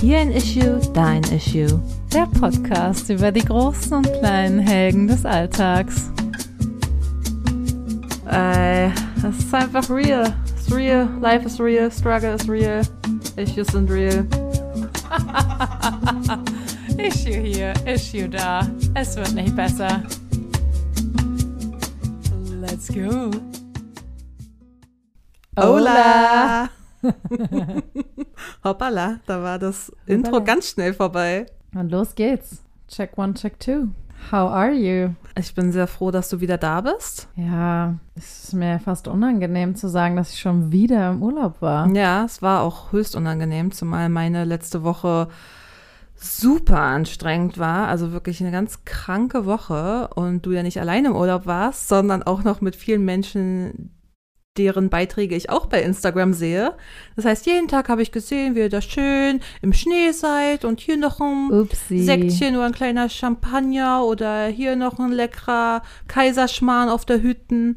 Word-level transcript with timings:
Hier 0.00 0.20
ein 0.20 0.30
Issue, 0.30 0.80
dein 0.94 1.22
Issue. 1.24 1.78
Der 2.10 2.24
Podcast 2.24 3.10
über 3.10 3.30
die 3.30 3.44
großen 3.44 3.98
und 3.98 4.10
kleinen 4.20 4.58
Helden 4.58 5.06
des 5.06 5.26
Alltags. 5.26 6.10
Ey, 8.24 8.90
es 9.18 9.38
ist 9.38 9.54
einfach 9.54 9.90
real. 9.90 10.32
It's 10.56 10.74
real. 10.74 11.06
Life 11.20 11.44
is 11.44 11.60
real. 11.60 11.90
Struggle 11.90 12.34
is 12.34 12.48
real. 12.48 12.80
Issues 13.36 13.66
sind 13.66 13.90
real. 13.90 14.26
issue 16.96 17.42
hier, 17.42 17.74
Issue 17.84 18.30
da. 18.30 18.66
Es 18.94 19.16
wird 19.16 19.34
nicht 19.34 19.54
besser. 19.54 20.02
Let's 22.58 22.88
go. 22.88 23.30
Hola! 25.58 26.70
Hoppala, 28.64 29.20
da 29.26 29.42
war 29.42 29.58
das 29.58 29.92
Intro 30.06 30.32
Hoppala. 30.32 30.44
ganz 30.44 30.70
schnell 30.70 30.92
vorbei. 30.94 31.46
Und 31.74 31.90
los 31.90 32.14
geht's. 32.14 32.62
Check 32.88 33.16
one, 33.16 33.34
check 33.34 33.58
two. 33.60 33.88
How 34.30 34.50
are 34.50 34.72
you? 34.72 35.14
Ich 35.38 35.54
bin 35.54 35.72
sehr 35.72 35.86
froh, 35.86 36.10
dass 36.10 36.28
du 36.28 36.40
wieder 36.40 36.58
da 36.58 36.82
bist. 36.82 37.28
Ja, 37.36 37.94
es 38.16 38.44
ist 38.44 38.52
mir 38.52 38.78
fast 38.78 39.08
unangenehm 39.08 39.74
zu 39.76 39.88
sagen, 39.88 40.16
dass 40.16 40.32
ich 40.34 40.40
schon 40.40 40.72
wieder 40.72 41.10
im 41.10 41.22
Urlaub 41.22 41.62
war. 41.62 41.88
Ja, 41.94 42.24
es 42.24 42.42
war 42.42 42.62
auch 42.62 42.92
höchst 42.92 43.16
unangenehm, 43.16 43.72
zumal 43.72 44.08
meine 44.10 44.44
letzte 44.44 44.82
Woche 44.82 45.28
super 46.16 46.80
anstrengend 46.80 47.58
war. 47.58 47.88
Also 47.88 48.12
wirklich 48.12 48.40
eine 48.40 48.52
ganz 48.52 48.84
kranke 48.84 49.46
Woche 49.46 50.08
und 50.14 50.44
du 50.44 50.52
ja 50.52 50.62
nicht 50.62 50.78
allein 50.80 51.06
im 51.06 51.16
Urlaub 51.16 51.46
warst, 51.46 51.88
sondern 51.88 52.22
auch 52.22 52.44
noch 52.44 52.60
mit 52.60 52.76
vielen 52.76 53.04
Menschen, 53.04 53.90
deren 54.60 54.90
Beiträge 54.90 55.34
ich 55.34 55.48
auch 55.48 55.66
bei 55.66 55.82
Instagram 55.82 56.34
sehe. 56.34 56.74
Das 57.16 57.24
heißt, 57.24 57.46
jeden 57.46 57.66
Tag 57.66 57.88
habe 57.88 58.02
ich 58.02 58.12
gesehen, 58.12 58.54
wie 58.54 58.60
ihr 58.60 58.68
da 58.68 58.82
schön 58.82 59.40
im 59.62 59.72
Schnee 59.72 60.12
seid 60.12 60.66
und 60.66 60.80
hier 60.80 60.98
noch 60.98 61.18
ein 61.18 61.50
Upsi. 61.50 62.02
Säckchen 62.02 62.56
oder 62.56 62.66
ein 62.66 62.72
kleiner 62.72 63.08
Champagner 63.08 64.04
oder 64.04 64.46
hier 64.48 64.76
noch 64.76 64.98
ein 64.98 65.12
leckerer 65.12 65.80
Kaiserschmarrn 66.08 66.90
auf 66.90 67.06
der 67.06 67.22
Hütten. 67.22 67.76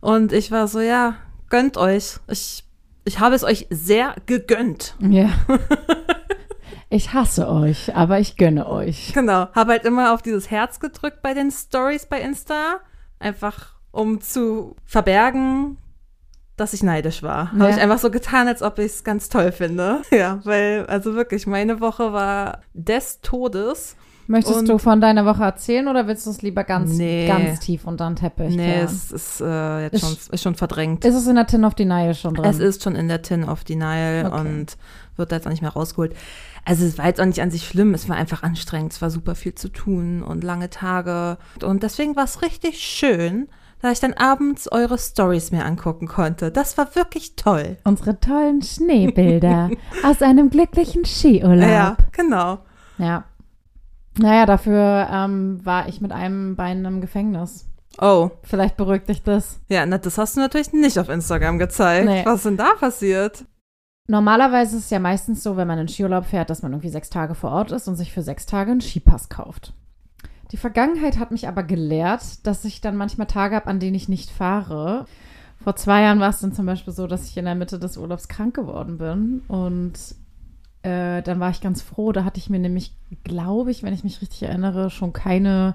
Und 0.00 0.32
ich 0.32 0.50
war 0.50 0.68
so, 0.68 0.80
ja, 0.80 1.16
gönnt 1.50 1.76
euch. 1.76 2.16
Ich, 2.30 2.64
ich 3.04 3.20
habe 3.20 3.34
es 3.34 3.44
euch 3.44 3.66
sehr 3.68 4.16
gegönnt. 4.24 4.96
Ja. 5.00 5.28
Ich 6.94 7.14
hasse 7.14 7.48
euch, 7.48 7.96
aber 7.96 8.20
ich 8.20 8.36
gönne 8.36 8.68
euch. 8.68 9.14
Genau. 9.14 9.48
Habe 9.54 9.72
halt 9.72 9.86
immer 9.86 10.12
auf 10.12 10.20
dieses 10.20 10.50
Herz 10.50 10.78
gedrückt 10.78 11.22
bei 11.22 11.32
den 11.32 11.50
Stories 11.50 12.04
bei 12.04 12.20
Insta. 12.20 12.80
Einfach 13.18 13.76
um 13.92 14.20
zu 14.20 14.74
verbergen, 14.84 15.78
dass 16.62 16.72
ich 16.72 16.82
neidisch 16.82 17.22
war. 17.22 17.52
Habe 17.52 17.64
Ja. 17.64 17.70
ich 17.70 17.80
einfach 17.80 17.98
so 17.98 18.10
getan, 18.10 18.48
als 18.48 18.62
ob 18.62 18.78
ich 18.78 18.86
es 18.86 19.04
ganz 19.04 19.28
toll 19.28 19.52
finde. 19.52 20.02
Ja, 20.12 20.40
weil, 20.44 20.86
also 20.86 21.14
wirklich, 21.14 21.46
meine 21.46 21.80
Woche 21.80 22.12
war 22.12 22.60
des 22.72 23.20
Todes. 23.20 23.96
Möchtest 24.28 24.56
Und- 24.60 24.68
du 24.68 24.78
von 24.78 25.00
deiner 25.00 25.26
Woche 25.26 25.42
erzählen 25.42 25.88
oder 25.88 26.06
willst 26.06 26.26
du 26.26 26.30
es 26.30 26.42
lieber 26.42 26.62
ganz, 26.62 26.92
Nee. 26.96 27.26
ganz 27.26 27.58
tief 27.58 27.84
unter 27.86 28.06
den 28.08 28.14
Teppich 28.16 28.54
nee, 28.54 28.72
kehren? 28.72 28.84
es 28.86 29.10
ist 29.10 29.40
äh, 29.40 29.82
jetzt 29.82 29.94
Ist- 29.94 30.00
schon, 30.00 30.16
ist 30.30 30.42
schon 30.42 30.54
verdrängt. 30.54 31.04
Ist 31.04 31.16
es 31.16 31.26
in 31.26 31.34
der 31.34 31.46
Tin 31.48 31.64
of 31.64 31.74
Denial 31.74 32.14
schon 32.14 32.34
drin? 32.34 32.44
Es 32.48 32.60
ist 32.60 32.82
schon 32.84 32.94
in 32.94 33.08
der 33.08 33.20
Tin 33.22 33.42
of 33.44 33.64
Denial 33.64 34.26
Okay. 34.26 34.40
und 34.40 34.76
wird 35.16 35.32
da 35.32 35.36
jetzt 35.36 35.46
auch 35.46 35.50
nicht 35.50 35.60
mehr 35.62 35.72
rausgeholt. 35.72 36.14
Also 36.64 36.86
es 36.86 36.96
war 36.98 37.06
jetzt 37.06 37.20
auch 37.20 37.26
nicht 37.26 37.40
an 37.42 37.50
sich 37.50 37.66
schlimm, 37.66 37.92
es 37.94 38.08
war 38.08 38.14
einfach 38.16 38.44
anstrengend, 38.44 38.92
es 38.92 39.02
war 39.02 39.10
super 39.10 39.34
viel 39.34 39.56
zu 39.56 39.68
tun 39.68 40.22
und 40.22 40.44
lange 40.44 40.70
Tage. 40.70 41.36
Und 41.62 41.82
deswegen 41.82 42.14
war 42.14 42.24
es 42.24 42.40
richtig 42.42 42.78
schön, 42.78 43.48
da 43.82 43.90
ich 43.90 44.00
dann 44.00 44.14
abends 44.14 44.70
eure 44.70 44.96
Stories 44.96 45.50
mir 45.50 45.64
angucken 45.64 46.06
konnte. 46.06 46.50
Das 46.52 46.78
war 46.78 46.94
wirklich 46.94 47.36
toll. 47.36 47.76
Unsere 47.84 48.18
tollen 48.20 48.62
Schneebilder 48.62 49.70
aus 50.04 50.22
einem 50.22 50.50
glücklichen 50.50 51.04
Skiurlaub. 51.04 51.68
Ja, 51.68 51.96
genau. 52.12 52.60
Ja. 52.98 53.24
Naja, 54.18 54.46
dafür 54.46 55.08
ähm, 55.10 55.60
war 55.64 55.88
ich 55.88 56.00
mit 56.00 56.12
einem 56.12 56.54
Bein 56.54 56.84
im 56.84 57.00
Gefängnis. 57.00 57.66
Oh, 58.00 58.30
Vielleicht 58.42 58.76
beruhigt 58.76 59.08
dich 59.08 59.22
das. 59.22 59.60
ja, 59.68 59.84
na, 59.84 59.98
das 59.98 60.16
hast 60.16 60.36
du 60.36 60.40
natürlich 60.40 60.72
nicht 60.72 60.98
auf 60.98 61.08
Instagram 61.08 61.58
gezeigt. 61.58 62.06
Nee. 62.06 62.24
Was 62.24 62.36
ist 62.36 62.46
denn 62.46 62.56
da 62.56 62.74
passiert? 62.78 63.44
Normalerweise 64.08 64.76
ist 64.76 64.84
es 64.84 64.90
ja 64.90 64.98
meistens 64.98 65.42
so, 65.42 65.56
wenn 65.56 65.68
man 65.68 65.78
in 65.78 65.88
Skiurlaub 65.88 66.24
fährt, 66.26 66.50
dass 66.50 66.62
man 66.62 66.72
irgendwie 66.72 66.88
sechs 66.88 67.10
Tage 67.10 67.34
vor 67.34 67.50
Ort 67.50 67.72
ist 67.72 67.88
und 67.88 67.96
sich 67.96 68.12
für 68.12 68.22
sechs 68.22 68.46
Tage 68.46 68.70
einen 68.70 68.80
Skipass 68.80 69.28
kauft. 69.28 69.74
Die 70.52 70.58
Vergangenheit 70.58 71.18
hat 71.18 71.30
mich 71.30 71.48
aber 71.48 71.62
gelehrt, 71.62 72.46
dass 72.46 72.64
ich 72.66 72.82
dann 72.82 72.96
manchmal 72.96 73.26
Tage 73.26 73.56
habe, 73.56 73.68
an 73.68 73.80
denen 73.80 73.96
ich 73.96 74.08
nicht 74.08 74.30
fahre. 74.30 75.06
Vor 75.64 75.76
zwei 75.76 76.02
Jahren 76.02 76.20
war 76.20 76.28
es 76.28 76.40
dann 76.40 76.52
zum 76.52 76.66
Beispiel 76.66 76.92
so, 76.92 77.06
dass 77.06 77.26
ich 77.26 77.36
in 77.38 77.46
der 77.46 77.54
Mitte 77.54 77.78
des 77.78 77.96
Urlaubs 77.96 78.28
krank 78.28 78.54
geworden 78.54 78.98
bin. 78.98 79.42
Und 79.48 79.94
äh, 80.82 81.22
dann 81.22 81.40
war 81.40 81.50
ich 81.50 81.62
ganz 81.62 81.80
froh. 81.80 82.12
Da 82.12 82.24
hatte 82.24 82.38
ich 82.38 82.50
mir 82.50 82.58
nämlich, 82.58 82.94
glaube 83.24 83.70
ich, 83.70 83.82
wenn 83.82 83.94
ich 83.94 84.04
mich 84.04 84.20
richtig 84.20 84.42
erinnere, 84.42 84.90
schon 84.90 85.14
keine 85.14 85.74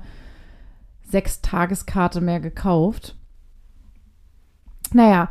Sechs-Tageskarte 1.10 2.22
mehr 2.22 2.40
gekauft. 2.40 3.16
Naja, 4.94 5.30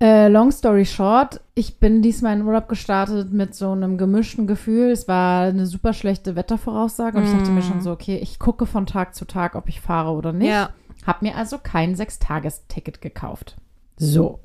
äh, 0.00 0.28
long 0.28 0.50
story 0.50 0.84
short, 0.84 1.40
ich 1.54 1.78
bin 1.78 2.02
diesmal 2.02 2.36
in 2.36 2.44
Urlaub 2.44 2.68
gestartet 2.68 3.32
mit 3.32 3.54
so 3.54 3.70
einem 3.70 3.96
gemischten 3.96 4.46
Gefühl. 4.46 4.90
Es 4.90 5.08
war 5.08 5.44
eine 5.44 5.66
super 5.66 5.92
schlechte 5.92 6.36
Wettervoraussage 6.36 7.16
und 7.16 7.24
ich 7.24 7.32
dachte 7.32 7.50
mir 7.50 7.62
schon 7.62 7.80
so, 7.80 7.92
okay, 7.92 8.16
ich 8.16 8.38
gucke 8.38 8.66
von 8.66 8.86
Tag 8.86 9.14
zu 9.14 9.24
Tag, 9.24 9.54
ob 9.54 9.68
ich 9.68 9.80
fahre 9.80 10.12
oder 10.12 10.32
nicht. 10.32 10.50
Ja. 10.50 10.70
Hab 11.06 11.22
mir 11.22 11.36
also 11.36 11.58
kein 11.58 11.94
Sechstagesticket 11.94 13.00
gekauft. 13.00 13.56
So. 13.96 14.40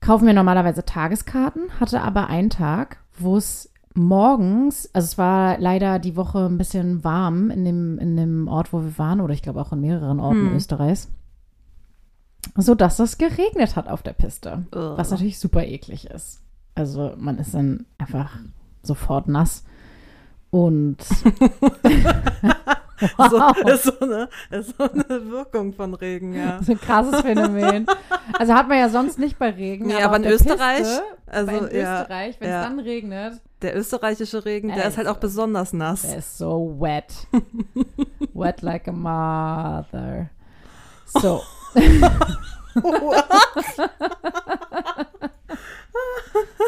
Kaufen 0.00 0.26
wir 0.26 0.32
normalerweise 0.32 0.84
Tageskarten, 0.84 1.78
hatte 1.78 2.00
aber 2.00 2.28
einen 2.28 2.50
Tag, 2.50 2.96
wo 3.18 3.36
es 3.36 3.70
morgens, 3.94 4.88
also 4.94 5.04
es 5.04 5.18
war 5.18 5.58
leider 5.58 5.98
die 5.98 6.16
Woche 6.16 6.46
ein 6.46 6.58
bisschen 6.58 7.04
warm 7.04 7.50
in 7.50 7.64
dem, 7.64 7.98
in 7.98 8.16
dem 8.16 8.48
Ort, 8.48 8.72
wo 8.72 8.82
wir 8.82 8.98
waren, 8.98 9.20
oder 9.20 9.34
ich 9.34 9.42
glaube 9.42 9.60
auch 9.60 9.72
in 9.72 9.80
mehreren 9.80 10.18
Orten 10.20 10.48
Hm. 10.48 10.56
Österreichs, 10.56 11.08
so 12.56 12.74
dass 12.74 12.98
es 12.98 13.18
geregnet 13.18 13.76
hat 13.76 13.88
auf 13.88 14.02
der 14.02 14.12
Piste. 14.12 14.66
Ugh. 14.74 14.92
Was 14.96 15.10
natürlich 15.10 15.38
super 15.38 15.64
eklig 15.64 16.06
ist. 16.06 16.40
Also 16.74 17.14
man 17.16 17.38
ist 17.38 17.54
dann 17.54 17.86
einfach 17.98 18.36
sofort 18.82 19.28
nass. 19.28 19.64
Und 20.50 20.98
So, 23.00 23.52
ist, 23.66 23.84
so 23.84 24.00
eine, 24.00 24.28
ist 24.50 24.76
so 24.76 24.84
eine 24.84 25.30
Wirkung 25.30 25.72
von 25.72 25.94
Regen, 25.94 26.34
ja. 26.34 26.52
Das 26.52 26.62
ist 26.62 26.70
ein 26.70 26.80
krasses 26.80 27.20
Phänomen. 27.22 27.86
Also 28.38 28.54
hat 28.54 28.68
man 28.68 28.78
ja 28.78 28.88
sonst 28.88 29.18
nicht 29.18 29.38
bei 29.38 29.50
Regen. 29.50 29.86
Nee, 29.86 30.02
aber 30.02 30.16
auf 30.16 30.22
in 30.22 30.30
Österreich, 30.30 30.78
Piste, 30.78 31.02
also, 31.26 31.50
in 31.50 31.76
ja, 31.80 32.02
Österreich, 32.02 32.40
wenn 32.40 32.48
es 32.48 32.54
ja. 32.54 32.62
dann 32.62 32.78
regnet, 32.80 33.40
Der 33.62 33.76
österreichische 33.76 34.44
Regen, 34.44 34.68
der 34.68 34.86
ist 34.86 34.98
halt 34.98 35.08
auch 35.08 35.14
so. 35.14 35.20
besonders 35.20 35.72
nass. 35.72 36.02
der 36.02 36.18
ist 36.18 36.36
so 36.36 36.76
wet. 36.78 37.26
wet 38.34 38.62
like 38.62 38.88
a 38.88 38.92
mother. 38.92 40.30
So. 41.06 41.40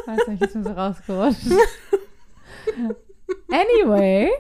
Weiß 0.07 0.29
nicht, 0.29 0.43
ist 0.43 0.55
mir 0.55 0.65
so 0.65 0.73
rausgerutscht. 0.73 1.47
Anyway, 3.51 4.31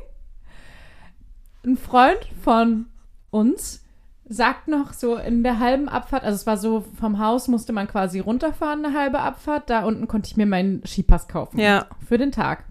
ein 1.64 1.76
Freund 1.76 2.20
von 2.42 2.86
uns 3.30 3.84
sagt 4.28 4.68
noch 4.68 4.92
so 4.92 5.16
in 5.16 5.42
der 5.42 5.58
halben 5.58 5.88
Abfahrt, 5.88 6.24
also 6.24 6.36
es 6.36 6.46
war 6.46 6.56
so, 6.56 6.84
vom 6.98 7.18
Haus 7.18 7.48
musste 7.48 7.72
man 7.72 7.88
quasi 7.88 8.20
runterfahren, 8.20 8.84
eine 8.84 8.98
halbe 8.98 9.20
Abfahrt. 9.20 9.68
Da 9.68 9.84
unten 9.84 10.08
konnte 10.08 10.28
ich 10.28 10.36
mir 10.36 10.46
meinen 10.46 10.82
Skipass 10.86 11.28
kaufen. 11.28 11.58
Ja. 11.58 11.86
Für 12.06 12.18
den 12.18 12.32
Tag. 12.32 12.64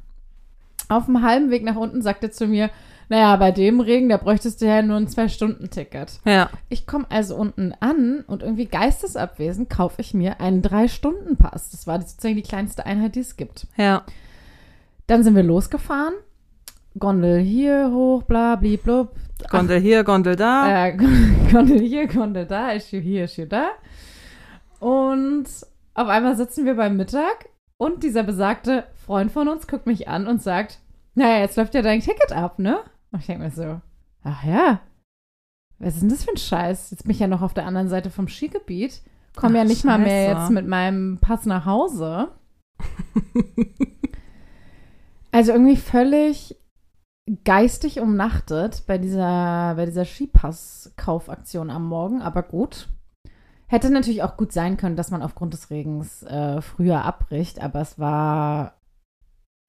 Auf 0.89 1.05
dem 1.05 1.21
halben 1.21 1.51
Weg 1.51 1.63
nach 1.63 1.75
unten 1.75 2.01
sagte 2.01 2.27
er 2.27 2.31
zu 2.31 2.47
mir, 2.47 2.69
naja, 3.11 3.35
bei 3.35 3.51
dem 3.51 3.81
Regen, 3.81 4.07
da 4.07 4.15
bräuchtest 4.15 4.61
du 4.61 4.67
ja 4.67 4.81
nur 4.81 4.95
ein 4.95 5.09
Zwei-Stunden-Ticket. 5.09 6.21
Ja. 6.23 6.49
Ich 6.69 6.87
komme 6.87 7.07
also 7.09 7.35
unten 7.35 7.73
an 7.81 8.23
und 8.25 8.41
irgendwie 8.41 8.67
geistesabwesend 8.67 9.69
kaufe 9.69 9.99
ich 9.99 10.13
mir 10.13 10.39
einen 10.39 10.61
Drei-Stunden-Pass. 10.61 11.71
Das 11.71 11.87
war 11.87 11.99
sozusagen 11.99 12.37
die 12.37 12.41
kleinste 12.41 12.85
Einheit, 12.85 13.15
die 13.15 13.19
es 13.19 13.35
gibt. 13.35 13.67
Ja. 13.75 14.03
Dann 15.07 15.25
sind 15.25 15.35
wir 15.35 15.43
losgefahren. 15.43 16.13
Gondel 16.97 17.41
hier 17.41 17.91
hoch, 17.91 18.23
bla, 18.23 18.55
blub. 18.55 19.13
Gondel 19.49 19.81
hier, 19.81 20.05
Gondel 20.05 20.37
da. 20.37 20.87
Äh, 20.87 20.97
Gondel 21.51 21.81
hier, 21.81 22.07
Gondel 22.07 22.45
da, 22.45 22.71
Issue 22.71 23.01
hier, 23.01 23.25
Issue 23.25 23.45
da. 23.45 23.71
Und 24.79 25.47
auf 25.95 26.07
einmal 26.07 26.37
sitzen 26.37 26.63
wir 26.63 26.75
beim 26.75 26.95
Mittag 26.95 27.49
und 27.75 28.03
dieser 28.03 28.23
besagte 28.23 28.85
Freund 29.05 29.33
von 29.33 29.49
uns 29.49 29.67
guckt 29.67 29.85
mich 29.85 30.07
an 30.07 30.27
und 30.27 30.41
sagt, 30.41 30.79
naja, 31.13 31.39
jetzt 31.39 31.57
läuft 31.57 31.75
ja 31.75 31.81
dein 31.81 31.99
Ticket 31.99 32.31
ab, 32.31 32.57
ne? 32.57 32.79
Und 33.11 33.19
ich 33.19 33.25
denke 33.25 33.43
mir 33.43 33.51
so, 33.51 33.81
ach 34.23 34.43
ja, 34.43 34.81
was 35.79 35.95
ist 35.95 36.01
denn 36.01 36.09
das 36.09 36.23
für 36.23 36.31
ein 36.31 36.37
Scheiß? 36.37 36.91
Jetzt 36.91 37.03
bin 37.03 37.11
ich 37.11 37.19
ja 37.19 37.27
noch 37.27 37.41
auf 37.41 37.53
der 37.53 37.65
anderen 37.65 37.89
Seite 37.89 38.09
vom 38.09 38.27
Skigebiet, 38.27 39.01
komme 39.35 39.57
ja 39.57 39.63
nicht 39.63 39.83
mal 39.83 39.97
mehr 39.97 40.29
Scheiße. 40.29 40.41
jetzt 40.41 40.51
mit 40.51 40.67
meinem 40.67 41.17
Pass 41.19 41.45
nach 41.45 41.65
Hause. 41.65 42.29
also 45.31 45.51
irgendwie 45.51 45.77
völlig 45.77 46.57
geistig 47.43 47.99
umnachtet 47.99 48.83
bei 48.87 48.97
dieser, 48.97 49.75
bei 49.75 49.85
dieser 49.85 50.05
Skipass-Kaufaktion 50.05 51.69
am 51.69 51.87
Morgen, 51.87 52.21
aber 52.21 52.43
gut. 52.43 52.89
Hätte 53.67 53.89
natürlich 53.89 54.21
auch 54.21 54.35
gut 54.35 54.51
sein 54.51 54.75
können, 54.75 54.97
dass 54.97 55.11
man 55.11 55.21
aufgrund 55.21 55.53
des 55.53 55.69
Regens 55.69 56.23
äh, 56.23 56.61
früher 56.61 57.05
abbricht, 57.05 57.61
aber 57.61 57.81
es 57.81 57.97
war 57.97 58.80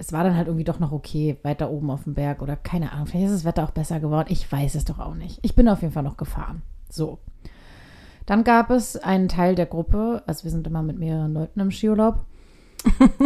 es 0.02 0.12
war 0.12 0.24
dann 0.24 0.36
halt 0.36 0.48
irgendwie 0.48 0.64
doch 0.64 0.80
noch 0.80 0.90
okay, 0.90 1.38
weiter 1.44 1.70
oben 1.70 1.88
auf 1.92 2.02
dem 2.02 2.14
Berg 2.14 2.42
oder 2.42 2.56
keine 2.56 2.90
Ahnung. 2.90 3.06
Vielleicht 3.06 3.26
ist 3.26 3.34
das 3.36 3.44
Wetter 3.44 3.62
auch 3.62 3.70
besser 3.70 4.00
geworden. 4.00 4.26
Ich 4.30 4.50
weiß 4.50 4.74
es 4.74 4.84
doch 4.84 4.98
auch 4.98 5.14
nicht. 5.14 5.38
Ich 5.42 5.54
bin 5.54 5.68
auf 5.68 5.80
jeden 5.80 5.92
Fall 5.94 6.02
noch 6.02 6.16
gefahren. 6.16 6.62
So. 6.90 7.20
Dann 8.26 8.42
gab 8.42 8.70
es 8.70 8.96
einen 8.96 9.28
Teil 9.28 9.54
der 9.54 9.66
Gruppe, 9.66 10.24
also 10.26 10.42
wir 10.42 10.50
sind 10.50 10.66
immer 10.66 10.82
mit 10.82 10.98
mehreren 10.98 11.32
Leuten 11.34 11.60
im 11.60 11.70
Skiurlaub, 11.70 12.24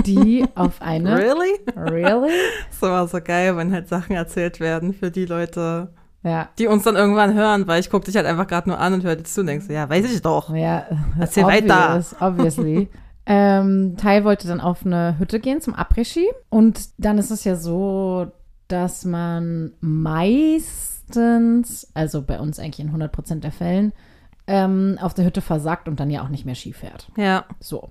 die 0.05 0.44
auf 0.55 0.82
eine. 0.82 1.17
Really? 1.17 1.61
Really? 1.76 2.31
Das 2.70 2.82
immer 2.82 3.08
so 3.08 3.20
geil, 3.23 3.56
wenn 3.56 3.73
halt 3.73 3.88
Sachen 3.88 4.14
erzählt 4.14 4.61
werden 4.61 4.93
für 4.93 5.11
die 5.11 5.25
Leute, 5.25 5.94
Ja. 6.23 6.50
die 6.58 6.67
uns 6.67 6.82
dann 6.84 6.96
irgendwann 6.96 7.32
hören, 7.32 7.67
weil 7.67 7.81
ich 7.81 7.88
gucke 7.88 8.05
dich 8.05 8.17
halt 8.17 8.26
einfach 8.26 8.46
gerade 8.46 8.69
nur 8.69 8.78
an 8.78 8.93
und 8.93 9.02
höre 9.05 9.17
dir 9.17 9.25
zu 9.25 9.40
und 9.40 9.46
denkst, 9.46 9.67
ja, 9.70 9.88
weiß 9.88 10.12
ich 10.12 10.20
doch. 10.20 10.55
Ja, 10.55 10.84
Erzähl 11.19 11.44
weiter. 11.44 11.87
obvious, 11.88 12.17
Obviously. 12.20 12.88
ähm, 13.26 13.96
Tai 13.96 14.25
wollte 14.25 14.49
dann 14.49 14.61
auf 14.61 14.84
eine 14.87 15.19
Hütte 15.19 15.40
gehen 15.40 15.61
zum 15.61 15.75
Après-Ski. 15.75 16.26
Und 16.49 16.88
dann 16.99 17.19
ist 17.19 17.31
es 17.31 17.44
ja 17.44 17.56
so, 17.56 18.31
dass 18.69 19.05
man 19.05 19.73
meistens, 19.81 21.90
also 21.94 22.23
bei 22.23 22.38
uns 22.40 22.58
eigentlich 22.58 22.81
in 22.81 22.93
100% 22.94 23.40
der 23.40 23.52
Fällen, 23.52 23.93
ähm, 24.46 24.99
auf 25.00 25.14
der 25.14 25.25
Hütte 25.25 25.40
versagt 25.40 25.88
und 25.88 25.99
dann 25.99 26.11
ja 26.11 26.23
auch 26.23 26.28
nicht 26.28 26.46
mehr 26.46 26.55
Ski 26.55 26.73
fährt. 26.73 27.11
Ja. 27.17 27.44
So. 27.61 27.90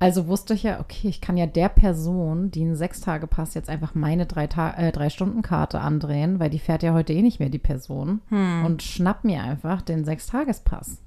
Also 0.00 0.26
wusste 0.26 0.52
ich 0.52 0.64
ja, 0.64 0.80
okay, 0.80 1.08
ich 1.08 1.22
kann 1.22 1.38
ja 1.38 1.46
der 1.46 1.70
Person, 1.70 2.50
die 2.50 2.60
einen 2.62 2.76
Sechstagepass 2.76 3.54
jetzt 3.54 3.70
einfach 3.70 3.94
meine 3.94 4.26
drei, 4.26 4.46
Ta 4.48 4.72
äh, 4.72 4.92
drei 4.92 5.08
Stunden 5.08 5.40
Karte 5.40 5.80
andrehen, 5.80 6.40
weil 6.40 6.50
die 6.50 6.58
fährt 6.58 6.82
ja 6.82 6.92
heute 6.92 7.14
eh 7.14 7.22
nicht 7.22 7.40
mehr 7.40 7.48
die 7.48 7.58
Person 7.58 8.20
Hm. 8.28 8.66
und 8.66 8.82
schnapp 8.82 9.24
mir 9.24 9.42
einfach 9.42 9.80
den 9.80 10.04
Sechstagespass 10.04 10.98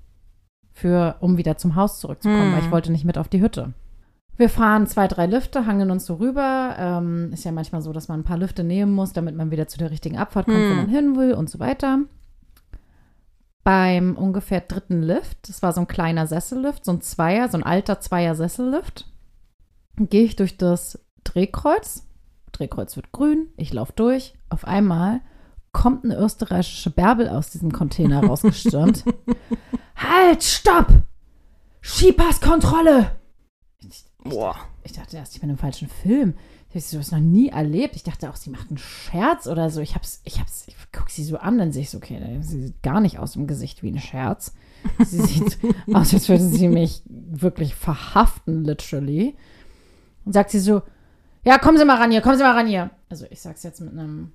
für, 0.78 1.16
um 1.22 1.38
wieder 1.38 1.58
zum 1.58 1.76
Haus 1.76 2.00
zurückzukommen, 2.00 2.48
Hm. 2.48 2.54
weil 2.54 2.64
ich 2.64 2.72
wollte 2.72 2.92
nicht 2.92 3.06
mit 3.06 3.18
auf 3.18 3.28
die 3.28 3.42
Hütte. 3.42 3.74
Wir 4.38 4.50
fahren 4.50 4.86
zwei, 4.86 5.08
drei 5.08 5.26
Lifte, 5.26 5.66
hangen 5.66 5.90
uns 5.90 6.06
so 6.06 6.16
rüber. 6.16 6.76
Ähm, 6.78 7.32
ist 7.34 7.44
ja 7.44 7.52
manchmal 7.52 7.82
so, 7.82 7.92
dass 7.92 8.08
man 8.08 8.20
ein 8.20 8.24
paar 8.24 8.38
Lifte 8.38 8.64
nehmen 8.64 8.94
muss, 8.94 9.12
damit 9.12 9.36
man 9.36 9.50
wieder 9.50 9.68
zu 9.68 9.80
der 9.80 9.90
richtigen 9.90 10.18
Abfahrt 10.18 10.46
kommt, 10.46 10.58
wo 10.58 10.70
Hm. 10.70 10.76
man 10.78 10.90
hin 10.90 11.16
will 11.18 11.34
und 11.34 11.50
so 11.50 11.60
weiter. 11.60 12.00
Beim 13.64 14.16
ungefähr 14.16 14.62
dritten 14.62 15.02
Lift, 15.02 15.50
das 15.50 15.62
war 15.62 15.74
so 15.74 15.82
ein 15.82 15.88
kleiner 15.88 16.26
Sessellift, 16.28 16.86
so 16.86 16.92
ein 16.92 17.02
Zweier, 17.02 17.50
so 17.50 17.58
ein 17.58 17.64
alter 17.64 18.00
Zweier-Sessellift, 18.00 19.06
gehe 19.98 20.24
ich 20.24 20.36
durch 20.38 20.56
das 20.58 21.00
Drehkreuz. 21.26 22.08
Drehkreuz 22.54 22.96
wird 22.96 23.12
grün, 23.12 23.48
ich 23.58 23.74
laufe 23.74 23.92
durch. 23.96 24.36
Auf 24.50 24.66
einmal 24.66 25.20
kommt 25.78 26.04
eine 26.04 26.18
österreichische 26.18 26.90
Bärbel 26.90 27.30
aus 27.30 27.52
diesem 27.52 27.72
Container 27.72 28.24
rausgestürmt. 28.24 29.04
halt, 29.96 30.44
stopp! 30.44 30.88
Skipasskontrolle! 31.84 33.12
Ich, 33.88 34.04
Boah. 34.24 34.56
ich 34.84 34.94
dachte 34.94 35.18
erst, 35.18 35.36
ich 35.36 35.42
bin 35.42 35.52
im 35.52 35.60
falschen 35.60 35.88
Film. 35.88 36.34
Ich 36.70 36.76
habe 36.76 36.82
sowas 36.82 37.12
noch 37.12 37.20
nie 37.20 37.50
erlebt. 37.50 37.96
Ich 37.96 38.02
dachte 38.02 38.28
auch, 38.28 38.36
sie 38.38 38.50
macht 38.50 38.70
einen 38.70 38.80
Scherz 38.80 39.46
oder 39.46 39.70
so. 39.70 39.80
Ich 39.80 39.94
hab's, 39.94 40.22
ich 40.24 40.40
hab's, 40.40 40.66
ich 40.68 40.76
gucke 40.92 41.12
sie 41.12 41.24
so 41.24 41.38
an, 41.38 41.60
dann 41.60 41.72
sehe 41.72 41.84
ich 41.84 41.92
so, 41.92 42.00
okay, 42.00 42.20
sie 42.42 42.64
sieht 42.64 42.82
gar 42.82 43.00
nicht 43.00 43.20
aus 43.20 43.34
dem 43.34 43.46
Gesicht 43.46 43.84
wie 43.84 43.92
ein 43.92 44.00
Scherz. 44.00 44.56
Sie 45.06 45.22
sieht 45.22 45.60
aus, 45.94 46.12
als 46.12 46.28
würde 46.28 46.44
sie 46.44 46.70
mich 46.70 47.04
wirklich 47.06 47.76
verhaften, 47.76 48.64
literally. 48.64 49.36
Und 50.26 50.34
sagt 50.34 50.50
sie 50.50 50.60
so, 50.60 50.82
ja, 51.44 51.60
kommen 51.60 51.78
Sie 51.78 51.86
mal 51.86 51.98
ran 51.98 52.10
hier, 52.10 52.22
kommen 52.22 52.38
Sie 52.38 52.44
mal 52.44 52.56
ran 52.56 52.68
hier. 52.68 52.90
Also 53.10 53.28
ich 53.30 53.42
sag's 53.42 53.62
jetzt 53.62 53.80
mit 53.80 53.94
einem, 53.94 54.34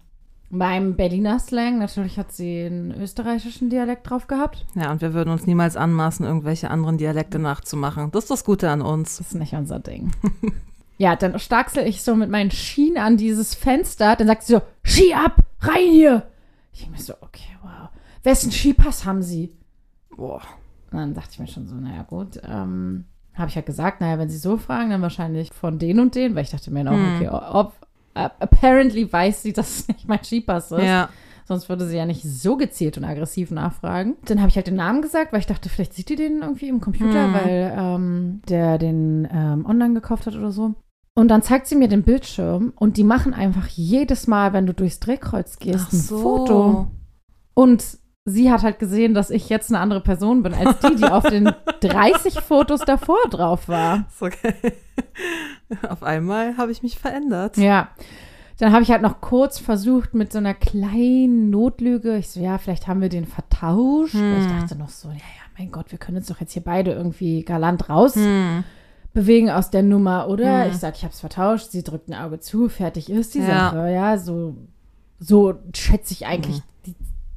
meinem 0.53 0.97
Berliner 0.97 1.39
Slang. 1.39 1.79
Natürlich 1.79 2.19
hat 2.19 2.31
sie 2.31 2.65
einen 2.67 2.93
österreichischen 2.93 3.71
Dialekt 3.71 4.09
drauf 4.09 4.27
gehabt. 4.27 4.67
Ja, 4.75 4.93
und 4.93 5.01
wir 5.01 5.15
würden 5.15 5.31
uns 5.31 5.47
niemals 5.47 5.77
anmaßen, 5.77 6.27
irgendwelche 6.27 6.71
anderen 6.71 6.99
Dialekte 6.99 7.39
nachzumachen. 7.39 8.11
Das 8.13 8.25
ist 8.25 8.31
das 8.31 8.45
Gute 8.45 8.69
an 8.71 8.83
uns. 8.83 9.17
Das 9.17 9.29
ist 9.29 9.35
nicht 9.35 9.55
unser 9.55 9.79
Ding. 9.79 10.13
ja, 10.99 11.17
dann 11.17 11.39
starksel 11.39 11.87
ich 11.87 12.03
so 12.03 12.15
mit 12.15 12.31
meinen 12.31 12.51
Schienen 12.51 12.99
an 12.99 13.17
dieses 13.17 13.55
Fenster. 13.55 14.15
Dann 14.15 14.27
sagt 14.27 14.43
sie 14.43 14.53
so, 14.53 14.63
Ski 14.85 15.15
ab, 15.15 15.39
rein 15.61 15.91
hier. 15.91 16.27
Ich 16.75 16.81
denke 16.81 16.97
mir 16.97 17.03
so, 17.03 17.15
okay, 17.23 17.57
wow. 17.63 17.89
Wessen 18.23 18.53
Skipass 18.53 19.05
haben 19.07 19.23
Sie? 19.23 19.53
Boah. 20.15 20.43
Und 20.91 20.99
dann 20.99 21.15
dachte 21.15 21.31
ich 21.33 21.39
mir 21.39 21.47
schon 21.49 21.67
so, 21.67 21.75
naja, 21.77 22.03
gut. 22.03 22.39
Ähm, 22.47 23.07
habe 23.35 23.49
ich 23.49 23.57
halt 23.57 23.65
gesagt, 23.67 24.03
naja, 24.03 24.19
wenn 24.19 24.29
Sie 24.29 24.37
so 24.37 24.59
fragen, 24.59 24.91
dann 24.91 25.01
wahrscheinlich 25.01 25.51
von 25.53 25.79
den 25.79 25.99
und 25.99 26.15
den, 26.15 26.35
weil 26.35 26.45
ich 26.45 26.51
dachte 26.51 26.71
mir 26.71 26.85
noch, 26.85 26.93
Hm. 26.93 27.17
okay, 27.17 27.29
ob, 27.31 27.73
äh, 28.15 28.29
apparently 28.41 29.11
weiß 29.13 29.43
sie, 29.43 29.53
dass 29.55 29.81
es 29.81 29.89
nicht 29.89 30.09
mein 30.09 30.23
Skipass 30.23 30.73
ist. 30.73 30.83
Ja. 30.83 31.09
Sonst 31.45 31.69
würde 31.69 31.87
sie 31.87 31.97
ja 31.97 32.07
nicht 32.07 32.23
so 32.23 32.57
gezielt 32.57 32.97
und 32.97 33.05
aggressiv 33.05 33.51
nachfragen. 33.51 34.17
Dann 34.27 34.39
habe 34.41 34.49
ich 34.49 34.57
halt 34.57 34.69
den 34.69 34.77
Namen 34.77 35.03
gesagt, 35.03 35.33
weil 35.33 35.41
ich 35.41 35.47
dachte, 35.47 35.69
vielleicht 35.69 35.93
sieht 35.93 36.09
die 36.09 36.15
den 36.17 36.41
irgendwie 36.41 36.69
im 36.69 36.81
Computer, 36.81 37.27
Mhm. 37.29 37.35
weil 37.35 37.75
ähm, 37.77 38.43
der 38.49 38.79
den 38.79 39.29
ähm, 39.33 39.67
online 39.67 39.95
gekauft 39.95 40.27
hat 40.27 40.37
oder 40.37 40.53
so. 40.53 40.75
Und 41.15 41.29
dann 41.29 41.43
zeigt 41.43 41.67
sie 41.67 41.75
mir 41.77 41.89
den 41.89 42.05
Bildschirm 42.05 42.73
und 42.77 42.97
die 42.97 43.05
machen 43.05 43.35
einfach 43.35 43.67
jedes 43.67 44.29
Mal, 44.29 44.53
wenn 44.55 44.67
du 44.67 44.73
durchs 44.73 45.01
Drehkreuz 45.01 45.59
gehst, 45.59 45.87
Ach 45.89 45.93
ein 45.93 45.99
so. 45.99 46.19
Foto. 46.19 46.87
Und 47.55 47.85
sie 48.25 48.51
hat 48.51 48.63
halt 48.63 48.79
gesehen, 48.79 49.15
dass 49.15 49.31
ich 49.31 49.49
jetzt 49.49 49.71
eine 49.71 49.81
andere 49.81 50.01
Person 50.01 50.43
bin 50.43 50.55
als 50.55 50.79
die, 50.81 50.97
die 50.97 51.05
auf 51.05 51.25
den 51.25 51.51
30 51.81 52.41
Fotos 52.41 52.81
davor 52.81 53.19
drauf 53.31 53.69
war. 53.69 54.05
Ist 54.09 54.23
okay. 54.23 54.55
Auf 55.89 56.03
einmal 56.03 56.57
habe 56.57 56.71
ich 56.73 56.83
mich 56.83 56.99
verändert. 56.99 57.57
Ja. 57.57 57.89
Dann 58.59 58.73
habe 58.73 58.83
ich 58.83 58.91
halt 58.93 59.03
noch 59.03 59.21
kurz 59.21 59.59
versucht 59.59 60.15
mit 60.15 60.31
so 60.31 60.39
einer 60.39 60.55
kleinen 60.55 61.51
Notlüge. 61.51 62.17
Ich 62.19 62.29
so, 62.29 62.39
ja, 62.39 62.59
vielleicht 62.59 62.87
haben 62.87 63.01
wir 63.01 63.09
den 63.09 63.27
vertauscht. 63.27 64.15
Weil 64.15 64.39
ich 64.41 64.47
Hm. 64.49 64.61
dachte 64.61 64.77
noch 64.79 64.91
so, 64.91 65.09
ja, 65.09 65.15
ja, 65.15 65.21
mein 65.59 65.73
Gott, 65.73 65.91
wir 65.91 65.99
können 65.99 66.19
uns 66.19 66.27
doch 66.29 66.39
jetzt 66.41 66.53
hier 66.53 66.63
beide 66.63 66.93
irgendwie 66.93 67.43
galant 67.43 67.89
raus 67.89 68.15
Hm. 68.15 68.63
bewegen 69.15 69.51
aus 69.51 69.71
der 69.71 69.83
Nummer, 69.83 70.29
oder? 70.29 70.65
Hm. 70.65 70.71
Ich 70.71 70.77
sag, 70.79 70.95
ich 70.97 71.03
habe 71.03 71.13
es 71.13 71.19
vertauscht. 71.21 71.71
Sie 71.71 71.83
drückt 71.83 72.09
ein 72.09 72.15
Auge 72.15 72.39
zu, 72.39 72.69
fertig 72.69 73.11
ist 73.11 73.35
die 73.35 73.41
Ja. 73.41 73.71
Sache. 73.71 73.91
Ja, 73.91 74.17
so, 74.19 74.55
so 75.19 75.55
schätze 75.75 76.13
ich 76.13 76.27
eigentlich 76.27 76.57
Hm. 76.59 76.63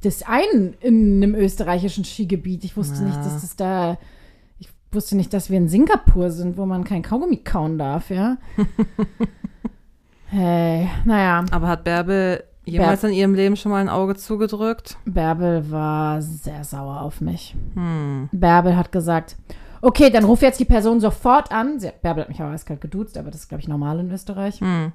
Das 0.06 0.24
ein 0.24 0.75
in 0.80 1.24
einem 1.24 1.36
österreichischen 1.36 2.06
Skigebiet. 2.06 2.63
Ich 2.63 2.78
wusste 2.78 3.00
Ja. 3.02 3.07
nicht, 3.07 3.18
dass 3.18 3.42
das 3.42 3.56
da. 3.56 3.98
Ich 4.60 4.69
wusste 4.92 5.16
nicht, 5.16 5.34
dass 5.34 5.50
wir 5.50 5.57
in 5.57 5.68
Singapur 5.68 6.31
sind, 6.31 6.57
wo 6.57 6.66
man 6.66 6.84
kein 6.84 7.02
Kaugummi 7.02 7.38
kauen 7.38 7.78
darf, 7.78 8.10
ja. 8.10 8.38
hey, 10.28 10.90
naja. 11.06 11.44
Aber 11.52 11.68
hat 11.68 11.84
Bärbel 11.84 12.44
jemals 12.66 13.04
in 13.04 13.13
ihrem 13.13 13.36
Leben 13.36 13.56
schon 13.56 13.72
mal 13.72 13.81
ein 13.81 13.90
Auge 13.90 14.16
zugedrückt? 14.16 14.98
Bärbel 15.06 15.69
war 15.72 16.22
sehr 16.22 16.63
sauer 16.63 17.02
auf 17.02 17.22
mich. 17.22 17.56
Hm. 17.75 18.30
Bärbel 18.31 18.75
hat 18.75 18.92
gesagt, 18.92 19.36
okay, 19.81 20.10
dann 20.10 20.24
ruf 20.25 20.42
jetzt 20.42 20.60
die 20.60 20.66
Person 20.66 21.00
sofort 21.00 21.52
an. 21.52 21.80
Sie, 21.80 21.92
Bärbel 22.02 22.24
hat 22.24 22.30
mich 22.30 22.42
auch 22.42 22.50
eiskalt 22.50 22.81
geduzt, 22.81 23.18
aber 23.18 23.31
das 23.31 23.42
ist, 23.42 23.50
glaube 23.50 23.62
ich, 23.62 23.68
normal 23.68 24.00
in 24.00 24.12
Österreich. 24.12 24.60
Hm. 24.62 24.92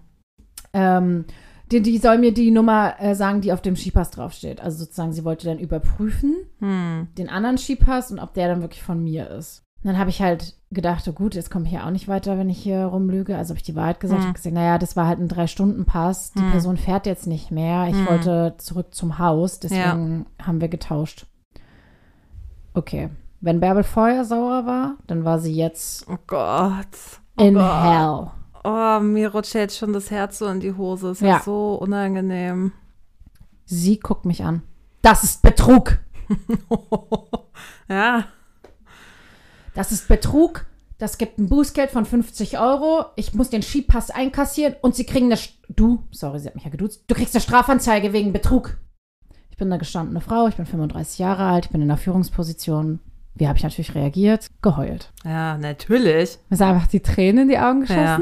Ähm, 0.72 1.24
die, 1.72 1.82
die 1.82 1.98
soll 1.98 2.18
mir 2.18 2.32
die 2.34 2.50
Nummer 2.50 2.94
äh, 3.00 3.14
sagen, 3.14 3.40
die 3.40 3.52
auf 3.52 3.62
dem 3.62 3.76
Skipass 3.76 4.10
draufsteht. 4.10 4.60
Also 4.60 4.78
sozusagen, 4.84 5.12
sie 5.12 5.24
wollte 5.24 5.46
dann 5.46 5.58
überprüfen, 5.58 6.34
Hm. 6.58 7.08
den 7.16 7.28
anderen 7.28 7.58
Skipass 7.58 8.10
und 8.10 8.18
ob 8.18 8.34
der 8.34 8.48
dann 8.48 8.60
wirklich 8.62 8.82
von 8.82 9.02
mir 9.02 9.28
ist. 9.30 9.62
Und 9.82 9.88
dann 9.88 9.98
habe 9.98 10.10
ich 10.10 10.20
halt 10.20 10.56
gedacht, 10.70 11.08
oh 11.08 11.12
gut, 11.12 11.34
jetzt 11.34 11.50
komme 11.50 11.64
ich 11.64 11.70
hier 11.70 11.86
auch 11.86 11.90
nicht 11.90 12.06
weiter, 12.06 12.36
wenn 12.36 12.50
ich 12.50 12.58
hier 12.62 12.84
rumlüge. 12.84 13.36
Also 13.36 13.50
habe 13.52 13.58
ich 13.58 13.62
die 13.64 13.74
Wahrheit 13.76 13.98
gesagt. 14.00 14.20
Hm. 14.20 14.26
habe 14.28 14.36
gesagt, 14.36 14.54
naja, 14.54 14.76
das 14.78 14.94
war 14.94 15.06
halt 15.06 15.20
ein 15.20 15.28
Drei-Stunden-Pass. 15.28 16.32
Die 16.32 16.42
Hm. 16.42 16.50
Person 16.50 16.76
fährt 16.76 17.06
jetzt 17.06 17.26
nicht 17.26 17.50
mehr. 17.50 17.86
Ich 17.88 17.96
Hm. 17.96 18.06
wollte 18.06 18.54
zurück 18.58 18.94
zum 18.94 19.18
Haus, 19.18 19.58
deswegen 19.60 20.26
haben 20.42 20.60
wir 20.60 20.68
getauscht. 20.68 21.26
Okay. 22.74 23.08
Wenn 23.40 23.60
Bärbel 23.60 23.82
vorher 23.84 24.24
sauer 24.26 24.66
war, 24.66 24.96
dann 25.06 25.24
war 25.24 25.38
sie 25.38 25.54
jetzt 25.54 26.06
Oh 26.08 26.18
Gott. 26.26 26.86
Oh 27.38 27.42
in 27.44 27.54
Gott. 27.54 27.82
hell. 27.82 28.30
Oh, 28.64 29.00
mir 29.00 29.32
rutscht 29.32 29.54
jetzt 29.54 29.78
schon 29.78 29.92
das 29.92 30.10
Herz 30.10 30.38
so 30.38 30.46
in 30.46 30.60
die 30.60 30.74
Hose. 30.74 31.10
Ist 31.10 31.22
ja, 31.22 31.28
Ja. 31.28 31.42
so 31.42 31.74
unangenehm. 31.74 32.72
Sie 33.64 33.98
guckt 33.98 34.24
mich 34.26 34.44
an. 34.44 34.62
Das 35.02 35.24
ist 35.24 35.42
Betrug. 35.42 35.98
ja. 37.88 38.24
Das 39.74 39.92
ist 39.92 40.08
Betrug. 40.08 40.66
Das 40.98 41.16
gibt 41.16 41.38
ein 41.38 41.48
Bußgeld 41.48 41.90
von 41.90 42.04
50 42.04 42.58
Euro. 42.58 43.06
Ich 43.16 43.32
muss 43.32 43.48
den 43.48 43.62
Skipass 43.62 44.10
einkassieren 44.10 44.74
und 44.82 44.94
sie 44.94 45.06
kriegen 45.06 45.26
eine. 45.26 45.36
St 45.38 45.54
du, 45.68 46.04
sorry, 46.10 46.40
sie 46.40 46.48
hat 46.48 46.54
mich 46.56 46.64
ja 46.64 46.70
geduzt. 46.70 47.04
Du 47.06 47.14
kriegst 47.14 47.34
eine 47.34 47.40
Strafanzeige 47.40 48.12
wegen 48.12 48.32
Betrug. 48.32 48.76
Ich 49.50 49.56
bin 49.56 49.68
eine 49.68 49.78
gestandene 49.78 50.20
Frau. 50.20 50.48
Ich 50.48 50.56
bin 50.56 50.66
35 50.66 51.18
Jahre 51.18 51.44
alt. 51.44 51.66
Ich 51.66 51.70
bin 51.70 51.80
in 51.80 51.90
einer 51.90 51.96
Führungsposition. 51.96 53.00
Wie 53.34 53.46
habe 53.48 53.56
ich 53.56 53.62
natürlich 53.62 53.94
reagiert? 53.94 54.48
Geheult. 54.60 55.12
Ja, 55.24 55.56
natürlich. 55.56 56.38
Mir 56.50 56.56
sind 56.58 56.66
einfach 56.66 56.88
die 56.88 57.00
Tränen 57.00 57.44
in 57.44 57.48
die 57.48 57.58
Augen 57.58 57.80
geschossen. 57.82 58.00
Ja. 58.02 58.20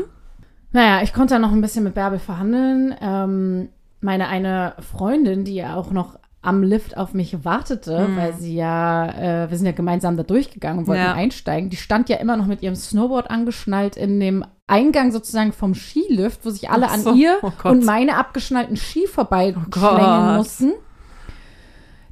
Naja, 0.73 1.03
ich 1.03 1.13
konnte 1.13 1.35
dann 1.35 1.43
noch 1.43 1.53
ein 1.53 1.61
bisschen 1.61 1.85
mit 1.85 1.95
Bärbel 1.95 2.19
verhandeln. 2.19 2.95
Ähm, 3.01 3.69
meine 4.01 4.29
eine 4.29 4.75
Freundin, 4.81 5.45
die 5.45 5.55
ja 5.55 5.75
auch 5.77 5.91
noch 5.91 6.19
am 6.41 6.63
Lift 6.63 6.97
auf 6.97 7.15
mich 7.15 7.45
wartete, 7.45 8.07
Mhm. 8.09 8.17
weil 8.17 8.33
sie 8.35 8.55
ja, 8.55 9.07
äh, 9.45 9.51
wir 9.51 9.57
sind 9.57 9.67
ja 9.67 9.73
gemeinsam 9.73 10.17
da 10.17 10.23
durchgegangen 10.23 10.81
und 10.81 10.87
wollten 10.87 11.03
Ja. 11.03 11.15
einsteigen. 11.15 11.69
Die 11.69 11.77
stand 11.77 12.09
ja 12.09 12.17
immer 12.19 12.37
noch 12.37 12.47
mit 12.47 12.63
ihrem 12.63 12.77
Snowboard 12.77 13.29
angeschnallt 13.31 13.97
in 13.97 14.21
dem 14.21 14.45
Eingang 14.69 15.11
sozusagen 15.11 15.53
vom 15.53 15.75
Skilift, 15.75 16.45
wo 16.45 16.51
sich 16.51 16.71
alle 16.71 16.87
Ach 16.87 16.93
an 16.95 17.01
so. 17.01 17.15
ihr 17.15 17.39
Oh 17.43 17.51
und 17.65 17.85
meine 17.85 18.17
abgeschnallten 18.17 18.77
Ski 18.77 19.07
vorbei 19.07 19.53
Gott. 19.71 19.75
schlängeln 19.99 20.37
mussten. 20.37 20.73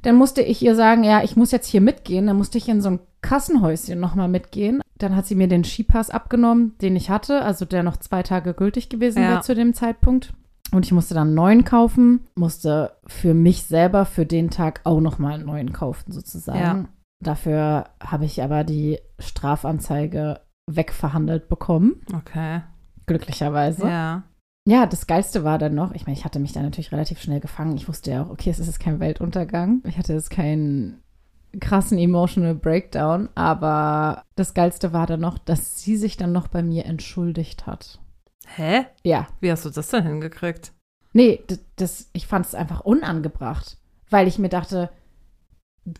Dann 0.01 0.15
musste 0.15 0.41
ich 0.41 0.61
ihr 0.61 0.75
sagen, 0.75 1.03
ja, 1.03 1.23
ich 1.23 1.35
muss 1.35 1.51
jetzt 1.51 1.67
hier 1.67 1.81
mitgehen. 1.81 2.27
Dann 2.27 2.37
musste 2.37 2.57
ich 2.57 2.67
in 2.67 2.81
so 2.81 2.89
ein 2.89 2.99
Kassenhäuschen 3.27 3.99
nochmal 3.99 4.27
mitgehen. 4.27 4.81
Dann 4.97 5.15
hat 5.15 5.25
sie 5.27 5.35
mir 5.35 5.47
den 5.47 5.63
Skipass 5.63 6.09
abgenommen, 6.09 6.75
den 6.81 6.95
ich 6.95 7.09
hatte, 7.09 7.41
also 7.43 7.65
der 7.65 7.83
noch 7.83 7.97
zwei 7.97 8.23
Tage 8.23 8.53
gültig 8.53 8.89
gewesen 8.89 9.21
Ja. 9.21 9.29
wäre 9.29 9.41
zu 9.41 9.53
dem 9.55 9.73
Zeitpunkt. 9.73 10.33
Und 10.71 10.85
ich 10.85 10.91
musste 10.91 11.13
dann 11.13 11.27
einen 11.27 11.35
neuen 11.35 11.63
kaufen, 11.63 12.27
musste 12.35 12.91
für 13.05 13.33
mich 13.33 13.63
selber 13.63 14.05
für 14.05 14.25
den 14.25 14.49
Tag 14.49 14.81
auch 14.83 14.99
nochmal 14.99 15.33
einen 15.35 15.45
neuen 15.45 15.71
kaufen, 15.71 16.11
sozusagen. 16.11 16.59
Ja. 16.59 16.85
Dafür 17.23 17.85
habe 18.03 18.25
ich 18.25 18.43
aber 18.43 18.63
die 18.63 18.99
Strafanzeige 19.17 20.41
wegverhandelt 20.69 21.47
bekommen, 21.47 22.01
Okay. 22.13 22.61
glücklicherweise. 23.05 23.87
Ja. 23.87 24.23
Ja, 24.67 24.85
das 24.85 25.07
Geilste 25.07 25.45
war 25.45 25.57
dann 25.57 25.73
noch, 25.75 25.93
ich 25.93 26.05
meine, 26.05 26.17
ich 26.17 26.25
hatte 26.25 26.39
mich 26.39 26.51
da 26.51 26.61
natürlich 26.61 26.91
relativ 26.91 27.21
schnell 27.21 27.39
gefangen. 27.39 27.77
Ich 27.77 27.87
wusste 27.87 28.11
ja 28.11 28.23
auch, 28.23 28.29
okay, 28.29 28.49
es 28.49 28.59
ist 28.59 28.67
jetzt 28.67 28.81
kein 28.81 28.99
Weltuntergang. 28.99 29.81
Ich 29.87 29.97
hatte 29.97 30.11
jetzt 30.11 30.29
keinen 30.29 31.01
krassen 31.59 31.97
emotional 31.97 32.55
Breakdown, 32.55 33.29
aber 33.35 34.23
das 34.35 34.53
Geilste 34.53 34.93
war 34.93 35.07
dann 35.07 35.21
noch, 35.21 35.37
dass 35.37 35.81
sie 35.81 35.97
sich 35.97 36.17
dann 36.17 36.31
noch 36.31 36.47
bei 36.47 36.61
mir 36.61 36.85
entschuldigt 36.85 37.65
hat. 37.65 37.99
Hä? 38.55 38.85
Ja, 39.03 39.27
Wie 39.41 39.51
hast 39.51 39.65
du 39.65 39.69
das 39.69 39.89
denn 39.89 40.03
hingekriegt? 40.03 40.71
nee, 41.13 41.43
das, 41.47 41.59
das 41.77 42.09
ich 42.13 42.27
fand 42.27 42.45
es 42.45 42.53
einfach 42.55 42.81
unangebracht, 42.81 43.77
weil 44.09 44.27
ich 44.27 44.37
mir 44.37 44.49
dachte, 44.49 44.89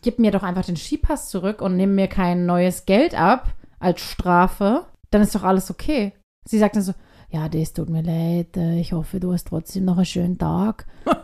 gib 0.02 0.18
mir 0.18 0.30
doch 0.30 0.42
einfach 0.44 0.64
den 0.64 0.76
Skipass 0.76 1.28
zurück 1.30 1.60
und 1.60 1.76
nimm 1.76 1.94
mir 1.96 2.06
kein 2.08 2.46
neues 2.46 2.86
Geld 2.86 3.18
ab 3.18 3.48
als 3.80 4.00
Strafe, 4.00 4.84
dann 5.10 5.22
ist 5.22 5.34
doch 5.34 5.42
alles 5.44 5.70
okay. 5.70 6.12
Sie 6.44 6.58
sagt 6.58 6.76
dann 6.76 6.82
so, 6.82 6.92
ja, 7.30 7.48
das 7.48 7.72
tut 7.72 7.88
mir 7.90 8.02
leid, 8.02 8.56
äh, 8.56 8.78
ich 8.80 8.92
hoffe, 8.92 9.18
du 9.20 9.32
hast 9.32 9.48
trotzdem 9.48 9.84
noch 9.86 9.96
einen 9.96 10.06
schönen 10.06 10.38
Tag. 10.38 10.86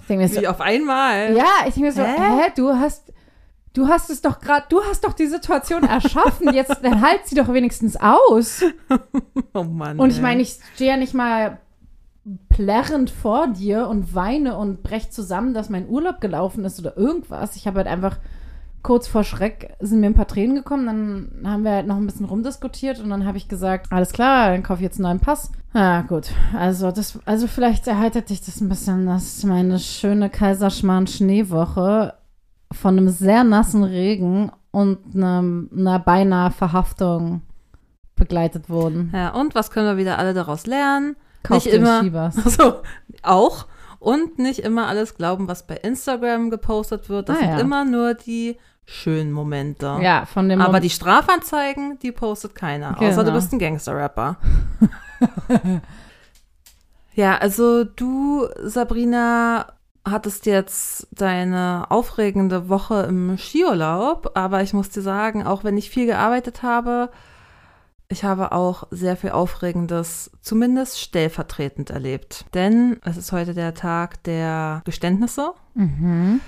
Ich 0.00 0.08
denke 0.08 0.24
mir 0.24 0.28
so, 0.28 0.42
Wie 0.42 0.48
auf 0.48 0.60
einmal? 0.60 1.34
ja, 1.34 1.46
ich 1.66 1.72
denke 1.72 1.80
mir 1.80 1.92
so, 1.92 2.02
Hä? 2.02 2.14
hä? 2.18 2.52
du 2.54 2.68
hast, 2.74 3.10
du 3.74 3.88
hast 3.88 4.08
es 4.08 4.22
doch 4.22 4.40
gerade, 4.40 4.66
du 4.70 4.80
hast 4.82 5.04
doch 5.04 5.12
die 5.12 5.26
Situation 5.26 5.82
erschaffen, 5.84 6.54
jetzt 6.54 6.78
dann 6.82 7.02
halt 7.02 7.26
sie 7.26 7.34
doch 7.34 7.52
wenigstens 7.52 7.96
aus. 7.96 8.64
Oh 9.56 9.62
Mann. 9.62 10.00
Und 10.00 10.10
ich 10.10 10.20
meine, 10.20 10.42
ich 10.42 10.58
stehe 10.74 10.90
ja 10.90 10.96
nicht 10.96 11.14
mal 11.14 11.58
plärrend 12.48 13.10
vor 13.10 13.46
dir 13.48 13.86
und 13.86 14.14
weine 14.14 14.56
und 14.56 14.82
brech 14.82 15.10
zusammen, 15.10 15.54
dass 15.54 15.70
mein 15.70 15.88
Urlaub 15.88 16.20
gelaufen 16.20 16.64
ist 16.64 16.80
oder 16.80 16.96
irgendwas. 16.96 17.54
Ich 17.54 17.68
habe 17.68 17.78
halt 17.78 17.86
einfach 17.86 18.18
kurz 18.82 19.06
vor 19.08 19.24
Schreck 19.24 19.76
sind 19.80 20.00
mir 20.00 20.06
ein 20.06 20.14
paar 20.14 20.26
Tränen 20.26 20.56
gekommen. 20.56 20.86
Dann 20.86 21.50
haben 21.50 21.64
wir 21.64 21.72
halt 21.72 21.86
noch 21.86 21.96
ein 21.96 22.06
bisschen 22.06 22.26
rumdiskutiert 22.26 23.00
und 23.00 23.10
dann 23.10 23.26
habe 23.26 23.38
ich 23.38 23.48
gesagt, 23.48 23.90
alles 23.90 24.12
klar, 24.12 24.50
dann 24.50 24.62
kaufe 24.62 24.80
ich 24.80 24.84
jetzt 24.84 24.98
einen 24.98 25.08
neuen 25.08 25.20
Pass. 25.20 25.52
Ja, 25.74 26.02
gut. 26.02 26.30
Also 26.56 26.90
das, 26.90 27.18
also 27.24 27.46
vielleicht 27.46 27.86
erheitert 27.86 28.30
dich 28.30 28.40
das 28.40 28.60
ein 28.60 28.68
bisschen, 28.68 29.06
dass 29.06 29.42
meine 29.44 29.78
schöne 29.78 30.30
Kaiserschmarrn-Schneewoche 30.30 32.14
von 32.74 32.98
einem 32.98 33.08
sehr 33.08 33.44
nassen 33.44 33.84
Regen 33.84 34.50
und 34.70 34.98
einem, 35.14 35.70
einer 35.76 35.98
beinahe 35.98 36.50
Verhaftung 36.50 37.42
begleitet 38.16 38.68
wurden. 38.68 39.10
Ja, 39.14 39.30
und 39.30 39.54
was 39.54 39.70
können 39.70 39.86
wir 39.86 39.96
wieder 39.96 40.18
alle 40.18 40.34
daraus 40.34 40.66
lernen? 40.66 41.16
Kauft 41.42 41.66
nicht 41.66 41.74
immer. 41.74 42.00
Schiebers. 42.02 42.36
Also, 42.44 42.76
auch. 43.22 43.66
Und 43.98 44.38
nicht 44.38 44.58
immer 44.60 44.86
alles 44.86 45.14
glauben, 45.14 45.48
was 45.48 45.66
bei 45.66 45.76
Instagram 45.76 46.50
gepostet 46.50 47.08
wird. 47.08 47.28
Das 47.30 47.36
Ah, 47.38 47.40
sind 47.40 47.50
ja. 47.50 47.58
immer 47.60 47.84
nur 47.86 48.12
die 48.14 48.58
schönen 48.84 49.32
Momente. 49.32 49.98
Ja, 50.02 50.26
von 50.26 50.48
dem 50.50 50.60
Aber 50.60 50.68
Moment- 50.68 50.84
die 50.84 50.90
Strafanzeigen, 50.90 51.98
die 52.00 52.12
postet 52.12 52.54
keiner. 52.54 52.98
Außer 53.00 53.16
du 53.24 53.24
Genau. 53.24 53.32
bist 53.36 53.52
ein 53.52 53.58
Gangster-Rapper. 53.58 54.36
ja, 57.14 57.36
also 57.38 57.84
du, 57.84 58.46
Sabrina, 58.62 59.72
hattest 60.04 60.46
jetzt 60.46 61.08
deine 61.12 61.86
aufregende 61.90 62.68
Woche 62.68 63.02
im 63.02 63.38
Skiurlaub. 63.38 64.32
Aber 64.34 64.62
ich 64.62 64.72
muss 64.72 64.90
dir 64.90 65.02
sagen, 65.02 65.46
auch 65.46 65.64
wenn 65.64 65.76
ich 65.76 65.90
viel 65.90 66.06
gearbeitet 66.06 66.62
habe, 66.62 67.10
ich 68.08 68.22
habe 68.22 68.52
auch 68.52 68.86
sehr 68.90 69.16
viel 69.16 69.30
Aufregendes, 69.30 70.30
zumindest 70.42 71.00
stellvertretend 71.00 71.90
erlebt. 71.90 72.44
Denn 72.54 73.00
es 73.02 73.16
ist 73.16 73.32
heute 73.32 73.54
der 73.54 73.74
Tag 73.74 74.22
der 74.24 74.82
Geständnisse. 74.84 75.52
Mhm. 75.74 76.40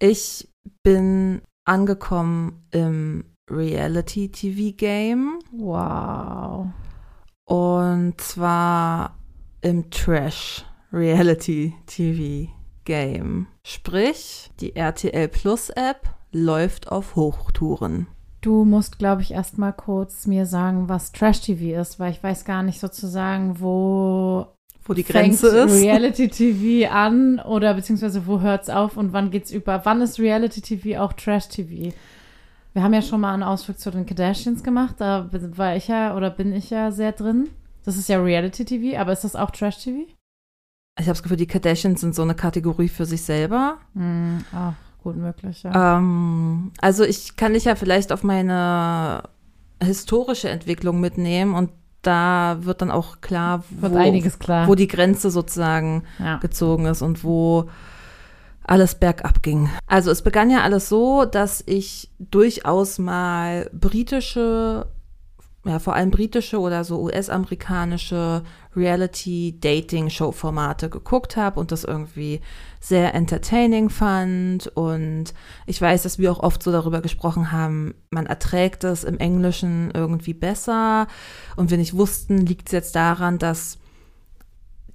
Ich 0.00 0.48
bin 0.82 1.42
angekommen 1.64 2.66
im 2.72 3.24
Reality-TV-Game 3.50 5.38
Wow. 5.52 6.66
und 7.44 8.20
zwar 8.20 9.16
im 9.60 9.90
Trash-Reality-TV-Game. 10.90 13.46
Sprich, 13.62 14.50
die 14.60 14.74
RTL 14.74 15.28
Plus-App 15.28 16.08
läuft 16.32 16.90
auf 16.90 17.14
Hochtouren. 17.14 18.06
Du 18.40 18.64
musst, 18.64 18.98
glaube 18.98 19.22
ich, 19.22 19.32
erst 19.32 19.58
mal 19.58 19.72
kurz 19.72 20.26
mir 20.26 20.46
sagen, 20.46 20.88
was 20.88 21.12
Trash-TV 21.12 21.80
ist, 21.80 22.00
weil 22.00 22.12
ich 22.12 22.22
weiß 22.22 22.44
gar 22.44 22.62
nicht 22.62 22.80
sozusagen, 22.80 23.60
wo 23.60 24.46
Wo 24.84 24.94
die 24.94 25.04
Grenze 25.04 25.48
ist. 25.48 25.82
Reality-TV 25.82 26.90
an 26.90 27.40
oder 27.40 27.74
beziehungsweise 27.74 28.26
wo 28.26 28.40
hört 28.40 28.62
es 28.62 28.70
auf 28.70 28.96
und 28.96 29.12
wann 29.12 29.30
geht's 29.30 29.50
über? 29.50 29.84
Wann 29.84 30.00
ist 30.00 30.18
Reality-TV 30.18 30.98
auch 31.00 31.12
Trash-TV? 31.12 31.92
Wir 32.72 32.82
haben 32.82 32.94
ja 32.94 33.02
schon 33.02 33.20
mal 33.20 33.34
einen 33.34 33.42
Ausflug 33.42 33.78
zu 33.78 33.90
den 33.90 34.06
Kardashians 34.06 34.62
gemacht, 34.62 34.94
da 34.98 35.28
war 35.32 35.76
ich 35.76 35.88
ja 35.88 36.16
oder 36.16 36.30
bin 36.30 36.52
ich 36.52 36.70
ja 36.70 36.92
sehr 36.92 37.12
drin. 37.12 37.48
Das 37.84 37.96
ist 37.96 38.08
ja 38.08 38.22
Reality-TV, 38.22 38.96
aber 38.98 39.12
ist 39.12 39.24
das 39.24 39.36
auch 39.36 39.50
Trash-TV? 39.50 40.06
Ich 40.98 41.04
habe 41.04 41.12
das 41.12 41.22
Gefühl, 41.22 41.36
die 41.36 41.46
Kardashians 41.46 42.00
sind 42.00 42.14
so 42.14 42.22
eine 42.22 42.34
Kategorie 42.34 42.88
für 42.88 43.06
sich 43.06 43.22
selber. 43.22 43.78
Hm, 43.94 44.44
ach, 44.52 44.74
gut 45.02 45.16
möglich, 45.16 45.62
ja. 45.62 45.98
Ähm, 45.98 46.72
also 46.80 47.04
ich 47.04 47.36
kann 47.36 47.52
dich 47.52 47.64
ja 47.64 47.76
vielleicht 47.76 48.12
auf 48.12 48.24
meine 48.24 49.22
historische 49.80 50.48
Entwicklung 50.48 51.00
mitnehmen 51.00 51.54
und 51.54 51.70
da 52.02 52.58
wird 52.60 52.82
dann 52.82 52.90
auch 52.90 53.20
klar, 53.20 53.64
wo, 53.70 53.88
klar. 54.38 54.68
wo 54.68 54.74
die 54.74 54.88
Grenze 54.88 55.30
sozusagen 55.30 56.04
ja. 56.18 56.36
gezogen 56.38 56.86
ist 56.86 57.02
und 57.02 57.24
wo 57.24 57.68
alles 58.64 58.94
bergab 58.94 59.42
ging. 59.42 59.70
Also 59.86 60.10
es 60.10 60.22
begann 60.22 60.50
ja 60.50 60.62
alles 60.62 60.88
so, 60.88 61.24
dass 61.24 61.62
ich 61.66 62.10
durchaus 62.18 62.98
mal 62.98 63.70
britische, 63.72 64.86
ja 65.68 65.78
vor 65.78 65.94
allem 65.94 66.10
britische 66.10 66.58
oder 66.60 66.84
so 66.84 67.00
US-amerikanische 67.02 68.42
Reality-Dating-Show-Formate 68.76 70.88
geguckt 70.88 71.36
habe 71.36 71.60
und 71.60 71.72
das 71.72 71.84
irgendwie 71.84 72.40
sehr 72.80 73.14
entertaining 73.14 73.90
fand. 73.90 74.68
Und 74.68 75.34
ich 75.66 75.80
weiß, 75.80 76.02
dass 76.02 76.18
wir 76.18 76.32
auch 76.32 76.40
oft 76.40 76.62
so 76.62 76.72
darüber 76.72 77.00
gesprochen 77.00 77.52
haben, 77.52 77.94
man 78.10 78.26
erträgt 78.26 78.84
es 78.84 79.04
im 79.04 79.18
Englischen 79.18 79.90
irgendwie 79.94 80.34
besser. 80.34 81.06
Und 81.56 81.70
wir 81.70 81.78
nicht 81.78 81.96
wussten, 81.96 82.46
liegt 82.46 82.68
es 82.68 82.72
jetzt 82.72 82.96
daran, 82.96 83.38
dass 83.38 83.78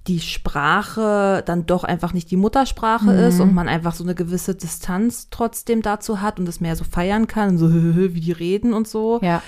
die 0.06 0.20
Sprache 0.20 1.42
dann 1.46 1.64
doch 1.64 1.82
einfach 1.82 2.12
nicht 2.12 2.30
die 2.30 2.36
Muttersprache 2.36 3.10
Mhm. 3.10 3.18
ist 3.20 3.40
und 3.40 3.54
man 3.54 3.70
einfach 3.70 3.94
so 3.94 4.04
eine 4.04 4.14
gewisse 4.14 4.54
Distanz 4.54 5.28
trotzdem 5.30 5.80
dazu 5.80 6.20
hat 6.20 6.38
und 6.38 6.46
es 6.46 6.60
mehr 6.60 6.76
so 6.76 6.84
feiern 6.84 7.26
kann, 7.26 7.56
so 7.56 7.72
wie 7.72 8.20
die 8.20 8.32
reden 8.32 8.74
und 8.74 8.86
so. 8.86 9.18
ja. 9.22 9.42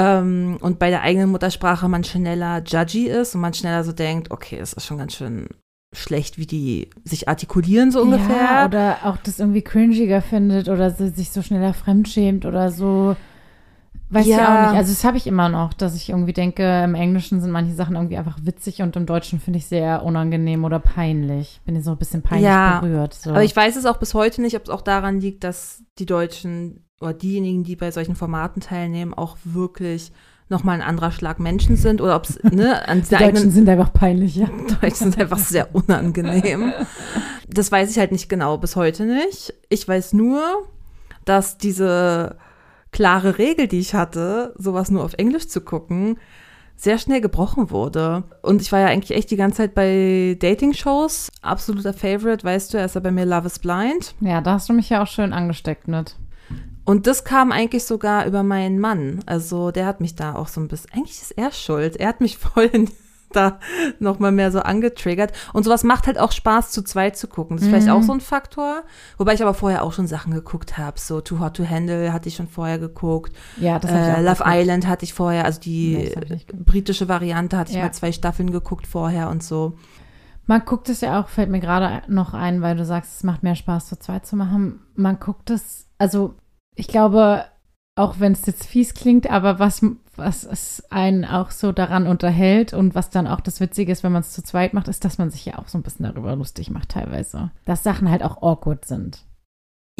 Ähm, 0.00 0.58
und 0.60 0.78
bei 0.78 0.90
der 0.90 1.02
eigenen 1.02 1.30
Muttersprache 1.30 1.88
man 1.88 2.04
schneller 2.04 2.62
judgy 2.66 3.06
ist 3.08 3.34
und 3.34 3.40
man 3.40 3.54
schneller 3.54 3.84
so 3.84 3.92
denkt, 3.92 4.30
okay, 4.30 4.58
es 4.58 4.72
ist 4.72 4.86
schon 4.86 4.98
ganz 4.98 5.14
schön 5.14 5.48
schlecht, 5.92 6.38
wie 6.38 6.46
die 6.46 6.88
sich 7.04 7.28
artikulieren 7.28 7.90
so 7.90 8.00
ungefähr. 8.02 8.36
Ja, 8.36 8.64
oder 8.64 8.98
auch 9.04 9.16
das 9.16 9.40
irgendwie 9.40 9.62
cringiger 9.62 10.22
findet 10.22 10.68
oder 10.68 10.90
sich 10.90 11.30
so 11.32 11.42
schneller 11.42 11.74
fremdschämt 11.74 12.46
oder 12.46 12.70
so. 12.70 13.16
Weiß 14.08 14.26
ich 14.26 14.32
Ja. 14.32 14.54
auch 14.56 14.70
nicht. 14.70 14.78
Also 14.78 14.92
das 14.92 15.04
habe 15.04 15.16
ich 15.16 15.26
immer 15.26 15.48
noch, 15.48 15.72
dass 15.72 15.94
ich 15.94 16.10
irgendwie 16.10 16.32
denke, 16.32 16.82
im 16.84 16.94
Englischen 16.94 17.40
sind 17.40 17.50
manche 17.50 17.74
Sachen 17.74 17.94
irgendwie 17.96 18.16
einfach 18.16 18.38
witzig 18.42 18.82
und 18.82 18.96
im 18.96 19.06
Deutschen 19.06 19.38
finde 19.40 19.58
ich 19.58 19.66
sehr 19.66 20.04
unangenehm 20.04 20.64
oder 20.64 20.78
peinlich. 20.80 21.60
Bin 21.64 21.76
ich 21.76 21.84
so 21.84 21.92
ein 21.92 21.98
bisschen 21.98 22.22
peinlich 22.22 22.44
Ja, 22.50 22.80
berührt. 22.80 23.14
So. 23.14 23.30
Aber 23.30 23.44
ich 23.44 23.54
weiß 23.54 23.76
es 23.76 23.86
auch 23.86 23.98
bis 23.98 24.14
heute 24.14 24.42
nicht, 24.42 24.56
ob 24.56 24.64
es 24.64 24.70
auch 24.70 24.82
daran 24.82 25.20
liegt, 25.20 25.44
dass 25.44 25.82
die 25.98 26.06
Deutschen 26.06 26.84
oder 27.00 27.14
diejenigen, 27.14 27.64
die 27.64 27.76
bei 27.76 27.90
solchen 27.90 28.14
Formaten 28.14 28.60
teilnehmen, 28.60 29.14
auch 29.14 29.38
wirklich 29.44 30.12
nochmal 30.48 30.80
ein 30.80 30.86
anderer 30.86 31.12
Schlag 31.12 31.38
Menschen 31.38 31.76
sind 31.76 32.00
oder 32.00 32.16
ob 32.16 32.24
es 32.24 32.42
ne, 32.42 32.86
an 32.88 33.02
die 33.02 33.16
Deutschen 33.16 33.50
sind 33.50 33.68
einfach 33.68 33.92
peinlich, 33.92 34.36
ja. 34.36 34.48
Deutschen 34.80 35.12
sind 35.12 35.18
einfach 35.18 35.38
sehr 35.38 35.74
unangenehm. 35.74 36.72
Das 37.48 37.72
weiß 37.72 37.90
ich 37.90 37.98
halt 37.98 38.12
nicht 38.12 38.28
genau, 38.28 38.58
bis 38.58 38.76
heute 38.76 39.04
nicht. 39.04 39.54
Ich 39.68 39.86
weiß 39.86 40.12
nur, 40.12 40.42
dass 41.24 41.56
diese 41.56 42.36
klare 42.92 43.38
Regel, 43.38 43.68
die 43.68 43.78
ich 43.78 43.94
hatte, 43.94 44.54
sowas 44.58 44.90
nur 44.90 45.04
auf 45.04 45.14
Englisch 45.14 45.48
zu 45.48 45.60
gucken, 45.60 46.18
sehr 46.76 46.98
schnell 46.98 47.20
gebrochen 47.20 47.70
wurde. 47.70 48.24
Und 48.42 48.60
ich 48.60 48.72
war 48.72 48.80
ja 48.80 48.86
eigentlich 48.86 49.16
echt 49.16 49.30
die 49.30 49.36
ganze 49.36 49.58
Zeit 49.58 49.74
bei 49.74 50.36
Dating-Shows. 50.40 51.30
Absoluter 51.42 51.92
Favorite, 51.92 52.42
weißt 52.42 52.74
du, 52.74 52.78
er 52.78 52.86
ist 52.86 52.94
ja 52.94 53.00
bei 53.00 53.10
mir 53.12 53.26
Love 53.26 53.46
is 53.46 53.58
Blind. 53.58 54.14
Ja, 54.20 54.40
da 54.40 54.54
hast 54.54 54.68
du 54.68 54.72
mich 54.72 54.88
ja 54.90 55.02
auch 55.02 55.06
schön 55.06 55.32
angesteckt 55.32 55.88
mit. 55.88 56.16
Und 56.84 57.06
das 57.06 57.24
kam 57.24 57.52
eigentlich 57.52 57.84
sogar 57.84 58.26
über 58.26 58.42
meinen 58.42 58.78
Mann. 58.80 59.20
Also 59.26 59.70
der 59.70 59.86
hat 59.86 60.00
mich 60.00 60.14
da 60.16 60.34
auch 60.34 60.48
so 60.48 60.60
ein 60.60 60.68
bisschen, 60.68 60.90
eigentlich 60.92 61.20
ist 61.22 61.32
er 61.32 61.52
schuld. 61.52 61.96
Er 61.96 62.08
hat 62.08 62.20
mich 62.20 62.38
voll 62.38 62.64
in 62.72 62.90
da 63.32 63.60
nochmal 64.00 64.32
mehr 64.32 64.50
so 64.50 64.58
angetriggert. 64.58 65.32
Und 65.52 65.62
sowas 65.62 65.84
macht 65.84 66.08
halt 66.08 66.18
auch 66.18 66.32
Spaß, 66.32 66.72
zu 66.72 66.82
zweit 66.82 67.16
zu 67.16 67.28
gucken. 67.28 67.56
Das 67.56 67.62
ist 67.62 67.68
vielleicht 67.70 67.86
Mhm. 67.86 67.92
auch 67.92 68.02
so 68.02 68.12
ein 68.12 68.20
Faktor. 68.20 68.82
Wobei 69.18 69.34
ich 69.34 69.42
aber 69.42 69.54
vorher 69.54 69.84
auch 69.84 69.92
schon 69.92 70.08
Sachen 70.08 70.34
geguckt 70.34 70.78
habe. 70.78 70.98
So 70.98 71.20
Too 71.20 71.38
Hot 71.38 71.56
to 71.56 71.64
Handle 71.68 72.12
hatte 72.12 72.28
ich 72.28 72.34
schon 72.34 72.48
vorher 72.48 72.80
geguckt. 72.80 73.32
Ja, 73.56 73.78
das 73.78 73.88
hab 73.92 74.00
ich 74.00 74.06
Äh, 74.08 74.22
Love 74.22 74.38
geguckt. 74.38 74.50
Island 74.56 74.86
hatte 74.88 75.04
ich 75.04 75.14
vorher, 75.14 75.44
also 75.44 75.60
die 75.60 75.94
Nee, 76.28 76.40
britische 76.54 77.08
Variante 77.08 77.56
hatte 77.56 77.70
ich 77.70 77.76
Ja. 77.76 77.84
mal 77.84 77.92
zwei 77.92 78.10
Staffeln 78.10 78.50
geguckt 78.50 78.88
vorher 78.88 79.28
und 79.30 79.44
so. 79.44 79.74
Man 80.46 80.64
guckt 80.64 80.88
es 80.88 81.00
ja 81.00 81.20
auch, 81.20 81.28
fällt 81.28 81.50
mir 81.50 81.60
gerade 81.60 82.02
noch 82.12 82.34
ein, 82.34 82.62
weil 82.62 82.76
du 82.76 82.84
sagst, 82.84 83.18
es 83.18 83.22
macht 83.22 83.44
mehr 83.44 83.54
Spaß, 83.54 83.86
zu 83.86 83.96
zweit 83.96 84.26
zu 84.26 84.34
machen. 84.34 84.80
Man 84.96 85.20
guckt 85.20 85.50
es, 85.50 85.86
also 85.98 86.34
ich 86.80 86.88
glaube, 86.88 87.44
auch 87.94 88.20
wenn 88.20 88.32
es 88.32 88.46
jetzt 88.46 88.66
fies 88.66 88.94
klingt, 88.94 89.28
aber 89.28 89.58
was, 89.58 89.84
was 90.16 90.44
es 90.44 90.82
einen 90.90 91.26
auch 91.26 91.50
so 91.50 91.72
daran 91.72 92.06
unterhält 92.06 92.72
und 92.72 92.94
was 92.94 93.10
dann 93.10 93.26
auch 93.26 93.40
das 93.40 93.60
Witzige 93.60 93.92
ist, 93.92 94.02
wenn 94.02 94.12
man 94.12 94.22
es 94.22 94.32
zu 94.32 94.42
zweit 94.42 94.72
macht, 94.72 94.88
ist, 94.88 95.04
dass 95.04 95.18
man 95.18 95.30
sich 95.30 95.44
ja 95.44 95.58
auch 95.58 95.68
so 95.68 95.76
ein 95.76 95.82
bisschen 95.82 96.06
darüber 96.06 96.34
lustig 96.34 96.70
macht 96.70 96.88
teilweise. 96.88 97.50
Dass 97.66 97.82
Sachen 97.82 98.10
halt 98.10 98.22
auch 98.22 98.42
awkward 98.42 98.86
sind. 98.86 99.26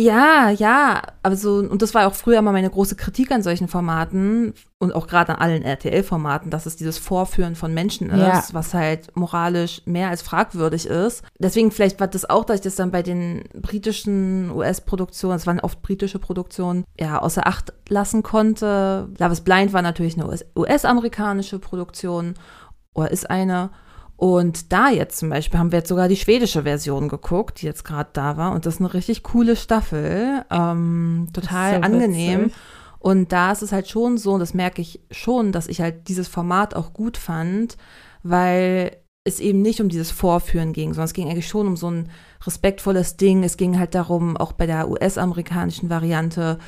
Ja, 0.00 0.48
ja, 0.48 1.02
aber 1.22 1.36
so, 1.36 1.56
und 1.56 1.82
das 1.82 1.92
war 1.92 2.06
auch 2.06 2.14
früher 2.14 2.40
mal 2.40 2.52
meine 2.52 2.70
große 2.70 2.96
Kritik 2.96 3.30
an 3.32 3.42
solchen 3.42 3.68
Formaten 3.68 4.54
und 4.78 4.94
auch 4.94 5.06
gerade 5.06 5.34
an 5.34 5.40
allen 5.40 5.62
RTL-Formaten, 5.62 6.50
dass 6.50 6.64
es 6.64 6.76
dieses 6.76 6.96
Vorführen 6.96 7.54
von 7.54 7.74
Menschen 7.74 8.08
ist, 8.08 8.18
Ja. 8.18 8.42
was 8.52 8.72
halt 8.72 9.14
moralisch 9.14 9.82
mehr 9.84 10.08
als 10.08 10.22
fragwürdig 10.22 10.86
ist. 10.86 11.22
Deswegen 11.38 11.70
vielleicht 11.70 12.00
war 12.00 12.06
das 12.08 12.28
auch, 12.30 12.46
dass 12.46 12.56
ich 12.56 12.62
das 12.62 12.76
dann 12.76 12.90
bei 12.90 13.02
den 13.02 13.44
britischen 13.60 14.50
US-Produktionen, 14.50 15.36
es 15.36 15.46
waren 15.46 15.60
oft 15.60 15.82
britische 15.82 16.18
Produktionen, 16.18 16.84
ja, 16.98 17.18
außer 17.18 17.46
Acht 17.46 17.74
lassen 17.90 18.22
konnte. 18.22 19.08
Love 19.18 19.32
is 19.32 19.42
Blind 19.42 19.74
war 19.74 19.82
natürlich 19.82 20.14
eine 20.16 20.26
US- 20.26 20.46
US-amerikanische 20.56 21.58
Produktion 21.58 22.34
oder 22.94 23.10
ist 23.10 23.28
eine. 23.28 23.68
Und 24.20 24.70
da 24.70 24.90
jetzt 24.90 25.18
zum 25.18 25.30
Beispiel 25.30 25.58
haben 25.58 25.72
wir 25.72 25.78
jetzt 25.78 25.88
sogar 25.88 26.06
die 26.06 26.16
schwedische 26.16 26.64
Version 26.64 27.08
geguckt, 27.08 27.62
die 27.62 27.64
jetzt 27.64 27.86
gerade 27.86 28.10
da 28.12 28.36
war. 28.36 28.52
Und 28.52 28.66
das 28.66 28.74
ist 28.74 28.80
eine 28.80 28.92
richtig 28.92 29.22
coole 29.22 29.56
Staffel. 29.56 30.44
Ähm, 30.50 31.28
total 31.32 31.76
so 31.76 31.80
angenehm. 31.80 32.40
witzig. 32.44 32.58
Und 32.98 33.32
da 33.32 33.50
ist 33.50 33.62
es 33.62 33.72
halt 33.72 33.88
schon 33.88 34.18
so, 34.18 34.32
und 34.34 34.40
das 34.40 34.52
merke 34.52 34.82
ich 34.82 35.00
schon, 35.10 35.52
dass 35.52 35.68
ich 35.68 35.80
halt 35.80 36.08
dieses 36.08 36.28
Format 36.28 36.76
auch 36.76 36.92
gut 36.92 37.16
fand, 37.16 37.78
weil 38.22 38.94
es 39.24 39.40
eben 39.40 39.62
nicht 39.62 39.80
um 39.80 39.88
dieses 39.88 40.10
Vorführen 40.10 40.74
ging, 40.74 40.90
sondern 40.90 41.06
es 41.06 41.14
ging 41.14 41.30
eigentlich 41.30 41.48
schon 41.48 41.66
um 41.66 41.78
so 41.78 41.90
ein 41.90 42.10
respektvolles 42.44 43.16
Ding. 43.16 43.42
Es 43.42 43.56
ging 43.56 43.78
halt 43.78 43.94
darum, 43.94 44.36
auch 44.36 44.52
bei 44.52 44.66
der 44.66 44.90
US-amerikanischen 44.90 45.88
Variante, 45.88 46.58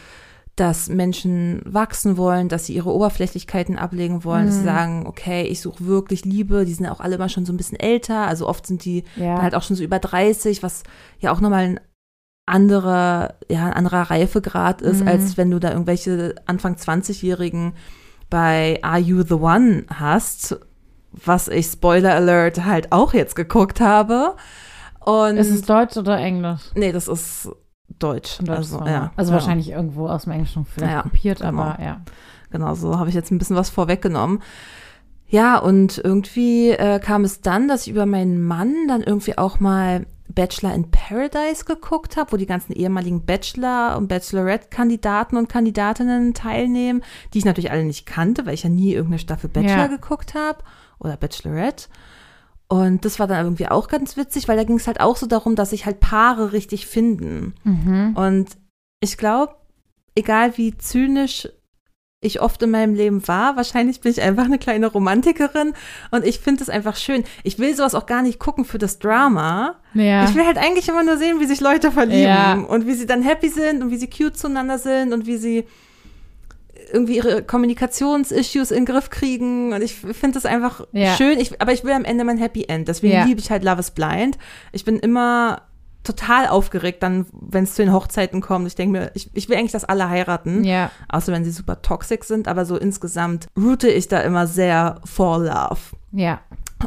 dass 0.57 0.89
Menschen 0.91 1.63
wachsen 1.65 2.17
wollen, 2.19 2.49
dass 2.49 2.67
sie 2.67 2.75
ihre 2.75 2.93
Oberflächlichkeiten 2.93 3.79
ablegen 3.79 4.23
wollen, 4.25 4.47
dass 4.47 4.57
sie 4.57 4.61
Mhm. 4.63 4.67
sagen, 4.67 5.07
okay, 5.07 5.45
ich 5.45 5.61
suche 5.63 5.87
wirklich 5.87 6.25
Liebe. 6.27 6.65
Die 6.67 6.75
sind 6.75 6.87
auch 6.87 7.01
alle 7.01 7.15
immer 7.15 7.31
schon 7.31 7.47
so 7.47 7.53
ein 7.53 7.57
bisschen 7.57 7.81
älter, 7.81 8.27
also 8.27 8.47
oft 8.49 8.67
sind 8.67 8.85
die 8.85 9.05
Ja. 9.17 9.41
halt 9.41 9.55
auch 9.55 9.63
schon 9.63 9.77
so 9.77 9.83
über 9.83 9.99
30, 9.99 10.63
was 10.63 10.83
ja 11.21 11.33
auch 11.33 11.41
nochmal 11.41 11.65
ein 11.65 11.81
anderer, 12.47 13.35
ja, 13.49 13.67
ein 13.67 13.73
anderer 13.73 14.11
Reifegrad 14.11 14.83
ist, 14.83 15.01
Mhm. 15.03 15.09
als 15.09 15.37
wenn 15.37 15.51
du 15.51 15.59
da 15.59 15.71
irgendwelche 15.71 16.35
Anfang 16.47 16.77
20-Jährigen 16.77 17.73
bei 18.29 18.79
Are 18.83 18.99
You 18.99 19.23
the 19.23 19.35
One 19.35 19.85
hast, 19.89 20.59
was 21.13 21.49
ich 21.49 21.67
Spoiler 21.67 22.15
Alert 22.15 22.65
halt 22.65 22.91
auch 22.93 23.15
jetzt 23.15 23.37
geguckt 23.37 23.81
habe. 23.81 24.35
Und 25.01 25.37
ist 25.37 25.51
es 25.51 25.63
Deutsch 25.63 25.97
oder 25.97 26.19
Englisch? 26.19 26.61
nee, 26.75 26.93
das 26.93 27.09
ist 27.09 27.49
Deutsch. 28.03 28.39
Also, 28.49 28.85
ja, 28.85 29.13
also 29.17 29.31
ja. 29.33 29.39
wahrscheinlich 29.39 29.71
irgendwo 29.71 30.09
aus 30.09 30.25
dem 30.25 30.33
Englischen 30.33 30.65
vielleicht 30.67 30.93
Ja, 30.93 31.03
kopiert, 31.03 31.41
genau. 31.41 31.63
aber 31.63 31.83
ja. 31.83 32.01
Genau, 32.51 32.75
so 32.75 32.99
habe 32.99 33.09
ich 33.09 33.15
jetzt 33.15 33.31
ein 33.31 33.39
bisschen 33.39 33.57
was 33.57 33.71
vorweggenommen. 33.71 34.41
Ja, 35.29 35.57
und 35.59 35.97
irgendwie 36.05 36.71
äh, 36.71 36.99
kam 36.99 37.25
es 37.25 37.41
dann, 37.41 37.67
dass 37.69 37.87
ich 37.87 37.93
über 37.93 38.05
meinen 38.05 38.43
Mann 38.43 38.75
dann 38.89 39.03
irgendwie 39.03 39.39
auch 39.39 39.61
mal 39.61 40.05
Bachelor 40.29 40.75
in 40.75 40.91
Paradise 40.91 41.65
geguckt 41.65 42.17
habe, 42.17 42.33
wo 42.33 42.37
die 42.37 42.47
ganzen 42.47 42.73
ehemaligen 42.73 43.25
Bachelor- 43.25 43.97
und 43.97 44.09
Bachelorette-Kandidaten 44.09 45.37
und 45.37 45.49
Kandidatinnen 45.49 46.35
teilnehmen, 46.35 47.03
die 47.33 47.39
ich 47.39 47.45
natürlich 47.45 47.71
alle 47.71 47.85
nicht 47.85 48.05
kannte, 48.07 48.45
weil 48.47 48.55
ich 48.55 48.63
ja 48.63 48.71
nie 48.71 48.93
irgendeine 48.93 49.19
Staffel 49.19 49.49
Bachelor 49.49 49.77
Ja. 49.77 49.87
geguckt 49.87 50.35
habe 50.35 50.59
oder 50.99 51.17
Bachelorette. 51.17 51.87
Und 52.73 53.05
das 53.05 53.19
war 53.19 53.27
dann 53.27 53.45
irgendwie 53.45 53.69
auch 53.69 53.87
ganz 53.87 54.17
witzig, 54.17 54.49
weil 54.49 54.57
da 54.57 54.65
ging 54.65 54.77
es 54.77 54.87
halt 54.87 54.99
auch 54.99 55.17
so 55.19 55.27
darum, 55.27 55.57
dass 55.57 55.71
sich 55.71 55.85
halt 55.85 56.01
Paare 56.01 56.55
richtig 56.55 56.87
finden. 56.87 57.53
Mhm. 57.65 58.17
Und 58.17 58.47
ich 59.01 59.19
glaube, 59.19 59.57
egal 60.15 60.57
wie 60.57 60.75
zynisch 60.79 61.51
ich 62.23 62.41
oft 62.41 62.63
in 62.63 62.71
meinem 62.71 62.95
Leben 62.95 63.29
war, 63.29 63.57
wahrscheinlich 63.57 64.01
bin 64.01 64.11
ich 64.13 64.23
einfach 64.23 64.47
eine 64.47 64.59
kleine 64.59 64.87
Romantikerin 64.87 65.75
und 66.13 66.25
ich 66.25 66.39
finde 66.39 66.63
es 66.63 66.71
einfach 66.71 66.97
schön. 66.97 67.25
Ich 67.43 67.59
will 67.59 67.77
sowas 67.77 67.95
auch 67.95 68.07
gar 68.07 68.23
nicht 68.23 68.39
gucken 68.39 68.65
für 68.65 68.79
das 68.79 68.99
Drama. 68.99 69.75
Ja. 69.93 70.25
Ich 70.25 70.35
will 70.35 70.47
halt 70.47 70.57
eigentlich 70.57 70.89
immer 70.89 71.03
nur 71.03 71.19
sehen, 71.19 71.41
wie 71.41 71.47
sich 71.47 71.61
Leute 71.61 71.93
verlieben 71.93 72.23
Ja. 72.23 72.55
und 72.55 72.87
wie 72.87 72.95
sie 72.95 73.05
dann 73.07 73.21
happy 73.21 73.51
sind 73.51 73.83
und 73.83 73.91
wie 73.91 73.99
sie 73.99 74.09
cute 74.09 74.35
zueinander 74.39 74.79
sind 74.79 75.13
und 75.13 75.27
wie 75.27 75.37
sie 75.37 75.65
irgendwie 76.93 77.17
ihre 77.17 77.43
Kommunikationsissues 77.43 78.71
in 78.71 78.85
den 78.85 78.87
Griff 78.87 79.11
kriegen 79.11 79.73
und 79.73 79.83
ich 79.83 79.95
finde 79.95 80.33
das 80.33 80.47
einfach 80.47 80.87
Ja. 80.93 81.15
schön, 81.17 81.39
ich, 81.39 81.61
aber 81.61 81.73
ich 81.73 81.85
will 81.85 81.93
am 81.93 82.05
Ende 82.05 82.25
mein 82.25 82.39
Happy 82.39 82.65
End, 82.65 82.89
deswegen 82.89 83.15
Ja. 83.15 83.25
liebe 83.25 83.41
ich 83.41 83.51
halt 83.51 83.65
Love 83.65 83.81
is 83.81 83.91
Blind. 83.91 84.39
Ich 84.73 84.85
bin 84.85 84.99
immer 84.99 85.63
total 86.05 86.49
aufgeregt 86.49 87.03
dann, 87.03 87.27
wenn 87.33 87.63
es 87.65 87.75
zu 87.75 87.83
den 87.83 87.93
Hochzeiten 87.93 88.41
kommt. 88.41 88.67
Ich 88.67 88.75
denke 88.75 88.99
mir, 88.99 89.11
ich, 89.15 89.31
ich 89.35 89.49
will 89.49 89.57
eigentlich, 89.57 89.71
dass 89.73 89.85
alle 89.85 90.09
heiraten, 90.09 90.65
ja. 90.65 90.91
außer 91.09 91.33
wenn 91.33 91.45
sie 91.45 91.53
super 91.53 91.81
toxic 91.81 92.25
sind, 92.25 92.49
aber 92.49 92.65
so 92.65 92.77
insgesamt 92.77 93.47
route 93.57 93.89
ich 93.89 94.09
da 94.09 94.21
immer 94.21 94.47
sehr 94.49 95.01
for 95.05 95.39
Love. 95.39 95.79
Ja. 96.11 96.41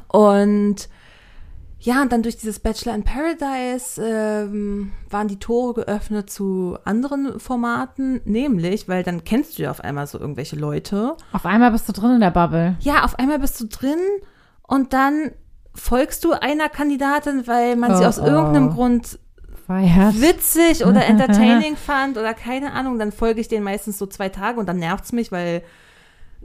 Und 0.10 0.90
ja, 1.86 2.02
und 2.02 2.12
dann 2.12 2.24
durch 2.24 2.36
dieses 2.36 2.60
Bachelor 2.60 2.96
in 2.96 3.04
Paradise 3.04 4.02
ähm, 4.04 4.92
waren 5.10 5.28
die 5.28 5.38
Tore 5.38 5.76
geöffnet 5.76 6.32
zu 6.32 6.78
anderen 6.84 7.40
Formaten, 7.40 8.22
nämlich, 8.26 8.88
weil 8.90 9.04
dann 9.04 9.24
kennst 9.24 9.58
du 9.60 9.64
ja 9.64 9.72
auf 9.72 9.82
einmal 9.82 10.08
so 10.08 10.20
irgendwelche 10.20 10.56
Leute. 10.56 11.16
Auf 11.32 11.46
einmal 11.46 11.70
bist 11.72 11.88
du 11.88 11.94
drin 11.94 12.16
in 12.16 12.20
der 12.22 12.32
Bubble. 12.32 12.76
Ja, 12.80 13.04
auf 13.04 13.20
einmal 13.20 13.38
bist 13.38 13.60
du 13.62 13.68
drin 13.68 14.00
und 14.64 14.94
dann 14.94 15.32
folgst 15.76 16.24
du 16.24 16.32
einer 16.32 16.70
Kandidatin, 16.70 17.46
weil 17.46 17.76
man 17.76 17.96
sie 17.98 18.04
Oh, 18.04 18.08
aus 18.08 18.18
irgendeinem 18.18 18.70
oh. 18.70 18.74
Grund 18.74 19.20
Feiert. 19.68 20.20
witzig 20.22 20.86
oder 20.86 21.06
entertaining 21.08 21.76
fand 21.76 22.18
oder 22.18 22.34
keine 22.34 22.74
Ahnung, 22.74 22.98
dann 22.98 23.12
folge 23.12 23.42
ich 23.42 23.48
denen 23.48 23.64
meistens 23.64 24.00
so 24.00 24.08
zwei 24.08 24.30
Tage 24.30 24.60
und 24.60 24.66
dann 24.68 24.78
nervt's 24.80 25.12
mich, 25.12 25.32
weil 25.32 25.58
es 25.58 25.64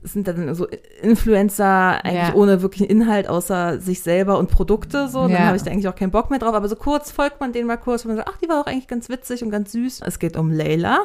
sind 0.03 0.27
dann 0.29 0.55
so 0.55 0.67
Influencer 1.03 2.05
eigentlich 2.05 2.29
Ja. 2.29 2.35
ohne 2.35 2.63
wirklichen 2.63 2.87
Inhalt 2.87 3.29
außer 3.29 3.81
sich 3.81 4.03
selber 4.03 4.39
und 4.39 4.51
Produkte 4.51 5.09
so. 5.09 5.23
Dann 5.23 5.31
Ja. 5.33 5.39
habe 5.47 5.57
ich 5.57 5.63
da 5.63 5.71
eigentlich 5.71 5.89
auch 5.89 5.95
keinen 5.95 6.11
Bock 6.11 6.31
mehr 6.31 6.39
drauf. 6.39 6.55
Aber 6.55 6.69
so 6.69 6.77
kurz 6.77 7.11
folgt 7.11 7.41
man 7.41 7.53
denen 7.53 7.67
mal 7.67 7.77
kurz 7.77 8.05
und 8.05 8.09
man 8.09 8.17
sagt, 8.17 8.29
ach, 8.33 8.39
die 8.39 8.49
war 8.49 8.61
auch 8.61 8.67
eigentlich 8.67 8.89
ganz 8.89 9.09
witzig 9.09 9.43
und 9.43 9.51
ganz 9.51 9.73
süß. 9.73 10.01
Es 10.05 10.19
geht 10.19 10.37
um 10.37 10.51
Layla, 10.51 11.01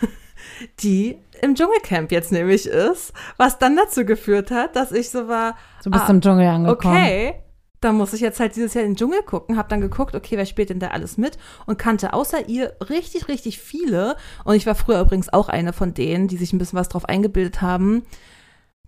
die 0.80 1.18
im 1.42 1.54
Dschungelcamp 1.54 2.12
jetzt 2.12 2.32
nämlich 2.32 2.66
ist, 2.66 3.12
was 3.36 3.58
dann 3.58 3.76
dazu 3.76 4.04
geführt 4.04 4.50
hat, 4.50 4.76
dass 4.76 4.92
ich 4.92 5.10
so 5.10 5.28
war, 5.28 5.56
Du 5.82 5.90
bist 5.90 6.04
Ah, 6.06 6.10
im 6.10 6.20
Dschungel 6.20 6.46
angekommen. 6.48 6.96
Okay. 6.96 7.34
Dann 7.80 7.96
muss 7.96 8.14
ich 8.14 8.22
jetzt 8.22 8.40
halt 8.40 8.56
dieses 8.56 8.72
Jahr 8.72 8.84
in 8.84 8.92
den 8.92 8.96
Dschungel 8.96 9.22
gucken, 9.22 9.58
hab 9.58 9.68
dann 9.68 9.82
geguckt, 9.82 10.14
okay, 10.14 10.38
wer 10.38 10.46
spielt 10.46 10.70
denn 10.70 10.78
da 10.78 10.88
alles 10.88 11.18
mit 11.18 11.36
und 11.66 11.78
kannte 11.78 12.14
außer 12.14 12.48
ihr 12.48 12.72
richtig, 12.88 13.28
richtig 13.28 13.58
viele. 13.58 14.16
Und 14.44 14.54
ich 14.54 14.64
war 14.66 14.74
früher 14.74 15.00
übrigens 15.02 15.30
auch 15.30 15.50
eine 15.50 15.74
von 15.74 15.92
denen, 15.92 16.26
die 16.26 16.38
sich 16.38 16.54
ein 16.54 16.58
bisschen 16.58 16.78
was 16.78 16.88
drauf 16.88 17.04
eingebildet 17.06 17.60
haben, 17.60 18.04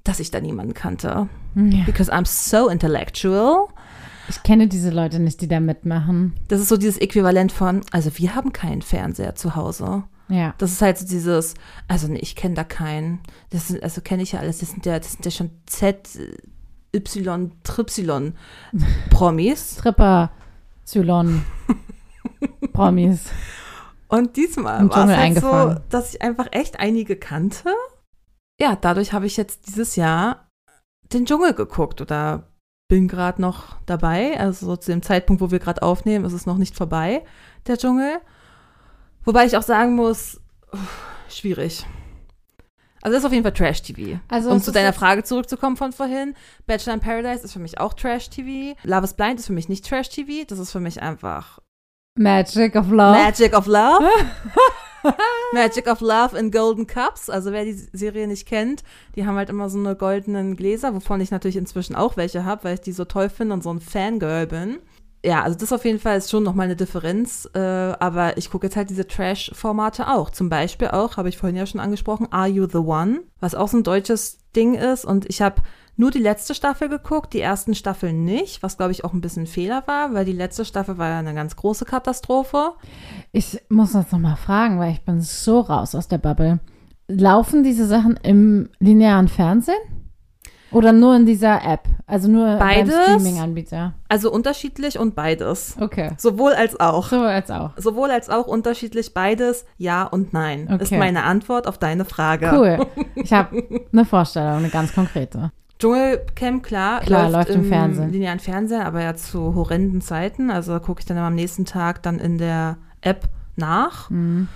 dass 0.06 0.20
ich 0.20 0.30
da 0.30 0.40
niemanden 0.40 0.74
kannte. 0.74 1.28
Ja. 1.54 1.84
Because 1.84 2.12
I'm 2.12 2.26
so 2.26 2.68
intellectual. 2.68 3.68
Ich 4.28 4.42
kenne 4.42 4.66
diese 4.66 4.90
Leute 4.90 5.20
nicht, 5.20 5.40
die 5.40 5.48
da 5.48 5.60
mitmachen. 5.60 6.34
Das 6.48 6.60
ist 6.60 6.68
so 6.68 6.76
dieses 6.76 6.98
Äquivalent 6.98 7.52
von, 7.52 7.82
also 7.92 8.10
wir 8.16 8.34
haben 8.34 8.52
keinen 8.52 8.82
Fernseher 8.82 9.34
zu 9.34 9.54
Hause. 9.54 10.04
Ja. 10.28 10.54
Das 10.58 10.72
ist 10.72 10.82
halt 10.82 10.98
so 10.98 11.06
dieses, 11.06 11.54
also 11.86 12.08
nee, 12.08 12.18
ich 12.18 12.34
kenne 12.34 12.54
da 12.54 12.64
keinen. 12.64 13.20
Das 13.50 13.68
sind, 13.68 13.82
also 13.82 14.00
kenne 14.00 14.22
ich 14.22 14.32
ja 14.32 14.40
alles, 14.40 14.58
das 14.58 14.70
sind 14.70 14.84
ja, 14.84 14.98
das 14.98 15.12
sind 15.12 15.24
ja 15.24 15.30
schon 15.30 15.50
Z, 15.66 16.18
Y, 16.94 17.52
Trypsilon 17.62 18.34
Promis. 19.10 19.76
Tripper, 19.76 20.30
Zylon, 20.84 21.44
Promis. 22.72 23.26
Und 24.08 24.36
diesmal 24.36 24.88
war 24.88 25.08
es 25.08 25.16
halt 25.16 25.40
so, 25.40 25.82
dass 25.90 26.14
ich 26.14 26.22
einfach 26.22 26.46
echt 26.52 26.78
einige 26.78 27.16
kannte. 27.16 27.70
Ja, 28.60 28.76
dadurch 28.76 29.12
habe 29.12 29.26
ich 29.26 29.36
jetzt 29.36 29.66
dieses 29.68 29.96
Jahr 29.96 30.50
den 31.12 31.26
Dschungel 31.26 31.54
geguckt 31.54 32.00
oder 32.00 32.44
bin 32.88 33.08
gerade 33.08 33.40
noch 33.40 33.76
dabei. 33.86 34.38
Also 34.38 34.66
so 34.66 34.76
zu 34.76 34.90
dem 34.90 35.02
Zeitpunkt, 35.02 35.42
wo 35.42 35.50
wir 35.50 35.58
gerade 35.58 35.82
aufnehmen, 35.82 36.24
ist 36.24 36.32
es 36.32 36.46
noch 36.46 36.56
nicht 36.56 36.74
vorbei, 36.74 37.24
der 37.66 37.76
Dschungel. 37.76 38.18
Wobei 39.24 39.44
ich 39.44 39.56
auch 39.56 39.62
sagen 39.62 39.94
muss, 39.94 40.40
schwierig. 41.28 41.84
Also 43.02 43.14
das 43.14 43.22
ist 43.22 43.26
auf 43.26 43.32
jeden 43.32 43.44
Fall 43.44 43.52
Trash-TV. 43.52 44.18
Also 44.28 44.50
um 44.50 44.60
zu 44.60 44.72
deiner 44.72 44.92
Frage 44.92 45.22
zurückzukommen 45.22 45.76
von 45.76 45.92
vorhin, 45.92 46.34
Bachelor 46.66 46.94
in 46.94 47.00
Paradise 47.00 47.44
ist 47.44 47.52
für 47.52 47.58
mich 47.58 47.78
auch 47.78 47.94
Trash-TV. 47.94 48.76
Love 48.82 49.04
is 49.04 49.14
Blind 49.14 49.38
ist 49.38 49.46
für 49.46 49.52
mich 49.52 49.68
nicht 49.68 49.88
Trash-TV. 49.88 50.44
Das 50.48 50.58
ist 50.58 50.72
für 50.72 50.80
mich 50.80 51.02
einfach 51.02 51.60
Magic 52.18 52.74
of 52.74 52.88
Love. 52.88 53.18
Magic 53.18 53.56
of 53.56 53.66
Love. 53.66 54.08
Magic 55.52 55.86
of 55.86 56.00
Love 56.00 56.38
in 56.38 56.50
Golden 56.50 56.86
Cups. 56.86 57.30
Also 57.30 57.52
wer 57.52 57.64
die 57.64 57.72
Serie 57.92 58.26
nicht 58.26 58.46
kennt, 58.46 58.82
die 59.14 59.26
haben 59.26 59.36
halt 59.36 59.50
immer 59.50 59.68
so 59.68 59.78
eine 59.78 59.96
goldenen 59.96 60.56
Gläser, 60.56 60.94
wovon 60.94 61.20
ich 61.20 61.30
natürlich 61.30 61.56
inzwischen 61.56 61.96
auch 61.96 62.16
welche 62.16 62.44
habe, 62.44 62.64
weil 62.64 62.74
ich 62.74 62.80
die 62.80 62.92
so 62.92 63.04
toll 63.04 63.28
finde 63.28 63.54
und 63.54 63.62
so 63.62 63.70
ein 63.70 63.80
Fangirl 63.80 64.46
bin. 64.46 64.78
Ja, 65.24 65.42
also 65.42 65.58
das 65.58 65.72
auf 65.72 65.84
jeden 65.84 65.98
Fall 65.98 66.18
ist 66.18 66.30
schon 66.30 66.44
nochmal 66.44 66.66
eine 66.66 66.76
Differenz. 66.76 67.48
Äh, 67.52 67.58
aber 67.58 68.36
ich 68.36 68.50
gucke 68.50 68.66
jetzt 68.66 68.76
halt 68.76 68.90
diese 68.90 69.08
Trash-Formate 69.08 70.08
auch. 70.08 70.30
Zum 70.30 70.48
Beispiel 70.48 70.88
auch, 70.88 71.16
habe 71.16 71.28
ich 71.28 71.36
vorhin 71.36 71.56
ja 71.56 71.66
schon 71.66 71.80
angesprochen, 71.80 72.28
Are 72.30 72.46
You 72.46 72.68
the 72.70 72.78
One? 72.78 73.22
Was 73.40 73.56
auch 73.56 73.66
so 73.68 73.76
ein 73.76 73.82
deutsches 73.82 74.38
Ding 74.54 74.74
ist. 74.74 75.04
Und 75.04 75.28
ich 75.28 75.42
habe 75.42 75.62
nur 75.96 76.10
die 76.10 76.18
letzte 76.18 76.54
Staffel 76.54 76.88
geguckt, 76.88 77.32
die 77.32 77.40
ersten 77.40 77.74
Staffeln 77.74 78.24
nicht, 78.24 78.62
was 78.62 78.76
glaube 78.76 78.92
ich 78.92 79.04
auch 79.04 79.12
ein 79.12 79.20
bisschen 79.20 79.44
ein 79.44 79.46
Fehler 79.48 79.82
war, 79.86 80.12
weil 80.14 80.24
die 80.24 80.32
letzte 80.32 80.64
Staffel 80.64 80.98
war 80.98 81.08
ja 81.08 81.18
eine 81.18 81.34
ganz 81.34 81.56
große 81.56 81.84
Katastrophe. 81.84 82.72
Ich 83.32 83.60
muss 83.68 83.92
das 83.92 84.12
nochmal 84.12 84.36
fragen, 84.36 84.78
weil 84.78 84.92
ich 84.92 85.04
bin 85.04 85.20
so 85.20 85.60
raus 85.60 85.94
aus 85.94 86.08
der 86.08 86.18
Bubble. 86.18 86.60
Laufen 87.08 87.62
diese 87.62 87.86
Sachen 87.86 88.18
im 88.22 88.68
linearen 88.78 89.28
Fernsehen? 89.28 89.76
Oder 90.72 90.92
nur 90.92 91.14
in 91.14 91.26
dieser 91.26 91.64
App? 91.64 91.84
Also 92.06 92.28
nur 92.28 92.56
Beides. 92.56 92.94
beim 92.94 93.20
Streaming-Anbieter? 93.20 93.94
Also 94.08 94.30
unterschiedlich 94.30 94.98
und 94.98 95.14
beides. 95.14 95.76
Okay. 95.80 96.10
Sowohl 96.18 96.52
als 96.52 96.78
auch. 96.78 97.08
So 97.08 97.20
als 97.20 97.50
auch. 97.50 97.70
Sowohl 97.76 98.10
als 98.10 98.28
auch 98.28 98.46
unterschiedlich 98.46 99.14
beides, 99.14 99.64
ja 99.78 100.04
und 100.04 100.32
nein. 100.32 100.68
Okay. 100.70 100.82
Ist 100.82 100.92
meine 100.92 101.22
Antwort 101.22 101.66
auf 101.66 101.78
deine 101.78 102.04
Frage. 102.04 102.50
Cool. 102.52 102.86
Ich 103.14 103.32
habe 103.32 103.86
eine 103.92 104.04
Vorstellung, 104.04 104.58
eine 104.58 104.68
ganz 104.68 104.92
konkrete. 104.92 105.50
Dschungelcamp, 105.78 106.62
klar, 106.62 107.00
Klar, 107.00 107.30
läuft 107.30 107.50
im 107.50 107.64
Fernsehen. 107.64 108.10
linearen 108.10 108.40
Fernsehen, 108.40 108.82
aber 108.82 109.02
ja 109.02 109.14
zu 109.14 109.54
horrenden 109.54 110.00
Zeiten. 110.00 110.50
Also 110.50 110.78
gucke 110.80 111.00
ich 111.00 111.06
dann 111.06 111.18
am 111.18 111.34
nächsten 111.34 111.64
Tag 111.66 112.02
dann 112.02 112.18
in 112.18 112.38
der 112.38 112.78
App 113.02 113.28
nach. 113.56 114.08
Mhm. 114.10 114.48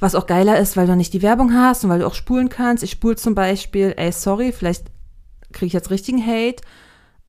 Was 0.00 0.14
auch 0.14 0.26
geiler 0.26 0.58
ist, 0.58 0.76
weil 0.76 0.86
du 0.86 0.96
nicht 0.96 1.12
die 1.12 1.22
Werbung 1.22 1.54
hast 1.54 1.84
und 1.84 1.90
weil 1.90 2.00
du 2.00 2.06
auch 2.06 2.14
spulen 2.14 2.48
kannst. 2.48 2.82
Ich 2.82 2.90
spule 2.90 3.16
zum 3.16 3.34
Beispiel, 3.34 3.94
ey, 3.96 4.10
sorry, 4.12 4.50
vielleicht 4.52 4.86
kriege 5.52 5.66
ich 5.66 5.72
jetzt 5.74 5.90
richtigen 5.90 6.26
Hate, 6.26 6.62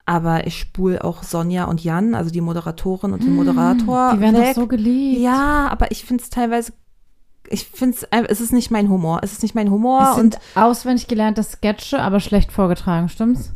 aber 0.06 0.47
ich 0.47 0.58
spule 0.58 1.03
auch 1.03 1.21
Sonja 1.23 1.65
und 1.65 1.84
Jan, 1.84 2.15
also 2.15 2.32
die 2.32 2.41
Moderatorin 2.41 3.13
und 3.13 3.23
den 3.23 3.36
Moderator. 3.36 4.12
Hm, 4.12 4.17
Die 4.17 4.21
werden 4.23 4.38
weg. 4.38 4.56
doch 4.56 4.62
so 4.63 4.67
geliebt. 4.67 5.19
Ja, 5.21 5.67
aber 5.69 5.91
ich 5.91 6.03
finde 6.06 6.23
es 6.23 6.29
teilweise, 6.29 6.73
ich 7.54 7.68
finde 7.68 7.98
es, 8.00 8.08
es 8.30 8.42
ist 8.42 8.52
nicht 8.52 8.72
mein 8.72 8.89
Humor. 8.89 9.20
Es 9.22 9.32
ist 9.32 9.44
nicht 9.44 9.54
mein 9.54 9.70
Humor 9.70 10.02
Es 10.12 10.18
und 10.18 10.34
sind 10.34 10.39
auswendig 10.56 11.08
gelernte 11.08 11.44
Sketche, 11.44 12.02
aber 12.02 12.20
schlecht 12.20 12.52
vorgetragen, 12.52 13.10
stimmt's? 13.10 13.52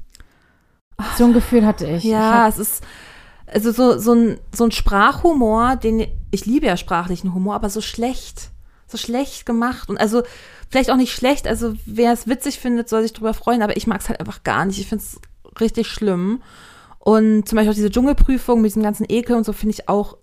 So 1.18 1.26
ein 1.26 1.34
Gefühl 1.34 1.66
hatte 1.66 1.88
ich. 1.88 2.06
Ich 2.06 2.12
Ja, 2.12 2.44
hab, 2.44 2.50
es 2.50 2.60
ist 2.60 2.84
also 3.48 3.72
so, 3.72 3.98
so, 3.98 4.14
ein, 4.14 4.40
so 4.54 4.66
ein 4.66 4.72
Sprachhumor, 4.72 5.78
den 5.78 6.06
ich 6.32 6.46
liebe 6.46 6.68
ja 6.68 6.78
sprachlichen 6.78 7.34
Humor, 7.34 7.56
aber 7.56 7.70
so 7.70 7.82
schlecht, 7.82 8.50
so 8.88 8.98
schlecht 8.98 9.46
gemacht 9.46 9.90
und 9.90 9.98
also 9.98 10.24
vielleicht 10.70 10.92
auch 10.92 10.98
nicht 10.98 11.14
schlecht, 11.14 11.48
also 11.48 11.74
wer 11.86 12.12
es 12.12 12.28
witzig 12.28 12.60
findet, 12.60 12.90
soll 12.90 13.02
sich 13.02 13.14
drüber 13.14 13.34
freuen, 13.34 13.62
aber 13.62 13.78
ich 13.78 13.88
mag 13.88 14.02
es 14.02 14.10
halt 14.10 14.20
einfach 14.20 14.44
gar 14.44 14.66
nicht. 14.66 14.80
Ich 14.80 14.88
finde 14.88 15.04
es 15.04 15.20
richtig 15.60 15.88
schlimm. 15.88 16.42
Und 17.00 17.48
zum 17.48 17.56
Beispiel 17.56 17.72
auch 17.72 17.76
diese 17.76 17.90
Dschungelprüfung 17.90 18.62
mit 18.62 18.72
diesem 18.72 18.84
ganzen 18.84 19.06
Ekel 19.08 19.38
und 19.38 19.46
so 19.46 19.54
finde 19.54 19.74
ich 19.74 19.88
auch 19.88 20.18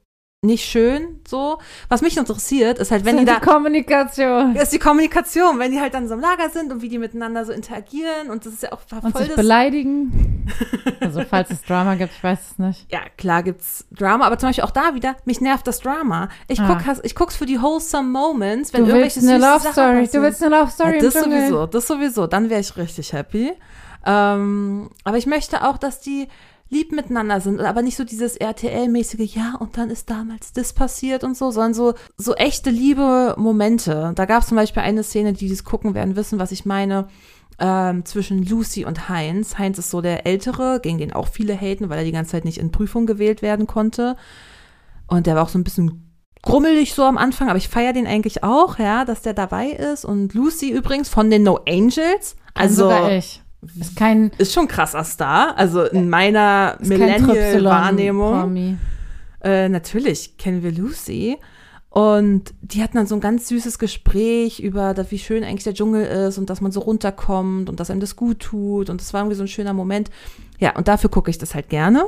nicht 0.45 0.65
schön 0.65 1.21
so. 1.27 1.59
Was 1.89 2.03
mich 2.03 2.17
interessiert, 2.17 2.79
ist 2.79 2.91
halt, 2.91 3.05
wenn 3.05 3.17
die 3.17 3.25
die 3.25 3.31
da 3.33 3.41
Kommunikation. 3.41 4.55
ist 4.57 4.73
die 4.73 4.79
Kommunikation, 4.79 5.59
wenn 5.59 5.73
die 5.73 5.81
halt 5.81 5.95
dann 5.95 6.07
so 6.07 6.15
im 6.15 6.21
Lager 6.21 6.51
sind 6.51 6.71
und 6.73 6.83
wie 6.83 6.89
die 6.89 6.99
miteinander 6.99 7.45
so 7.45 7.53
interagieren 7.53 8.31
und 8.31 8.45
das 8.47 8.53
ist 8.55 8.63
ja 8.63 8.73
auch 8.73 8.81
voll 8.81 9.01
Und 9.03 9.17
sich 9.17 9.35
beleidigen. 9.35 10.31
Also 11.01 11.23
falls 11.29 11.51
es 11.51 11.63
Drama 11.63 11.95
gibt, 11.95 12.13
ich 12.17 12.23
weiß 12.23 12.39
es 12.53 12.59
nicht. 12.59 12.93
ja, 12.93 13.01
klar 13.19 13.43
gibt's 13.43 13.87
Drama, 13.91 14.27
aber 14.27 14.39
zum 14.39 14.51
Beispiel 14.51 14.65
auch 14.65 14.71
da 14.71 14.95
wieder, 14.95 15.17
mich 15.25 15.41
nervt 15.41 15.67
das 15.67 15.81
Drama. 15.81 16.29
Ich, 16.49 16.61
Ah. 16.61 16.79
guck, 16.85 17.05
ich 17.05 17.15
guck's 17.15 17.37
für 17.37 17.47
die 17.47 17.61
wholesome 17.61 18.09
Moments, 18.09 18.73
wenn 18.73 18.85
Du 18.87 18.93
willst 18.93 19.17
irgendwelche 19.17 19.21
eine 19.21 19.41
süße 19.41 19.51
Love 19.53 19.61
Sachen 19.63 19.73
Story. 20.07 20.09
Du 20.13 20.23
willst 20.23 20.43
eine 20.43 20.57
Love 20.57 20.71
Story 20.71 20.97
ja, 20.97 21.03
das 21.03 21.15
sowieso, 21.15 21.67
das 21.67 21.87
sowieso, 21.87 22.27
dann 22.27 22.51
wäre 22.51 22.61
ich 22.61 22.77
richtig 22.77 23.13
happy. 23.13 23.53
Ähm, 24.07 24.91
aber 25.05 25.17
ich 25.17 25.27
möchte 25.27 25.65
auch, 25.67 25.79
dass 25.79 26.01
die 26.01 26.29
lieb 26.71 26.93
miteinander 26.93 27.41
sind, 27.41 27.61
aber 27.61 27.83
nicht 27.83 27.97
so 27.97 28.05
dieses 28.05 28.37
RTL-mäßige, 28.37 29.35
ja, 29.35 29.55
und 29.59 29.77
dann 29.77 29.91
ist 29.91 30.11
damals 30.11 30.53
das 30.53 30.73
passiert 30.73 31.23
und 31.23 31.37
so, 31.37 31.51
sondern 31.51 31.75
so, 31.75 31.95
so 32.17 32.35
echte 32.35 32.71
liebe 32.71 33.35
Momente. 33.39 34.13
Da 34.15 34.25
gab 34.25 34.43
es 34.43 34.49
zum 34.49 34.57
Beispiel 34.57 34.83
eine 34.83 35.03
Szene, 35.03 35.33
die 35.35 35.49
dies 35.49 35.65
gucken 35.65 35.95
werden, 35.95 36.17
wissen, 36.17 36.39
was 36.39 36.53
ich 36.53 36.65
meine, 36.65 37.09
ähm, 37.59 38.05
zwischen 38.05 38.45
Lucy 38.45 38.85
und 38.85 39.09
Heinz. 39.09 39.59
Heinz 39.59 39.79
ist 39.79 39.91
so 39.91 40.01
der 40.01 40.27
Ältere, 40.27 40.81
gegen 40.83 40.99
den 40.99 41.13
auch 41.13 41.29
viele 41.29 41.55
haten, 41.55 41.89
weil 41.89 41.99
er 41.99 42.05
die 42.05 42.13
ganze 42.13 42.33
Zeit 42.33 42.45
nicht 42.45 42.59
in 42.59 42.73
Prüfung 42.73 43.07
gewählt 43.07 43.43
werden 43.43 43.67
konnte. 43.67 44.17
Und 45.07 45.27
der 45.27 45.37
war 45.37 45.45
auch 45.45 45.49
so 45.49 45.59
ein 45.59 45.65
bisschen 45.65 46.05
grummelig 46.43 46.95
so 46.95 47.05
am 47.05 47.19
Anfang, 47.19 47.49
aber 47.49 47.59
ich 47.59 47.69
feiere 47.69 47.93
den 47.93 48.07
eigentlich 48.07 48.43
auch, 48.43 48.79
ja, 48.79 49.05
dass 49.05 49.23
der 49.23 49.35
dabei 49.35 49.69
ist. 49.69 50.05
Und 50.05 50.35
Lucy 50.35 50.71
übrigens 50.71 51.09
von 51.09 51.31
den 51.31 51.43
No 51.43 51.61
Angels. 51.69 52.37
Also 52.55 52.85
Also 52.85 52.85
sogar 52.85 53.13
ich. 53.13 53.44
Ist 53.79 53.97
kein, 53.97 54.31
ist 54.39 54.53
schon 54.53 54.65
ein 54.65 54.69
krasser 54.69 55.05
Star. 55.05 55.57
Also 55.57 55.85
in 55.85 56.09
meiner 56.09 56.77
ist 56.81 56.91
kein 56.91 56.99
Millennial-Wahrnehmung. 56.99 58.79
Äh, 59.43 59.69
natürlich 59.69 60.39
kennen 60.39 60.63
wir 60.63 60.73
Lucy. 60.73 61.39
Und 61.91 62.55
die 62.61 62.83
hatten 62.83 62.97
dann 62.97 63.07
so 63.07 63.15
ein 63.15 63.21
ganz 63.21 63.47
süßes 63.47 63.79
Gespräch 63.79 64.59
über, 64.59 64.95
das, 64.95 65.13
wie 65.13 65.19
schön 65.19 65.45
eigentlich 65.45 65.63
der 65.63 65.75
Dschungel 65.75 66.05
ist 66.05 66.39
und 66.39 66.51
dass 66.51 66.61
man 66.61 66.73
so 66.73 66.81
runterkommt 66.81 67.71
und 67.71 67.79
dass 67.79 67.89
einem 67.89 68.01
das 68.01 68.17
gut 68.17 68.41
tut. 68.41 68.91
Und 68.91 69.01
das 69.01 69.15
war 69.15 69.21
irgendwie 69.21 69.37
so 69.37 69.45
ein 69.45 69.49
schöner 69.49 69.75
Moment. 69.75 70.11
Ja, 70.59 70.75
und 70.75 70.89
dafür 70.89 71.09
gucke 71.09 71.31
ich 71.31 71.39
das 71.39 71.55
halt 71.55 71.69
gerne. 71.69 72.07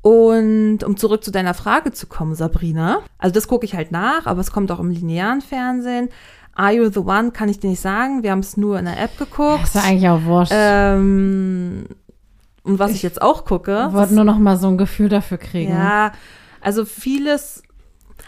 Und 0.00 0.84
um 0.84 0.96
zurück 0.96 1.22
zu 1.22 1.32
deiner 1.32 1.52
Frage 1.52 1.92
zu 1.92 2.06
kommen, 2.06 2.34
Sabrina. 2.34 3.00
Also 3.18 3.34
das 3.34 3.48
gucke 3.48 3.66
ich 3.66 3.74
halt 3.74 3.92
nach, 3.92 4.24
aber 4.24 4.40
es 4.40 4.52
kommt 4.52 4.70
auch 4.70 4.80
im 4.80 4.90
linearen 4.90 5.42
Fernsehen. 5.42 6.08
Are 6.56 6.72
You 6.72 6.88
the 6.90 7.00
One 7.00 7.30
kann 7.30 7.48
ich 7.48 7.60
dir 7.60 7.68
nicht 7.68 7.80
sagen. 7.80 8.22
Wir 8.22 8.30
haben 8.32 8.40
es 8.40 8.56
nur 8.56 8.78
in 8.78 8.86
der 8.86 9.00
App 9.00 9.16
geguckt. 9.18 9.64
Ist 9.64 9.74
ja 9.74 9.82
eigentlich 9.82 10.08
auch 10.08 10.24
wurscht. 10.24 10.52
Ähm, 10.54 11.86
und 12.62 12.78
was 12.78 12.92
ich, 12.92 13.02
jetzt 13.02 13.22
auch 13.22 13.44
gucke. 13.44 13.86
ich 13.88 13.94
wollte 13.94 14.14
nur 14.14 14.24
noch 14.24 14.38
mal 14.38 14.56
so 14.56 14.66
ein 14.66 14.78
Gefühl 14.78 15.08
dafür 15.08 15.38
kriegen. 15.38 15.72
Ja, 15.72 16.12
also 16.60 16.84
vieles. 16.84 17.62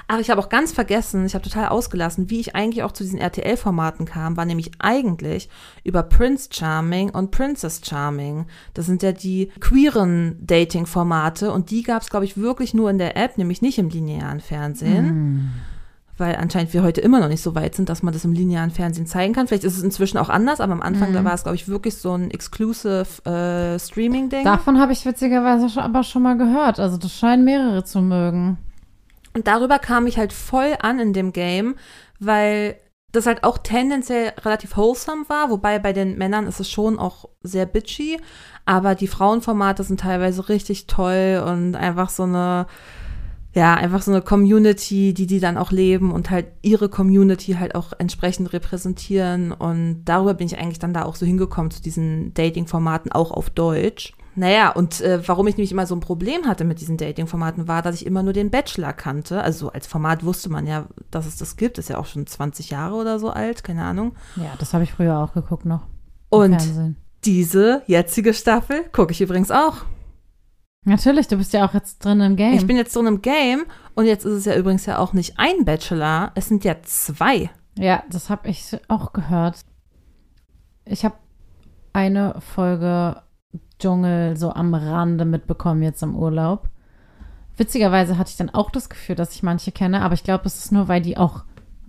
Ach, 0.06 0.20
ich 0.20 0.30
habe 0.30 0.40
auch 0.40 0.48
ganz 0.48 0.72
vergessen, 0.72 1.26
ich 1.26 1.34
habe 1.34 1.44
total 1.44 1.68
ausgelassen, 1.68 2.30
wie 2.30 2.40
ich 2.40 2.54
eigentlich 2.54 2.82
auch 2.82 2.92
zu 2.92 3.02
diesen 3.02 3.18
RTL-Formaten 3.18 4.06
kam, 4.06 4.38
war 4.38 4.46
nämlich 4.46 4.70
eigentlich 4.78 5.50
über 5.84 6.02
Prince 6.02 6.48
Charming 6.50 7.10
und 7.10 7.30
Princess 7.30 7.82
Charming. 7.84 8.46
Das 8.72 8.86
sind 8.86 9.02
ja 9.02 9.12
die 9.12 9.50
queeren 9.60 10.38
Dating-Formate 10.40 11.52
und 11.52 11.70
die 11.70 11.82
gab 11.82 12.02
es, 12.02 12.10
glaube 12.10 12.24
ich, 12.24 12.38
wirklich 12.38 12.72
nur 12.72 12.88
in 12.88 12.96
der 12.96 13.16
App, 13.16 13.36
nämlich 13.36 13.60
nicht 13.60 13.78
im 13.78 13.90
linearen 13.90 14.40
Fernsehen. 14.40 15.08
Hm. 15.08 15.50
Weil 16.18 16.36
anscheinend 16.36 16.72
wir 16.74 16.82
heute 16.82 17.00
immer 17.00 17.20
noch 17.20 17.28
nicht 17.28 17.42
so 17.42 17.54
weit 17.54 17.74
sind, 17.74 17.88
dass 17.88 18.02
man 18.02 18.12
das 18.12 18.24
im 18.24 18.32
linearen 18.32 18.70
Fernsehen 18.70 19.06
zeigen 19.06 19.32
kann. 19.32 19.46
Vielleicht 19.46 19.64
ist 19.64 19.76
es 19.76 19.82
inzwischen 19.82 20.18
auch 20.18 20.28
anders, 20.28 20.60
aber 20.60 20.72
am 20.72 20.82
Anfang, 20.82 21.12
da 21.12 21.24
war 21.24 21.34
es, 21.34 21.44
glaube 21.44 21.56
ich, 21.56 21.68
wirklich 21.68 21.96
so 21.96 22.12
ein 22.12 22.30
exclusive 22.30 23.06
äh, 23.24 23.78
Streaming-Ding. 23.78 24.44
Davon 24.44 24.80
habe 24.80 24.92
ich 24.92 25.06
witzigerweise 25.06 25.70
schon, 25.70 25.82
aber 25.82 26.02
schon 26.02 26.22
mal 26.22 26.36
gehört. 26.36 26.80
Also 26.80 26.96
das 26.96 27.12
scheinen 27.12 27.44
mehrere 27.44 27.84
zu 27.84 28.02
mögen. 28.02 28.58
Und 29.34 29.46
darüber 29.46 29.78
kam 29.78 30.06
ich 30.06 30.18
halt 30.18 30.32
voll 30.32 30.76
an 30.80 30.98
in 30.98 31.12
dem 31.12 31.32
Game, 31.32 31.76
weil 32.18 32.76
das 33.12 33.26
halt 33.26 33.44
auch 33.44 33.58
tendenziell 33.58 34.32
relativ 34.44 34.76
wholesome 34.76 35.28
war, 35.28 35.50
wobei 35.50 35.78
bei 35.78 35.92
den 35.92 36.18
Männern 36.18 36.46
ist 36.46 36.60
es 36.60 36.70
schon 36.70 36.98
auch 36.98 37.26
sehr 37.42 37.64
bitchy, 37.64 38.18
aber 38.66 38.94
die 38.94 39.06
Frauenformate 39.06 39.82
sind 39.82 40.00
teilweise 40.00 40.48
richtig 40.48 40.86
toll 40.86 41.42
und 41.46 41.74
einfach 41.74 42.10
so 42.10 42.24
eine, 42.24 42.66
ja, 43.58 43.74
einfach 43.74 44.02
so 44.02 44.12
eine 44.12 44.22
Community, 44.22 45.12
die 45.12 45.26
die 45.26 45.40
dann 45.40 45.58
auch 45.58 45.72
leben 45.72 46.12
und 46.12 46.30
halt 46.30 46.46
ihre 46.62 46.88
Community 46.88 47.54
halt 47.54 47.74
auch 47.74 47.92
entsprechend 47.98 48.52
repräsentieren 48.52 49.50
und 49.50 50.04
darüber 50.04 50.34
bin 50.34 50.46
ich 50.46 50.58
eigentlich 50.58 50.78
dann 50.78 50.94
da 50.94 51.02
auch 51.04 51.16
so 51.16 51.26
hingekommen 51.26 51.72
zu 51.72 51.82
diesen 51.82 52.32
Dating-Formaten 52.34 53.10
auch 53.10 53.32
auf 53.32 53.50
Deutsch. 53.50 54.12
Naja, 54.36 54.70
und 54.70 55.00
äh, 55.00 55.26
warum 55.26 55.48
ich 55.48 55.56
nämlich 55.56 55.72
immer 55.72 55.86
so 55.86 55.96
ein 55.96 56.00
Problem 56.00 56.46
hatte 56.46 56.62
mit 56.62 56.80
diesen 56.80 56.96
Dating-Formaten, 56.96 57.66
war, 57.66 57.82
dass 57.82 57.96
ich 57.96 58.06
immer 58.06 58.22
nur 58.22 58.32
den 58.32 58.50
Bachelor 58.50 58.92
kannte. 58.92 59.42
Also 59.42 59.72
als 59.72 59.88
Format 59.88 60.24
wusste 60.24 60.48
man 60.48 60.64
ja, 60.68 60.86
dass 61.10 61.26
es 61.26 61.36
das 61.36 61.56
gibt. 61.56 61.78
Ist 61.78 61.88
ja 61.88 61.98
auch 61.98 62.06
schon 62.06 62.28
20 62.28 62.70
Jahre 62.70 62.94
oder 62.94 63.18
so 63.18 63.30
alt, 63.30 63.64
keine 63.64 63.82
Ahnung. 63.82 64.14
Ja, 64.36 64.52
das 64.60 64.72
habe 64.72 64.84
ich 64.84 64.92
früher 64.92 65.18
auch 65.18 65.32
geguckt 65.32 65.64
noch. 65.64 65.82
Und 66.28 66.62
Fernsehen. 66.62 66.96
diese 67.24 67.82
jetzige 67.88 68.32
Staffel 68.32 68.84
gucke 68.92 69.10
ich 69.10 69.20
übrigens 69.20 69.50
auch. 69.50 69.78
Natürlich, 70.88 71.28
du 71.28 71.36
bist 71.36 71.52
ja 71.52 71.66
auch 71.66 71.74
jetzt 71.74 72.02
drin 72.04 72.20
im 72.20 72.36
Game. 72.36 72.54
Ich 72.54 72.66
bin 72.66 72.76
jetzt 72.76 72.94
so 72.94 73.00
in 73.00 73.06
einem 73.06 73.20
Game 73.20 73.66
und 73.94 74.06
jetzt 74.06 74.24
ist 74.24 74.32
es 74.32 74.44
ja 74.46 74.56
übrigens 74.56 74.86
ja 74.86 74.98
auch 74.98 75.12
nicht 75.12 75.38
ein 75.38 75.64
Bachelor, 75.64 76.32
es 76.34 76.48
sind 76.48 76.64
ja 76.64 76.76
zwei. 76.82 77.50
Ja, 77.76 78.02
das 78.10 78.30
habe 78.30 78.48
ich 78.48 78.76
auch 78.88 79.12
gehört. 79.12 79.60
Ich 80.86 81.04
habe 81.04 81.16
eine 81.92 82.40
Folge 82.40 83.22
Dschungel 83.78 84.36
so 84.36 84.52
am 84.52 84.74
Rande 84.74 85.26
mitbekommen 85.26 85.82
jetzt 85.82 86.02
im 86.02 86.16
Urlaub. 86.16 86.70
Witzigerweise 87.58 88.16
hatte 88.16 88.30
ich 88.30 88.36
dann 88.36 88.50
auch 88.50 88.70
das 88.70 88.88
Gefühl, 88.88 89.14
dass 89.14 89.34
ich 89.34 89.42
manche 89.42 89.72
kenne, 89.72 90.00
aber 90.00 90.14
ich 90.14 90.24
glaube, 90.24 90.46
es 90.46 90.58
ist 90.58 90.72
nur, 90.72 90.88
weil 90.88 91.02
die 91.02 91.18
auch, 91.18 91.44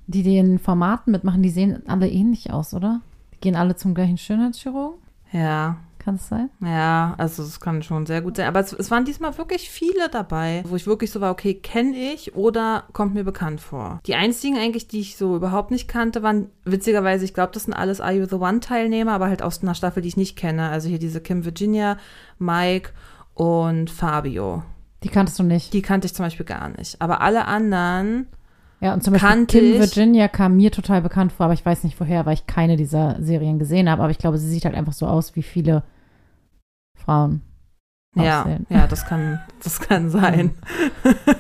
die 0.08 0.24
den 0.24 0.60
Formaten 0.60 1.12
mitmachen, 1.12 1.42
die 1.42 1.50
sehen 1.50 1.88
alle 1.88 2.10
ähnlich 2.10 2.52
aus, 2.52 2.74
oder? 2.74 3.02
Die 3.34 3.40
gehen 3.40 3.56
alle 3.56 3.76
zum 3.76 3.94
gleichen 3.94 4.18
Schönheitschirurgen. 4.18 5.00
Ja. 5.32 5.78
Kann 6.10 6.15
es 6.15 6.28
sein? 6.28 6.50
Ja, 6.65 7.13
also 7.19 7.43
es 7.43 7.60
kann 7.60 7.84
schon 7.84 8.08
sehr 8.08 8.22
gut 8.24 8.38
sein. 8.38 8.48
Aber 8.48 8.60
es, 8.60 8.74
es 8.74 8.89
waren 8.89 9.06
diesmal 9.06 9.38
wirklich 9.38 9.69
viele 9.69 10.10
dabei, 10.10 10.63
wo 10.67 10.76
ich 10.76 10.88
wirklich 10.88 11.12
so 11.12 11.22
war, 11.22 11.32
okay, 11.32 11.54
kenne 11.54 11.95
ich 11.95 12.34
oder 12.36 12.86
kommt 12.93 13.13
mir 13.13 13.24
bekannt 13.24 13.62
vor. 13.62 14.00
Die 14.08 14.15
einzigen 14.15 14.58
eigentlich, 14.58 14.88
die 14.88 15.02
ich 15.02 15.17
so 15.17 15.36
überhaupt 15.36 15.69
nicht 15.69 15.88
kannte, 15.88 16.24
waren 16.24 16.48
witzigerweise, 16.65 17.26
ich 17.26 17.36
glaube, 17.36 17.52
das 17.54 17.65
sind 17.65 17.76
alles 17.76 18.02
Are 18.02 18.13
You 18.13 18.26
the 18.26 18.38
One 18.38 18.60
Teilnehmer, 18.60 19.12
aber 19.12 19.28
halt 19.28 19.43
aus 19.43 19.62
einer 19.62 19.76
Staffel, 19.76 20.02
die 20.02 20.08
ich 20.10 20.17
nicht 20.17 20.36
kenne. 20.36 20.69
Also 20.69 20.89
hier 20.89 20.98
diese 20.98 21.22
Kim 21.22 21.45
Virginia, 21.45 21.98
Mike 22.39 22.89
und 23.36 23.91
Fabio. 23.91 24.63
Die 25.04 25.10
kanntest 25.10 25.38
du 25.38 25.43
nicht. 25.43 25.74
Die 25.74 25.84
kannte 25.84 26.08
ich 26.08 26.15
zum 26.15 26.26
Beispiel 26.26 26.45
gar 26.48 26.69
nicht. 26.69 27.00
Aber 27.00 27.22
alle 27.22 27.45
anderen, 27.45 28.28
Ja, 28.82 28.93
und 28.93 29.04
zum 29.04 29.13
Beispiel 29.13 29.30
Kannte 29.30 29.60
Kim 29.60 29.74
ich. 29.74 29.80
Virginia 29.80 30.28
kam 30.28 30.56
mir 30.56 30.72
total 30.72 31.02
bekannt 31.02 31.32
vor, 31.34 31.45
aber 31.45 31.54
ich 31.54 31.65
weiß 31.65 31.84
nicht 31.84 32.00
woher, 32.00 32.26
weil 32.26 32.34
ich 32.34 32.48
keine 32.48 32.78
dieser 32.78 33.22
Serien 33.22 33.60
gesehen 33.60 33.89
habe. 33.89 34.02
Aber 34.02 34.12
ich 34.12 34.17
glaube, 34.17 34.38
sie 34.39 34.50
sieht 34.50 34.65
halt 34.65 34.76
einfach 34.76 34.93
so 34.93 35.06
aus, 35.06 35.36
wie 35.36 35.43
viele 35.43 35.84
Frauen 37.10 37.41
ja, 38.15 38.41
aussehen. 38.41 38.65
ja, 38.69 38.88
das 38.88 39.06
kann, 39.06 39.39
das 39.63 39.80
kann 39.80 40.10
sein. 40.10 40.52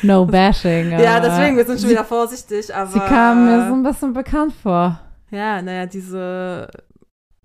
No 0.00 0.26
bashing. 0.26 0.92
ja, 0.92 1.18
deswegen, 1.18 1.56
wir 1.56 1.64
sind 1.64 1.80
schon 1.80 1.88
sie, 1.88 1.94
wieder 1.94 2.04
vorsichtig, 2.04 2.72
aber. 2.72 2.88
Sie 2.88 3.00
kam 3.00 3.46
mir 3.46 3.66
so 3.66 3.74
ein 3.74 3.82
bisschen 3.82 4.12
bekannt 4.12 4.52
vor. 4.62 5.00
Ja, 5.32 5.60
naja, 5.60 5.86
diese 5.86 6.68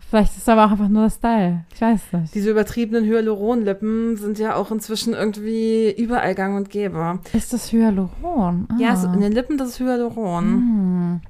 Vielleicht 0.07 0.33
ist 0.33 0.43
es 0.43 0.49
aber 0.49 0.65
auch 0.65 0.71
einfach 0.71 0.87
nur 0.87 1.01
der 1.01 1.09
Style. 1.09 1.65
Ich 1.73 1.81
weiß 1.81 2.01
nicht. 2.13 2.35
Diese 2.35 2.51
übertriebenen 2.51 3.05
Hyaluronlippen 3.05 4.17
sind 4.17 4.37
ja 4.37 4.53
auch 4.53 4.69
inzwischen 4.69 5.15
irgendwie 5.15 5.91
überall 5.91 6.35
gang 6.35 6.55
und 6.55 6.69
gäbe. 6.69 7.19
ist 7.33 7.53
das 7.53 7.71
Hyaluron? 7.71 8.67
Ah. 8.69 8.75
Ja, 8.79 8.95
so 8.95 9.07
in 9.07 9.21
den 9.21 9.31
Lippen, 9.31 9.57
das 9.57 9.69
ist 9.69 9.79
Hyaluron. 9.79 10.43
Hm. 10.43 11.21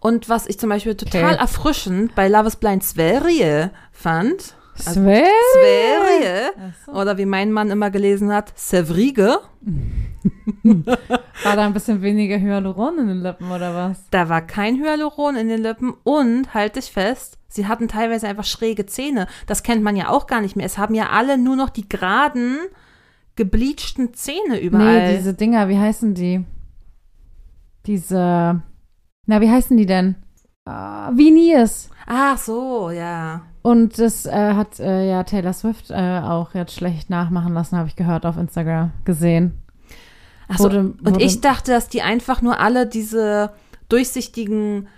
Und 0.00 0.28
was 0.28 0.46
ich 0.46 0.58
zum 0.58 0.68
Beispiel 0.68 0.94
total 0.94 1.24
Okay. 1.32 1.40
erfrischend 1.40 2.14
bei 2.14 2.28
Love 2.28 2.48
is 2.48 2.56
Blind 2.56 2.84
Sverige 2.84 3.70
fand, 3.92 4.54
Also 4.78 5.00
Sverige? 5.00 5.28
Sverige, 5.52 6.52
so. 6.86 6.92
oder 6.92 7.18
wie 7.18 7.26
mein 7.26 7.52
Mann 7.52 7.70
immer 7.70 7.90
gelesen 7.90 8.32
hat, 8.32 8.52
Sevrige, 8.56 9.40
War 10.62 11.56
da 11.56 11.66
ein 11.66 11.72
bisschen 11.72 12.02
weniger 12.02 12.38
Hyaluron 12.38 12.98
in 12.98 13.08
den 13.08 13.22
Lippen 13.22 13.50
oder 13.50 13.74
was? 13.74 14.08
da 14.10 14.28
war 14.28 14.42
kein 14.42 14.76
Hyaluron 14.76 15.36
in 15.36 15.48
den 15.48 15.62
Lippen 15.62 15.94
und, 16.02 16.54
halt 16.54 16.76
dich 16.76 16.90
fest, 16.92 17.38
sie 17.48 17.66
hatten 17.66 17.88
teilweise 17.88 18.28
einfach 18.28 18.44
schräge 18.44 18.86
Zähne. 18.86 19.26
Das 19.46 19.62
kennt 19.62 19.82
man 19.82 19.96
ja 19.96 20.08
auch 20.08 20.26
gar 20.26 20.40
nicht 20.40 20.56
mehr. 20.56 20.66
Es 20.66 20.78
haben 20.78 20.94
ja 20.94 21.10
alle 21.10 21.38
nur 21.38 21.56
noch 21.56 21.70
die 21.70 21.88
geraden, 21.88 22.58
gebleachten 23.36 24.14
Zähne 24.14 24.60
überall. 24.60 25.08
Nee, 25.08 25.16
diese 25.16 25.34
Dinger, 25.34 25.68
wie 25.68 25.78
heißen 25.78 26.14
die? 26.14 26.44
Diese, 27.86 28.62
na, 29.26 29.40
wie 29.40 29.50
heißen 29.50 29.76
die 29.76 29.86
denn? 29.86 30.16
Uh, 30.68 31.16
Veneers. 31.16 31.88
Ach 32.06 32.36
so, 32.36 32.90
ja. 32.90 33.42
Und 33.62 33.98
das 33.98 34.24
äh, 34.26 34.54
hat 34.54 34.80
äh, 34.80 35.08
ja 35.08 35.22
Taylor 35.24 35.52
Swift 35.52 35.90
äh, 35.90 36.20
auch 36.20 36.54
jetzt 36.54 36.74
schlecht 36.74 37.10
nachmachen 37.10 37.52
lassen, 37.52 37.76
habe 37.76 37.88
ich 37.88 37.96
gehört 37.96 38.24
auf 38.24 38.36
Instagram 38.38 38.92
gesehen. 39.04 39.58
Ach 40.48 40.58
so, 40.58 40.64
Wurde- 40.64 40.94
und 41.04 41.20
ich 41.20 41.40
dachte, 41.40 41.72
dass 41.72 41.88
die 41.88 42.02
einfach 42.02 42.42
nur 42.42 42.58
alle 42.58 42.86
diese 42.86 43.50
durchsichtigen 43.88 44.88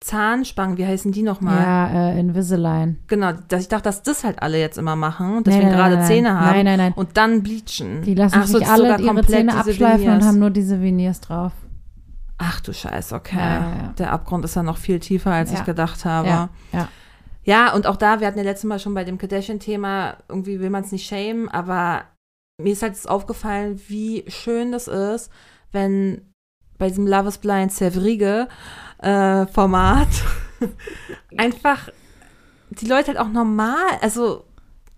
Zahnspangen, 0.00 0.76
wie 0.76 0.86
heißen 0.86 1.12
die 1.12 1.22
nochmal? 1.22 1.62
Ja, 1.62 2.10
äh, 2.10 2.20
Invisalign. 2.20 2.98
Genau, 3.06 3.32
dass 3.48 3.62
ich 3.62 3.68
dachte, 3.68 3.84
dass 3.84 4.02
das 4.02 4.22
halt 4.22 4.42
alle 4.42 4.58
jetzt 4.60 4.76
immer 4.76 4.96
machen, 4.96 5.36
Nein, 5.36 5.44
deswegen 5.44 5.68
nein, 5.68 5.76
gerade 5.76 5.96
nein, 5.96 6.06
Zähne 6.06 6.40
haben 6.40 6.56
Nein, 6.56 6.64
nein, 6.66 6.78
nein. 6.78 6.92
und 6.92 7.16
dann 7.16 7.42
bleachen. 7.42 8.02
Die 8.02 8.14
lassen 8.14 8.38
Ach 8.38 8.46
so, 8.46 8.58
sich 8.58 8.68
alle 8.68 9.00
ihre 9.00 9.26
Zähne 9.26 9.56
abschleifen 9.56 10.02
Veneers. 10.02 10.22
und 10.22 10.28
haben 10.28 10.38
nur 10.38 10.50
diese 10.50 10.80
Veneers 10.82 11.20
drauf. 11.20 11.52
Ach 12.36 12.60
du 12.60 12.74
Scheiße, 12.74 13.14
okay. 13.14 13.38
Ja, 13.38 13.48
ja, 13.48 13.60
ja. 13.60 13.94
Der 13.98 14.12
Abgrund 14.12 14.44
ist 14.44 14.56
ja 14.56 14.62
noch 14.62 14.76
viel 14.76 15.00
tiefer, 15.00 15.32
als 15.32 15.52
ich 15.52 15.64
gedacht 15.64 16.04
habe. 16.04 16.28
Ja, 16.28 16.48
ja. 16.72 16.88
Ja, 17.44 17.74
und 17.74 17.86
auch 17.86 17.96
da, 17.96 18.20
wir 18.20 18.26
hatten 18.26 18.38
ja 18.38 18.44
letztes 18.44 18.68
Mal 18.68 18.78
schon 18.78 18.94
bei 18.94 19.04
dem 19.04 19.18
Kardashian-Thema, 19.18 20.18
irgendwie 20.28 20.60
will 20.60 20.70
man 20.70 20.84
es 20.84 20.92
nicht 20.92 21.06
schämen, 21.06 21.48
aber 21.48 22.04
mir 22.60 22.72
ist 22.72 22.82
halt 22.82 22.96
aufgefallen, 23.08 23.80
wie 23.88 24.24
schön 24.28 24.72
das 24.72 24.88
ist, 24.88 25.30
wenn 25.72 26.32
bei 26.78 26.88
diesem 26.88 27.06
Love 27.06 27.28
is 27.28 27.38
Blind 27.38 27.72
Sevrige 27.72 28.48
äh, 28.98 29.46
Format 29.46 30.08
einfach 31.36 31.90
die 32.70 32.86
Leute 32.86 33.08
halt 33.08 33.18
auch 33.18 33.28
normal, 33.28 33.98
also 34.00 34.44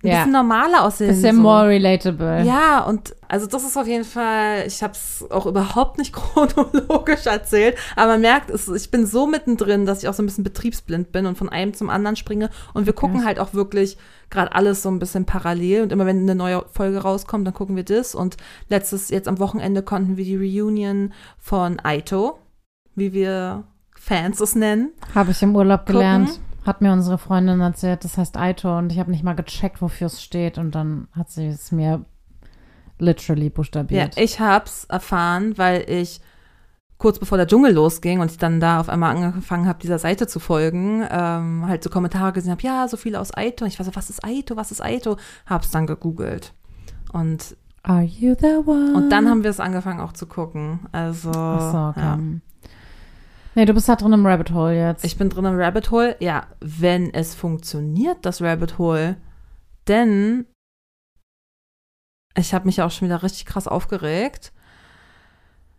ein 0.07 0.13
Ja. 0.13 0.19
bisschen 0.19 0.33
normaler 0.33 0.85
aussehen. 0.85 1.09
Bisschen 1.09 1.37
so. 1.37 1.43
more 1.43 1.69
relatable. 1.69 2.43
Ja, 2.45 2.81
und 2.85 3.15
also 3.29 3.47
das 3.47 3.65
ist 3.65 3.77
auf 3.77 3.87
jeden 3.87 4.05
Fall, 4.05 4.65
ich 4.67 4.83
habe 4.83 4.93
es 4.93 5.25
auch 5.31 5.47
überhaupt 5.47 5.99
nicht 5.99 6.13
chronologisch 6.15 7.27
erzählt, 7.27 7.77
aber 7.97 8.13
man 8.13 8.21
merkt, 8.21 8.51
es, 8.51 8.69
ich 8.69 8.91
bin 8.91 9.07
so 9.07 9.27
mittendrin, 9.27 9.85
dass 9.87 10.03
ich 10.03 10.09
auch 10.09 10.15
so 10.15 10.23
ein 10.23 10.27
bisschen 10.27 10.45
betriebsblind 10.45 11.13
bin 11.13 11.27
und 11.27 11.37
von 11.37 11.49
einem 11.49 11.75
zum 11.75 11.91
anderen 11.91 12.17
springe 12.17 12.51
und 12.75 12.87
wir 12.87 12.93
gucken 12.93 13.25
halt 13.25 13.39
auch 13.39 13.53
wirklich 13.55 13.97
gerade 14.31 14.53
alles 14.55 14.83
so 14.83 14.89
ein 14.91 14.99
bisschen 14.99 15.25
parallel 15.25 15.83
und 15.83 15.93
immer 15.93 16.07
wenn 16.07 16.19
eine 16.21 16.35
neue 16.35 16.65
Folge 16.73 16.99
rauskommt, 16.99 17.47
dann 17.47 17.55
gucken 17.55 17.77
wir 17.77 17.85
das 17.85 18.15
und 18.15 18.37
letztes, 18.69 19.11
jetzt 19.11 19.29
am 19.29 19.39
Wochenende 19.39 19.83
konnten 19.83 20.17
wir 20.17 20.25
die 20.25 20.37
Reunion 20.37 21.13
von 21.39 21.79
Aito, 21.83 22.39
wie 22.95 23.13
wir 23.13 23.65
Fans 23.99 24.41
es 24.41 24.55
nennen. 24.55 24.91
Habe 25.15 25.33
ich 25.33 25.43
im 25.43 25.55
Urlaub 25.57 25.81
Gucken. 25.81 25.95
gelernt. 25.95 26.41
Hat 26.67 26.81
mir 26.83 26.93
unsere 26.93 27.17
Freundin 27.19 27.61
erzählt, 27.61 28.05
das 28.05 28.19
heißt 28.19 28.37
Aito 28.37 28.77
und 28.77 28.91
ich 28.93 28.99
habe 28.99 29.11
nicht 29.11 29.23
mal 29.23 29.35
gecheckt, 29.35 29.81
wofür 29.81 30.09
es 30.09 30.23
steht 30.23 30.59
und 30.59 30.75
dann 30.75 31.07
hat 31.13 31.31
sie 31.31 31.47
es 31.47 31.71
mir 31.71 32.05
literally 32.99 33.45
Ja, 33.47 33.51
buchstabiert. 33.51 34.19
ich 34.19 34.41
hab's 34.41 34.85
erfahren, 34.85 35.57
weil 35.59 35.89
ich 35.89 36.21
kurz 36.99 37.19
bevor 37.19 37.37
der 37.39 37.47
Dschungel 37.47 37.73
losging 37.75 38.21
und 38.21 38.31
ich 38.31 38.39
dann 38.39 38.59
da 38.59 38.81
auf 38.81 38.89
einmal 38.89 39.15
angefangen 39.15 39.69
habe, 39.69 39.79
dieser 39.81 39.99
Seite 39.99 40.27
zu 40.27 40.41
folgen, 40.41 41.05
ähm, 41.11 41.67
halt 41.69 41.85
so 41.85 41.91
Kommentare 41.91 42.33
gesehen 42.33 42.51
habe, 42.53 42.63
ja, 42.63 42.89
so 42.89 42.97
viele 42.97 43.21
aus 43.21 43.37
Aito. 43.37 43.65
Und 43.65 43.71
ich 43.71 43.79
war 43.79 43.85
so, 43.85 43.95
was 43.95 44.09
ist 44.11 44.25
Aito, 44.25 44.57
was 44.57 44.73
ist 44.73 44.83
Aito? 44.83 45.19
Hab's 45.45 45.71
dann 45.71 45.87
gegoogelt. 45.87 46.55
Und, 47.13 47.55
Are 47.83 48.03
you 48.03 48.35
the 48.41 48.57
one? 48.67 48.95
und 48.97 49.11
dann 49.11 49.29
haben 49.29 49.43
wir 49.45 49.51
es 49.51 49.61
angefangen 49.61 50.01
auch 50.01 50.13
zu 50.13 50.27
gucken. 50.27 50.81
Also, 50.91 51.31
Ach 51.35 51.71
so, 51.73 51.79
okay. 51.91 52.01
ja. 52.01 52.19
Nee, 53.57 53.65
du 53.65 53.73
bist 53.73 53.89
da 53.89 53.97
drin 53.97 54.13
im 54.13 54.27
Rabbit 54.27 54.51
Hole 54.51 54.77
jetzt. 54.77 55.03
ich 55.03 55.17
bin 55.17 55.31
drin 55.31 55.47
im 55.47 55.59
Rabbit 55.59 55.91
Hole. 55.91 56.15
Ja, 56.21 56.47
wenn 56.61 57.13
es 57.15 57.35
funktioniert, 57.35 58.19
das 58.21 58.43
Rabbit 58.43 58.77
Hole, 58.77 59.17
denn 59.89 60.45
ich 62.37 62.53
habe 62.53 62.67
mich 62.67 62.83
auch 62.83 62.91
schon 62.91 63.09
wieder 63.09 63.23
richtig 63.23 63.47
krass 63.47 63.67
aufgeregt. 63.67 64.53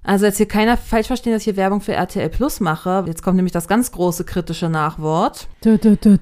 Also 0.01 0.25
jetzt 0.25 0.37
hier 0.37 0.47
keiner 0.47 0.75
falsch 0.75 1.05
verstehen, 1.05 1.33
dass 1.33 1.43
ich 1.43 1.45
hier 1.45 1.55
Werbung 1.55 1.81
für 1.81 1.93
RTL 1.93 2.29
Plus 2.29 2.61
mache. 2.61 3.03
Jetzt 3.05 3.21
kommt 3.21 3.35
nämlich 3.35 3.53
das 3.53 3.67
ganz 3.67 3.91
große 3.91 4.23
kritische 4.23 4.69
Nachwort. 4.69 5.47
Du, 5.61 5.77
du, 5.77 5.95
du. 5.97 6.17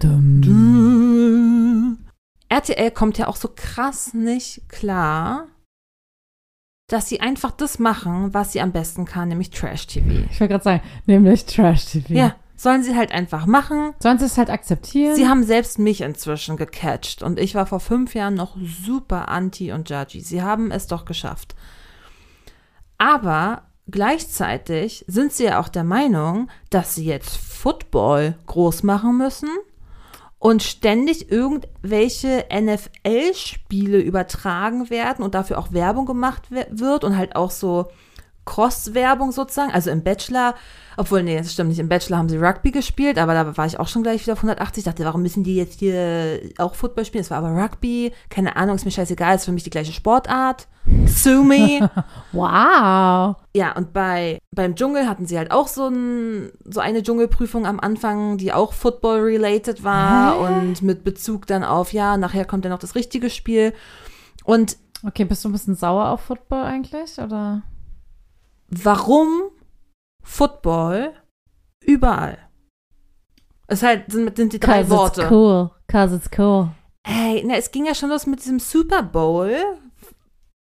RTL 2.50 2.92
kommt 2.92 3.18
ja 3.18 3.28
auch 3.28 3.38
so 3.38 3.50
krass 3.56 4.14
nicht 4.14 4.68
klar, 4.68 5.48
dass 6.88 7.10
sie 7.10 7.20
einfach 7.20 7.52
das 7.52 7.80
machen, 7.80 8.34
was 8.34 8.52
sie 8.52 8.62
am 8.62 8.72
besten 8.72 9.06
kann, 9.06 9.30
nämlich 9.30 9.50
Trash-TV. 9.50 10.28
Ich 10.30 10.40
will 10.40 10.48
gerade 10.48 10.64
sagen, 10.64 10.84
nämlich 11.06 11.46
Trash-TV. 11.46 12.14
Ja, 12.14 12.36
sollen 12.56 12.84
sie 12.84 12.96
halt 12.96 13.12
einfach 13.12 13.48
machen. 13.48 13.94
Sollen 14.00 14.20
sie 14.20 14.26
es 14.26 14.38
halt 14.38 14.50
akzeptieren? 14.50 15.16
Sie 15.16 15.28
haben 15.28 15.44
selbst 15.44 15.80
mich 15.80 16.02
inzwischen 16.02 16.58
gecatcht 16.58 17.24
und 17.24 17.40
ich 17.40 17.56
war 17.56 17.66
vor 17.66 17.80
fünf 17.80 18.14
Jahren 18.14 18.36
noch 18.36 18.56
super 18.62 19.30
anti 19.30 19.72
und 19.72 19.90
judgy. 19.90 20.22
Sie 20.22 20.44
haben 20.44 20.72
es 20.72 20.88
doch 20.88 21.06
geschafft. 21.06 21.56
Aber 22.98 23.64
gleichzeitig 23.90 25.04
sind 25.08 25.34
sie 25.34 25.46
ja 25.46 25.60
auch 25.60 25.70
der 25.70 25.84
Meinung, 25.84 26.50
dass 26.70 26.96
sie 26.96 27.06
jetzt 27.06 27.36
Football 27.36 28.38
groß 28.46 28.84
machen 28.84 29.18
müssen 29.18 29.50
und 30.46 30.62
ständig 30.62 31.32
irgendwelche 31.32 32.46
NFL-Spiele 32.54 33.98
übertragen 33.98 34.92
werden 34.92 35.26
und 35.26 35.34
dafür 35.34 35.58
auch 35.58 35.74
Werbung 35.74 36.06
gemacht 36.06 36.44
wird 36.52 37.04
und 37.04 37.18
halt 37.18 37.36
auch 37.36 37.50
so 37.50 37.88
Cross-Werbung 38.46 39.32
sozusagen. 39.32 39.72
Also 39.72 39.90
im 39.90 40.04
Bachelor, 40.04 40.56
obwohl, 40.98 41.24
nee, 41.24 41.38
das 41.38 41.52
stimmt 41.54 41.70
nicht, 41.70 41.80
im 41.80 41.90
Bachelor 41.90 42.18
haben 42.18 42.30
sie 42.30 42.38
Rugby 42.38 42.72
gespielt, 42.72 43.18
aber 43.18 43.34
da 43.34 43.58
war 43.58 43.66
ich 43.66 43.80
auch 43.80 43.88
schon 43.88 44.04
gleich 44.04 44.22
wieder 44.22 44.34
auf 44.34 44.40
180. 44.40 44.82
Ich 44.82 44.86
dachte, 44.86 45.04
warum 45.04 45.22
müssen 45.24 45.44
die 45.44 45.56
jetzt 45.56 45.80
hier 45.80 46.40
auch 46.58 46.76
Football 46.76 47.06
spielen? 47.06 47.24
Es 47.24 47.32
war 47.32 47.40
aber 47.40 47.62
Rugby, 47.62 48.12
keine 48.30 48.56
Ahnung, 48.56 48.76
ist 48.76 48.86
mir 48.86 48.92
scheißegal, 48.92 49.36
ist 49.36 49.46
für 49.46 49.52
mich 49.52 49.64
die 49.64 49.70
gleiche 49.70 49.92
Sportart. 49.92 50.68
Sue 51.08 51.44
me. 51.44 51.90
Wow. 52.32 53.38
Ja, 53.54 53.76
und 53.76 53.94
bei, 53.94 54.40
beim 54.52 54.76
Dschungel 54.76 55.08
hatten 55.08 55.26
sie 55.26 55.38
halt 55.38 55.52
auch 55.52 55.68
so, 55.68 55.88
ein, 55.88 56.52
so 56.66 56.82
eine 56.82 57.02
Dschungelprüfung 57.02 57.66
am 57.66 57.80
Anfang, 57.80 58.38
die 58.38 58.52
auch 58.52 58.74
Football-related 58.74 59.84
war 59.84 60.36
Hä? 60.36 60.46
und 60.46 60.82
mit 60.82 61.04
Bezug 61.04 61.48
dann 61.48 61.64
auf, 61.64 61.94
ja, 61.94 62.18
nachher 62.18 62.46
kommt 62.46 62.66
dann 62.66 62.72
noch 62.72 62.80
das 62.80 62.96
richtige 62.96 63.30
Spiel. 63.30 63.74
Und 64.44 64.78
Okay, 65.06 65.24
bist 65.24 65.44
du 65.46 65.50
ein 65.50 65.52
bisschen 65.52 65.76
sauer 65.76 66.10
auf 66.10 66.22
Football 66.22 66.64
eigentlich? 66.64 67.20
Oder? 67.20 67.62
Warum 68.70 69.50
Football 70.24 71.14
überall? 71.84 72.38
Es 73.68 73.82
halt, 73.84 74.12
sind, 74.12 74.36
sind 74.36 74.54
die 74.54 74.60
drei 74.60 74.82
Cause 74.84 74.90
Worte. 74.90 75.22
it's 75.24 75.32
cool. 75.32 75.72
Cause 75.88 76.16
it's 76.16 76.30
cool. 76.38 76.70
Hey, 77.06 77.44
na, 77.46 77.56
es 77.56 77.72
ging 77.72 77.86
ja 77.86 77.96
schon 77.96 78.10
los 78.10 78.26
mit 78.26 78.40
diesem 78.40 78.60
Super 78.60 79.04
Bowl, 79.04 79.56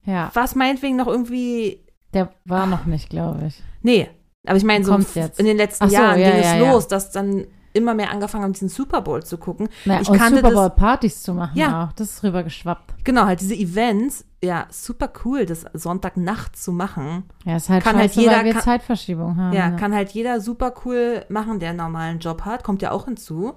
Ja, 0.04 0.30
was 0.34 0.54
meinetwegen 0.54 0.96
noch 0.96 1.06
irgendwie, 1.08 1.84
der 2.14 2.32
war 2.44 2.66
noch 2.66 2.87
nicht, 2.87 3.11
glaube 3.11 3.46
ich. 3.46 3.62
nee, 3.82 4.08
aber 4.46 4.56
ich 4.56 4.64
meine 4.64 4.84
so 4.84 4.96
jetzt. 5.14 5.38
in 5.38 5.46
den 5.46 5.56
letzten 5.56 5.88
so, 5.88 5.94
Jahren 5.94 6.18
ja, 6.20 6.30
ging 6.30 6.40
ja, 6.42 6.54
es 6.54 6.61
ja. 6.61 6.72
los, 6.72 6.88
dass 6.88 7.11
dann 7.11 7.46
immer 7.72 7.94
mehr 7.94 8.11
angefangen 8.11 8.44
haben, 8.44 8.52
diesen 8.52 8.68
Super 8.68 9.00
Bowl 9.02 9.22
zu 9.22 9.38
gucken. 9.38 9.68
Naja, 9.85 10.00
ich 10.02 10.09
und 10.09 10.18
kannte 10.18 10.37
Super 10.40 10.52
Bowl 10.52 10.70
Partys 10.70 11.22
zu 11.22 11.35
machen 11.35 11.57
Ja. 11.57 11.85
auch. 11.85 11.92
Das 11.92 12.11
ist 12.11 12.22
rübergeschwappt. 12.24 13.04
Genau, 13.04 13.26
halt 13.26 13.40
diese 13.40 13.54
Events, 13.54 14.24
ja, 14.42 14.66
super 14.70 15.11
cool, 15.24 15.46
das 15.46 15.64
Sonntagnacht 15.72 16.57
zu 16.57 16.72
machen. 16.72 17.24
Ja, 17.44 17.57
ist 17.57 17.68
halt 17.68 17.85
Kann 17.85 17.96
halt 17.96 18.11
scheiße, 18.11 18.20
jeder- 18.20 18.37
weil 18.37 18.44
wir 18.46 18.52
kann- 18.54 18.62
Zeitverschiebung 18.62 19.37
haben. 19.37 19.52
Ja, 19.54 19.70
kann 19.72 19.94
halt 19.94 20.11
jeder 20.11 20.40
super 20.40 20.72
cool 20.85 21.24
machen, 21.28 21.59
der 21.61 21.70
einen 21.70 21.78
normalen 21.78 22.18
Job 22.18 22.42
hat. 22.44 22.64
Kommt 22.64 22.83
ja 22.83 22.90
auch 22.92 23.07
hinzu. 23.07 23.54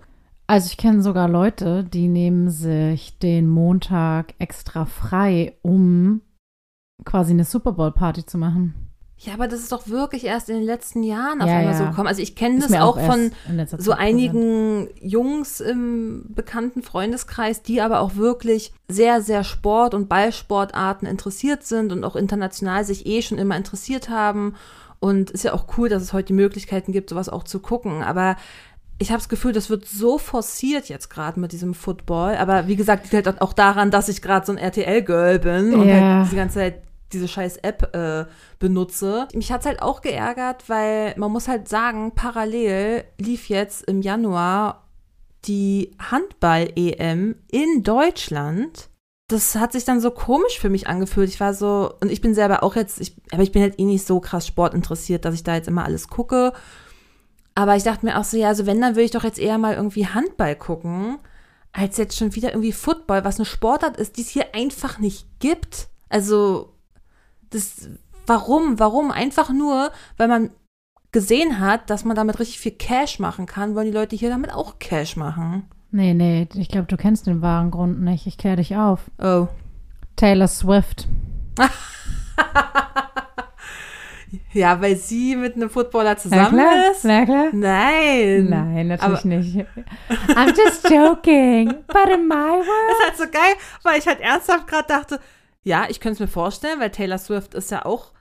Also 0.47 0.67
ich 0.67 0.77
kenne 0.77 1.01
sogar 1.01 1.29
Leute, 1.29 1.83
die 1.85 2.07
nehmen 2.09 2.49
sich 2.49 3.17
den 3.19 3.47
Montag 3.47 4.33
extra 4.37 4.85
frei, 4.85 5.55
um 5.61 6.21
quasi 7.05 7.31
eine 7.31 7.45
Super 7.45 7.71
Bowl 7.71 7.91
Party 7.91 8.25
zu 8.25 8.37
machen. 8.37 8.80
Ja, 9.23 9.33
aber 9.35 9.47
das 9.47 9.59
ist 9.59 9.71
doch 9.71 9.87
wirklich 9.87 10.25
erst 10.25 10.49
in 10.49 10.55
den 10.55 10.65
letzten 10.65 11.03
Jahren 11.03 11.41
auf 11.43 11.47
Ja, 11.47 11.57
einmal 11.57 11.73
ja. 11.73 11.77
so 11.77 11.85
gekommen. 11.85 12.07
Also 12.07 12.23
ich 12.23 12.35
kenne 12.35 12.59
das 12.59 12.73
auch 12.73 12.97
erst 12.97 13.07
von 13.07 13.31
so 13.77 13.91
einigen 13.91 14.89
Jungs 14.99 15.59
im 15.59 16.23
bekannten 16.29 16.81
Freundeskreis, 16.81 17.61
die 17.61 17.81
aber 17.81 17.99
auch 17.99 18.15
wirklich 18.15 18.73
sehr, 18.89 19.21
sehr 19.21 19.43
Sport- 19.43 19.93
und 19.93 20.09
Ballsportarten 20.09 21.07
interessiert 21.07 21.63
sind 21.63 21.91
und 21.91 22.03
auch 22.03 22.15
international 22.15 22.83
sich 22.83 23.05
eh 23.05 23.21
schon 23.21 23.37
immer 23.37 23.55
interessiert 23.55 24.09
haben. 24.09 24.55
Und 24.99 25.29
ist 25.29 25.43
ja 25.43 25.53
auch 25.53 25.65
cool, 25.77 25.87
dass 25.87 26.01
es 26.01 26.13
heute 26.13 26.27
die 26.27 26.33
Möglichkeiten 26.33 26.91
gibt, 26.91 27.09
sowas 27.11 27.29
auch 27.29 27.43
zu 27.43 27.59
gucken. 27.59 28.01
Aber 28.01 28.37
ich 28.97 29.09
habe 29.09 29.19
das 29.19 29.29
Gefühl, 29.29 29.51
das 29.53 29.69
wird 29.69 29.85
so 29.87 30.17
forciert 30.17 30.89
jetzt 30.89 31.09
gerade 31.09 31.39
mit 31.39 31.51
diesem 31.51 31.75
Football. 31.75 32.37
Aber 32.37 32.67
wie 32.67 32.75
gesagt, 32.75 33.11
liegt 33.11 33.27
halt 33.27 33.41
auch 33.41 33.53
daran, 33.53 33.91
dass 33.91 34.09
ich 34.09 34.21
gerade 34.23 34.47
so 34.47 34.51
ein 34.51 34.57
RTL-Girl 34.57 35.37
bin 35.39 35.73
und 35.75 35.87
Ja. 35.87 36.21
halt 36.21 36.31
die 36.31 36.35
ganze 36.35 36.55
Zeit 36.55 36.81
diese 37.13 37.27
scheiß 37.27 37.57
App 37.57 37.95
äh, 37.95 38.25
benutze. 38.59 39.27
Mich 39.33 39.51
hat's 39.51 39.65
halt 39.65 39.81
auch 39.81 40.01
geärgert, 40.01 40.69
weil 40.69 41.13
man 41.17 41.31
muss 41.31 41.47
halt 41.47 41.67
sagen, 41.67 42.11
parallel 42.15 43.03
lief 43.17 43.49
jetzt 43.49 43.83
im 43.83 44.01
Januar 44.01 44.87
die 45.45 45.91
Handball-EM 45.99 47.35
in 47.51 47.83
Deutschland. 47.83 48.89
Das 49.27 49.55
hat 49.55 49.71
sich 49.71 49.85
dann 49.85 50.01
so 50.01 50.11
komisch 50.11 50.59
für 50.59 50.69
mich 50.69 50.87
angefühlt. 50.87 51.29
Ich 51.29 51.39
war 51.39 51.53
so, 51.53 51.93
und 52.01 52.11
ich 52.11 52.21
bin 52.21 52.33
selber 52.33 52.63
auch 52.63 52.75
jetzt, 52.75 52.99
ich, 52.99 53.15
aber 53.31 53.43
ich 53.43 53.51
bin 53.51 53.61
halt 53.61 53.79
eh 53.79 53.85
nicht 53.85 54.05
so 54.05 54.19
krass 54.19 54.45
sportinteressiert, 54.45 55.25
dass 55.25 55.35
ich 55.35 55.43
da 55.43 55.55
jetzt 55.55 55.67
immer 55.67 55.85
alles 55.85 56.09
gucke. 56.09 56.53
Aber 57.55 57.75
ich 57.75 57.83
dachte 57.83 58.05
mir 58.05 58.19
auch 58.19 58.23
so, 58.23 58.37
ja, 58.37 58.47
also 58.49 58.65
wenn, 58.65 58.81
dann 58.81 58.95
würde 58.95 59.03
ich 59.03 59.11
doch 59.11 59.23
jetzt 59.23 59.39
eher 59.39 59.57
mal 59.57 59.75
irgendwie 59.75 60.07
Handball 60.07 60.55
gucken, 60.55 61.17
als 61.73 61.97
jetzt 61.97 62.17
schon 62.17 62.35
wieder 62.35 62.51
irgendwie 62.51 62.71
Football, 62.71 63.23
was 63.23 63.37
eine 63.37 63.45
Sportart 63.45 63.97
ist, 63.97 64.17
die 64.17 64.21
es 64.21 64.29
hier 64.29 64.53
einfach 64.53 64.99
nicht 64.99 65.25
gibt. 65.39 65.87
Also, 66.09 66.73
das, 67.51 67.89
warum? 68.27 68.79
Warum? 68.79 69.11
Einfach 69.11 69.51
nur, 69.51 69.91
weil 70.17 70.27
man 70.27 70.49
gesehen 71.11 71.59
hat, 71.59 71.89
dass 71.89 72.05
man 72.05 72.15
damit 72.15 72.39
richtig 72.39 72.59
viel 72.59 72.71
Cash 72.71 73.19
machen 73.19 73.45
kann, 73.45 73.75
wollen 73.75 73.85
die 73.87 73.91
Leute 73.97 74.15
hier 74.15 74.29
damit 74.29 74.53
auch 74.53 74.79
Cash 74.79 75.15
machen. 75.17 75.65
Nee, 75.91 76.13
nee, 76.13 76.47
ich 76.55 76.69
glaube, 76.69 76.87
du 76.87 76.95
kennst 76.97 77.27
den 77.27 77.41
wahren 77.41 77.69
Grund 77.69 78.01
nicht. 78.01 78.25
Ich 78.25 78.37
kläre 78.37 78.55
dich 78.57 78.75
auf. 78.77 79.11
Oh. 79.21 79.47
Taylor 80.15 80.47
Swift. 80.47 81.07
Ja, 84.53 84.81
weil 84.81 84.95
sie 84.95 85.35
mit 85.35 85.55
einem 85.55 85.69
Footballer 85.69 86.11
Na 86.11 86.17
zusammen 86.17 86.57
klar, 86.57 86.91
ist? 86.91 87.03
na 87.03 87.25
klar. 87.25 87.47
Nein. 87.51 88.47
Nein, 88.49 88.87
natürlich 88.87 89.19
Aber- 89.19 89.27
nicht. 89.27 89.65
I'm 90.29 90.55
just 90.57 90.89
joking. 90.89 91.67
But 91.87 92.13
in 92.13 92.27
my 92.27 92.35
world. 92.35 92.65
Das 92.89 92.97
ist 92.99 93.05
halt 93.07 93.17
so 93.17 93.23
geil, 93.39 93.53
weil 93.83 93.99
ich 93.99 94.07
halt 94.07 94.21
ernsthaft 94.21 94.67
gerade 94.67 94.87
dachte, 94.87 95.19
ja, 95.63 95.85
ich 95.89 95.99
könnte 95.99 96.15
es 96.15 96.19
mir 96.19 96.27
vorstellen, 96.27 96.79
weil 96.79 96.89
Taylor 96.89 97.17
Swift 97.17 97.53
ist 97.53 97.71
ja 97.71 97.85
auch 97.85 98.11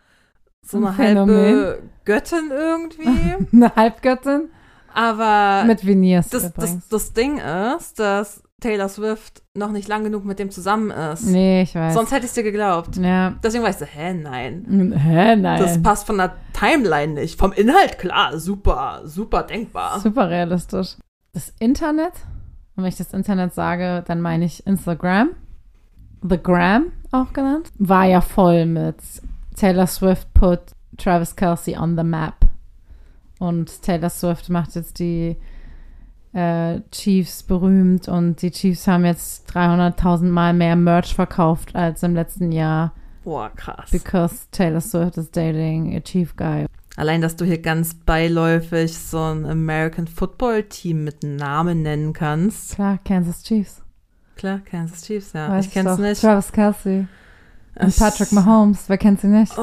so 0.62 0.76
Ein 0.76 0.86
eine 0.86 0.96
halbe 0.98 1.08
Phänomen. 1.26 1.90
Göttin 2.04 2.50
irgendwie. 2.50 3.46
Eine 3.52 3.74
Halbgöttin. 3.74 4.50
Aber 4.92 5.64
Mit 5.66 5.86
Veneers 5.86 6.28
das, 6.28 6.52
das, 6.52 6.88
das 6.88 7.12
Ding 7.12 7.38
ist, 7.38 7.98
dass 7.98 8.42
Taylor 8.60 8.88
Swift 8.88 9.42
noch 9.54 9.70
nicht 9.70 9.88
lang 9.88 10.04
genug 10.04 10.24
mit 10.24 10.38
dem 10.38 10.50
zusammen 10.50 10.90
ist. 10.90 11.24
nee, 11.26 11.62
ich 11.62 11.74
weiß. 11.74 11.94
Sonst 11.94 12.10
hätte 12.10 12.24
ich 12.24 12.30
es 12.30 12.34
dir 12.34 12.42
geglaubt. 12.42 12.96
ja. 12.96 13.34
Deswegen 13.42 13.64
ich 13.66 13.76
so, 13.76 13.86
hä, 13.86 14.12
nein. 14.12 14.92
Hä, 14.96 15.36
nein. 15.36 15.60
Das 15.60 15.82
passt 15.82 16.06
von 16.06 16.18
der 16.18 16.34
Timeline 16.52 17.14
nicht. 17.14 17.38
Vom 17.38 17.52
Inhalt, 17.52 17.98
klar, 17.98 18.38
super, 18.38 19.02
super 19.04 19.44
denkbar. 19.44 20.00
Super 20.00 20.28
realistisch. 20.28 20.96
Das 21.32 21.54
Internet, 21.58 22.12
und 22.76 22.82
wenn 22.82 22.90
ich 22.90 22.96
das 22.96 23.12
Internet 23.14 23.54
sage, 23.54 24.04
dann 24.06 24.20
meine 24.20 24.44
ich 24.44 24.66
Instagram, 24.66 25.30
The 26.28 26.38
Gram 26.42 26.92
auch 27.12 27.32
genannt, 27.32 27.70
war 27.78 28.04
ja 28.04 28.20
voll 28.20 28.66
mit 28.66 28.96
Taylor 29.56 29.86
Swift 29.86 30.32
put 30.34 30.60
Travis 30.96 31.34
Kelsey 31.34 31.76
on 31.76 31.96
the 31.96 32.04
map. 32.04 32.34
Und 33.38 33.82
Taylor 33.82 34.10
Swift 34.10 34.48
macht 34.50 34.74
jetzt 34.74 34.98
die 34.98 35.36
äh, 36.32 36.80
Chiefs 36.92 37.42
berühmt 37.42 38.06
und 38.06 38.42
die 38.42 38.50
Chiefs 38.50 38.86
haben 38.86 39.04
jetzt 39.04 39.50
300.000 39.50 40.24
Mal 40.26 40.52
mehr 40.52 40.76
Merch 40.76 41.14
verkauft 41.14 41.74
als 41.74 42.02
im 42.02 42.14
letzten 42.14 42.52
Jahr, 42.52 42.92
Boah, 43.24 43.50
krass. 43.56 43.90
because 43.90 44.46
Taylor 44.52 44.80
Swift 44.80 45.16
is 45.16 45.30
dating 45.30 45.96
a 45.96 46.00
Chief 46.00 46.36
Guy. 46.36 46.66
Allein, 46.96 47.20
dass 47.22 47.36
du 47.36 47.44
hier 47.44 47.60
ganz 47.62 47.94
beiläufig 47.94 48.96
so 48.96 49.18
ein 49.18 49.46
American 49.46 50.06
Football 50.06 50.64
Team 50.64 51.04
mit 51.04 51.22
Namen 51.22 51.82
nennen 51.82 52.12
kannst. 52.12 52.74
Klar, 52.74 52.98
Kansas 53.04 53.42
Chiefs. 53.42 53.82
Klar, 54.40 54.60
Kansas 54.70 55.02
Chiefs, 55.02 55.34
ja. 55.34 55.50
Weiß 55.50 55.66
ich 55.66 55.72
kenn's 55.72 55.90
doch. 55.90 55.98
nicht. 55.98 56.20
Travis 56.20 56.50
Kelsey. 56.50 57.06
Und 57.78 57.96
Patrick 57.98 58.32
Mahomes, 58.32 58.84
wer 58.88 58.96
kennt 58.96 59.20
sie 59.20 59.26
nicht? 59.26 59.52
Oh 59.58 59.62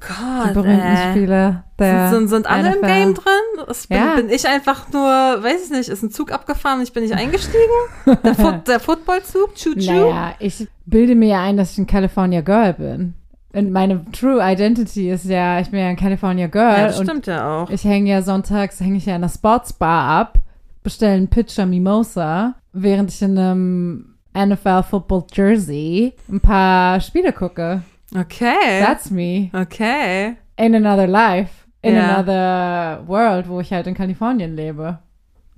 Gott. 0.00 0.48
die 0.50 0.54
berühmten 0.54 0.80
ey. 0.80 1.10
Spieler 1.10 1.64
der 1.78 2.08
Sind, 2.10 2.28
sind, 2.28 2.28
sind 2.28 2.46
alle 2.46 2.68
im 2.74 2.78
NFL. 2.80 2.86
Game 2.86 3.14
drin? 3.14 3.66
Bin, 3.88 3.98
Ja. 3.98 4.14
bin 4.16 4.30
ich 4.30 4.48
einfach 4.48 4.90
nur, 4.92 5.02
weiß 5.02 5.64
ich 5.66 5.70
nicht, 5.70 5.88
ist 5.90 6.02
ein 6.02 6.10
Zug 6.10 6.32
abgefahren 6.32 6.78
und 6.78 6.84
ich 6.84 6.92
bin 6.94 7.02
nicht 7.02 7.14
eingestiegen? 7.14 7.58
Der, 8.24 8.34
Foot, 8.34 8.66
der 8.66 8.80
Footballzug? 8.80 9.54
Choo-choo? 9.54 10.10
Naja, 10.10 10.32
ich 10.38 10.66
bilde 10.86 11.14
mir 11.14 11.28
ja 11.28 11.42
ein, 11.42 11.56
dass 11.58 11.72
ich 11.72 11.78
ein 11.78 11.86
California 11.86 12.40
Girl 12.40 12.72
bin. 12.74 13.14
Und 13.52 13.72
meine 13.72 14.04
True 14.12 14.40
Identity 14.42 15.10
ist 15.10 15.24
ja, 15.26 15.60
ich 15.60 15.70
bin 15.70 15.80
ja 15.80 15.88
ein 15.88 15.96
California 15.96 16.46
Girl 16.46 16.78
Ja, 16.78 16.86
das 16.86 16.98
stimmt 17.00 17.26
ja 17.26 17.62
auch. 17.62 17.70
ich 17.70 17.84
hänge 17.84 18.10
ja 18.10 18.22
sonntags, 18.22 18.80
hänge 18.80 18.96
ich 18.98 19.06
ja 19.06 19.16
in 19.16 19.22
der 19.22 19.28
Sportsbar 19.28 20.08
ab, 20.20 20.38
bestelle 20.82 21.12
einen 21.14 21.28
Pitcher 21.28 21.66
Mimosa, 21.66 22.54
während 22.82 23.10
ich 23.10 23.22
in 23.22 23.38
einem 23.38 24.14
NFL 24.36 24.82
Football 24.84 25.24
Jersey 25.32 26.14
ein 26.30 26.40
paar 26.40 27.00
Spiele 27.00 27.32
gucke. 27.32 27.82
Okay. 28.16 28.80
That's 28.80 29.10
me. 29.10 29.50
okay. 29.52 30.36
In 30.56 30.74
another 30.74 31.06
life. 31.06 31.50
In 31.82 31.94
Ja. 31.94 32.16
another 32.16 33.06
world, 33.06 33.48
wo 33.48 33.60
ich 33.60 33.72
halt 33.72 33.86
in 33.86 33.94
Kalifornien 33.94 34.56
lebe. 34.56 34.98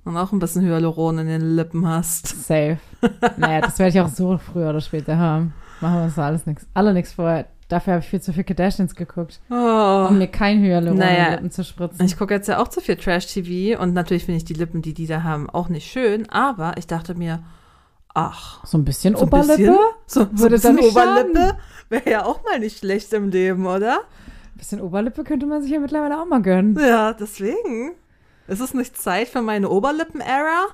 Und 0.03 0.17
auch 0.17 0.31
ein 0.31 0.39
bisschen 0.39 0.65
Hyaluron 0.65 1.19
in 1.19 1.27
den 1.27 1.55
Lippen 1.55 1.87
hast. 1.87 2.27
Safe. 2.45 2.77
naja, 3.37 3.61
das 3.61 3.77
werde 3.79 3.89
ich 3.89 4.01
auch 4.01 4.09
so 4.09 4.37
früher 4.37 4.69
oder 4.69 4.81
später 4.81 5.17
haben. 5.17 5.53
Machen 5.79 5.95
wir 5.97 6.03
uns 6.05 6.15
da 6.15 6.25
alles 6.25 6.45
nichts. 6.45 6.67
Alle 6.73 6.93
nichts 6.93 7.13
vorher. 7.13 7.45
Dafür 7.71 7.93
habe 7.93 8.03
ich 8.03 8.09
viel 8.09 8.21
zu 8.21 8.33
viel 8.33 8.43
Kardashians 8.43 8.95
geguckt, 8.95 9.39
Oh. 9.49 10.07
um 10.09 10.17
mir 10.17 10.27
kein 10.27 10.61
Hyaluron 10.61 10.93
in 10.93 10.99
Naja. 10.99 11.25
die 11.25 11.31
Lippen 11.35 11.51
zu 11.51 11.63
spritzen. 11.63 12.05
Ich 12.05 12.17
gucke 12.17 12.33
jetzt 12.33 12.47
ja 12.47 12.59
auch 12.59 12.67
zu 12.67 12.81
viel 12.81 12.97
Trash-TV 12.97 13.81
und 13.81 13.93
natürlich 13.93 14.25
finde 14.25 14.37
ich 14.37 14.45
die 14.45 14.53
Lippen, 14.53 14.81
die 14.81 14.93
die 14.93 15.07
da 15.07 15.23
haben, 15.23 15.49
auch 15.49 15.69
nicht 15.69 15.89
schön. 15.89 16.27
Aber 16.29 16.73
ich 16.77 16.85
dachte 16.87 17.15
mir, 17.15 17.43
ach, 18.13 18.65
so 18.65 18.77
ein 18.77 18.83
bisschen 18.83 19.15
so 19.15 19.23
Oberlippe? 19.23 19.55
bisschen, 19.57 19.75
so, 20.05 20.27
so 20.35 20.45
ein 20.45 20.51
bisschen 20.51 20.79
Oberlippe 20.79 21.57
wäre 21.89 22.09
ja 22.09 22.25
auch 22.25 22.43
mal 22.43 22.59
nicht 22.59 22.79
schlecht 22.79 23.13
im 23.13 23.29
Leben, 23.29 23.65
oder? 23.65 23.99
Ein 24.53 24.57
bisschen 24.57 24.81
Oberlippe 24.81 25.23
könnte 25.23 25.45
man 25.45 25.61
sich 25.61 25.71
ja 25.71 25.79
mittlerweile 25.79 26.19
auch 26.21 26.25
mal 26.25 26.41
gönnen. 26.41 26.77
Ja, 26.77 27.13
deswegen. 27.13 27.93
Ist 28.47 28.59
es 28.59 28.73
nicht 28.73 28.97
Zeit 29.01 29.29
für 29.29 29.41
meine 29.41 29.69
Oberlippen-Ära? 29.69 30.65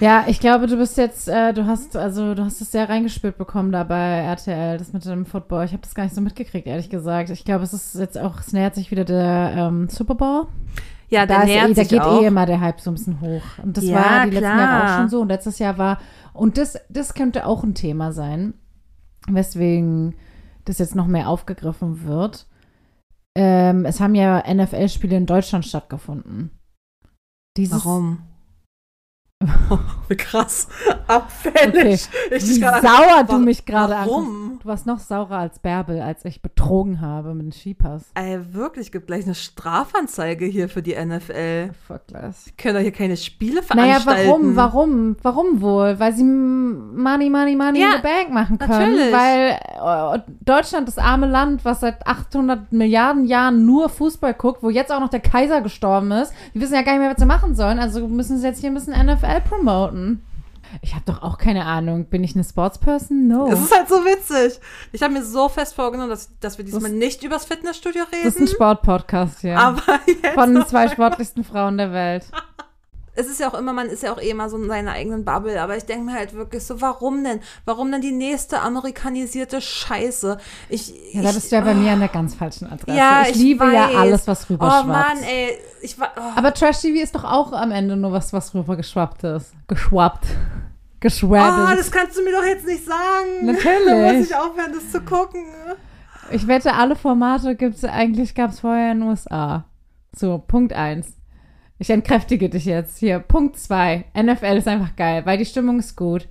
Ja, 0.00 0.24
ich 0.26 0.40
glaube, 0.40 0.66
du 0.66 0.76
bist 0.76 0.96
jetzt, 0.98 1.28
äh, 1.28 1.52
du 1.54 1.66
hast, 1.66 1.96
also 1.96 2.34
du 2.34 2.44
hast 2.44 2.60
es 2.60 2.72
sehr 2.72 2.88
reingespielt 2.88 3.38
bekommen 3.38 3.70
da 3.72 3.84
bei 3.84 4.18
RTL, 4.18 4.76
das 4.76 4.92
mit 4.92 5.04
dem 5.04 5.24
Football. 5.24 5.64
Ich 5.64 5.72
habe 5.72 5.82
das 5.82 5.94
gar 5.94 6.02
nicht 6.02 6.14
so 6.14 6.20
mitgekriegt, 6.20 6.66
ehrlich 6.66 6.90
gesagt. 6.90 7.30
Ich 7.30 7.44
glaube, 7.44 7.64
es 7.64 7.72
ist 7.72 7.94
jetzt 7.94 8.18
auch, 8.18 8.40
es 8.40 8.52
nähert 8.52 8.74
sich 8.74 8.90
wieder 8.90 9.04
der 9.04 9.54
ähm, 9.56 9.88
Super 9.88 10.14
Bowl. 10.16 10.46
Ja, 11.08 11.26
da, 11.26 11.36
da 11.36 11.42
ist, 11.42 11.48
nähert 11.48 11.70
eh, 11.70 11.74
da 11.74 11.80
sich 11.82 11.88
geht 11.90 12.00
auch. 12.02 12.22
eh 12.22 12.26
immer 12.26 12.44
der 12.44 12.60
Hype 12.60 12.80
so 12.80 12.90
ein 12.90 12.94
bisschen 12.94 13.20
hoch. 13.20 13.42
Und 13.62 13.76
das 13.76 13.84
Ja, 13.84 13.94
war 13.94 14.24
die 14.26 14.30
letzten 14.30 14.58
Jahre 14.58 14.66
klar. 14.66 14.84
auch 14.84 14.98
schon 14.98 15.08
so. 15.08 15.20
Und 15.20 15.28
letztes 15.28 15.58
Jahr 15.60 15.78
war, 15.78 15.98
und 16.32 16.58
das, 16.58 16.76
das 16.88 17.14
könnte 17.14 17.46
auch 17.46 17.62
ein 17.62 17.74
Thema 17.74 18.12
sein, 18.12 18.54
weswegen 19.28 20.16
das 20.64 20.78
jetzt 20.78 20.96
noch 20.96 21.06
mehr 21.06 21.28
aufgegriffen 21.28 22.04
wird. 22.04 22.46
Ähm, 23.36 23.84
es 23.84 24.00
haben 24.00 24.14
ja 24.14 24.42
NFL-Spiele 24.52 25.16
in 25.16 25.26
Deutschland 25.26 25.64
stattgefunden. 25.66 26.50
Dieses, 27.56 27.84
Warum? 27.84 28.18
Krass. 30.16 30.68
Abfällig. 31.06 32.08
Okay. 32.26 32.36
Ich 32.36 32.48
Wie 32.56 32.60
grad- 32.60 32.82
sauer 32.82 33.24
du 33.28 33.38
mich 33.38 33.64
gerade 33.64 33.92
Warum? 33.94 34.24
anguckst. 34.24 34.64
Du 34.64 34.68
warst 34.68 34.86
noch 34.86 34.98
saurer 34.98 35.38
als 35.38 35.58
Bärbel, 35.58 36.00
als 36.00 36.24
ich 36.24 36.40
betrogen 36.40 37.00
habe 37.02 37.34
mit 37.34 37.44
dem 37.44 37.52
Skipass. 37.52 38.04
Ey, 38.14 38.38
wirklich, 38.54 38.90
gibt 38.92 39.06
gleich 39.08 39.24
eine 39.26 39.34
Strafanzeige 39.34 40.46
hier 40.46 40.68
für 40.70 40.80
die 40.80 40.94
NFL. 40.94 41.70
Fuck 41.86 42.02
das. 42.08 42.46
Können 42.56 42.74
doch 42.76 42.80
hier 42.80 42.92
keine 42.92 43.16
Spiele 43.18 43.60
Naja, 43.74 44.00
veranstalten. 44.00 44.26
warum, 44.28 44.56
warum, 44.56 45.16
warum 45.22 45.60
wohl? 45.60 45.98
Weil 46.00 46.14
sie 46.14 46.24
Money, 46.24 47.28
Money, 47.28 47.56
Money 47.56 47.80
Ja, 47.80 47.88
in 47.88 47.96
the 47.96 48.02
Bank 48.02 48.30
machen 48.32 48.58
können. 48.58 48.92
natürlich. 48.96 49.12
Weil 49.12 50.16
äh, 50.18 50.22
Deutschland, 50.44 50.88
das 50.88 50.96
arme 50.98 51.26
Land, 51.26 51.64
was 51.64 51.80
seit 51.80 52.06
800 52.06 52.72
Milliarden 52.72 53.26
Jahren 53.26 53.66
nur 53.66 53.88
Fußball 53.90 54.32
guckt, 54.34 54.62
wo 54.62 54.70
jetzt 54.70 54.90
auch 54.92 55.00
noch 55.00 55.10
der 55.10 55.20
Kaiser 55.20 55.60
gestorben 55.60 56.10
ist, 56.12 56.32
die 56.54 56.60
wissen 56.60 56.74
ja 56.74 56.82
gar 56.82 56.92
nicht 56.92 57.02
mehr, 57.02 57.10
was 57.10 57.18
sie 57.20 57.26
machen 57.26 57.54
sollen. 57.54 57.78
Also 57.78 58.08
müssen 58.08 58.38
sie 58.38 58.46
jetzt 58.46 58.60
hier 58.60 58.70
ein 58.70 58.74
bisschen 58.74 58.94
NFL 58.94 59.33
promoten. 59.40 60.24
Ich 60.82 60.94
habe 60.94 61.04
doch 61.06 61.22
auch 61.22 61.38
keine 61.38 61.66
Ahnung. 61.66 62.06
Bin 62.06 62.24
ich 62.24 62.34
eine 62.34 62.42
Sportsperson? 62.42 63.28
No. 63.28 63.48
Es 63.52 63.60
ist 63.60 63.72
halt 63.76 63.88
so 63.88 63.96
witzig. 64.04 64.58
Ich 64.92 65.02
habe 65.02 65.12
mir 65.12 65.22
so 65.24 65.48
fest 65.48 65.74
vorgenommen, 65.74 66.10
dass, 66.10 66.30
dass 66.40 66.58
wir 66.58 66.64
diesmal 66.64 66.82
Das- 66.90 66.92
nicht 66.92 67.22
übers 67.22 67.44
Fitnessstudio 67.44 68.02
reden. 68.12 68.24
das 68.24 68.34
ist 68.36 68.40
ein 68.40 68.48
Sportpodcast 68.48 69.40
hier. 69.42 69.58
aber 69.58 69.82
jetzt 70.06 70.34
Von 70.34 70.54
den 70.54 70.66
zwei 70.66 70.88
sportlichsten 70.88 71.44
Frauen 71.44 71.78
der 71.78 71.92
Welt. 71.92 72.26
Es 73.16 73.26
ist 73.26 73.38
ja 73.38 73.48
auch 73.48 73.54
immer, 73.54 73.72
man 73.72 73.88
ist 73.88 74.02
ja 74.02 74.12
auch 74.12 74.20
eh 74.20 74.30
immer 74.30 74.48
so 74.48 74.56
in 74.56 74.66
seiner 74.66 74.92
eigenen 74.92 75.24
Bubble, 75.24 75.60
aber 75.60 75.76
ich 75.76 75.84
denke 75.84 76.04
mir 76.04 76.14
halt 76.14 76.34
wirklich 76.34 76.64
so, 76.64 76.80
warum 76.80 77.22
denn? 77.22 77.40
Warum 77.64 77.92
denn 77.92 78.00
die 78.00 78.12
nächste 78.12 78.60
amerikanisierte 78.60 79.60
Scheiße? 79.60 80.38
Ich, 80.68 80.92
Ja, 81.12 81.22
da 81.22 81.28
ich, 81.28 81.34
bist 81.36 81.52
du 81.52 81.56
ja 81.56 81.62
bei 81.62 81.74
mir 81.74 81.92
an 81.92 82.00
der 82.00 82.08
ganz 82.08 82.34
falschen 82.34 82.66
Adresse. 82.70 82.98
Ja, 82.98 83.22
ich, 83.22 83.30
ich 83.30 83.36
liebe 83.36 83.64
ja 83.66 83.88
weiß. 83.88 83.96
alles, 83.96 84.26
was 84.26 84.44
Oh 84.44 84.54
rüberschwappt. 84.54 84.86
Mann, 84.86 85.22
ey. 85.22 85.58
Ich 85.82 85.96
oh. 86.00 86.04
Aber 86.34 86.52
Trash-TV 86.52 87.02
ist 87.02 87.14
doch 87.14 87.24
auch 87.24 87.52
am 87.52 87.70
Ende 87.70 87.96
nur 87.96 88.10
was, 88.10 88.32
was 88.32 88.52
rüber 88.54 88.76
geschwappt 88.76 89.22
ist. 89.24 89.52
Geschwappt. 89.68 90.26
Geschwabbelt. 91.00 91.68
Oh, 91.72 91.76
das 91.76 91.90
kannst 91.90 92.16
du 92.16 92.22
mir 92.24 92.32
doch 92.32 92.44
jetzt 92.44 92.66
nicht 92.66 92.84
sagen. 92.84 93.44
Natürlich. 93.44 93.84
Da 93.86 94.12
muss 94.14 94.26
ich 94.26 94.34
aufhören, 94.34 94.72
das 94.72 94.90
zu 94.90 95.00
gucken. 95.02 95.44
ich 96.30 96.46
wette, 96.48 96.72
alle 96.72 96.96
Formate 96.96 97.54
gibt 97.54 97.76
es, 97.76 97.84
eigentlich 97.84 98.34
gab 98.34 98.50
es 98.50 98.60
vorher 98.60 98.92
in 98.92 99.00
den 99.00 99.08
USA. 99.08 99.66
So, 100.16 100.38
Punkt 100.38 100.72
1. 100.72 101.06
Ich 101.78 101.90
entkräftige 101.90 102.48
dich 102.48 102.64
jetzt. 102.66 102.98
Hier, 102.98 103.18
Punkt 103.18 103.58
2. 103.58 104.04
NFL 104.16 104.56
ist 104.56 104.68
einfach 104.68 104.94
geil, 104.96 105.26
weil 105.26 105.38
die 105.38 105.44
Stimmung 105.46 105.78
ist 105.80 105.96
gut. 105.96 106.28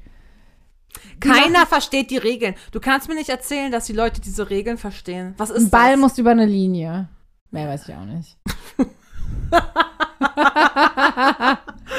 Keiner 1.19 1.65
versteht 1.65 2.11
die 2.11 2.17
Regeln. 2.17 2.55
Du 2.71 2.79
kannst 2.79 3.07
mir 3.09 3.15
nicht 3.15 3.29
erzählen, 3.29 3.71
dass 3.71 3.85
die 3.85 3.93
Leute 3.93 4.21
diese 4.21 4.49
Regeln 4.49 4.77
verstehen. 4.77 5.33
Was 5.37 5.49
ist 5.49 5.65
Ein 5.65 5.69
Ball 5.69 5.91
das? 5.91 5.99
muss 5.99 6.17
über 6.17 6.31
eine 6.31 6.45
Linie. 6.45 7.09
Mehr 7.51 7.67
weiß 7.67 7.87
ich 7.87 7.95
auch 7.95 8.05
nicht. 8.05 8.37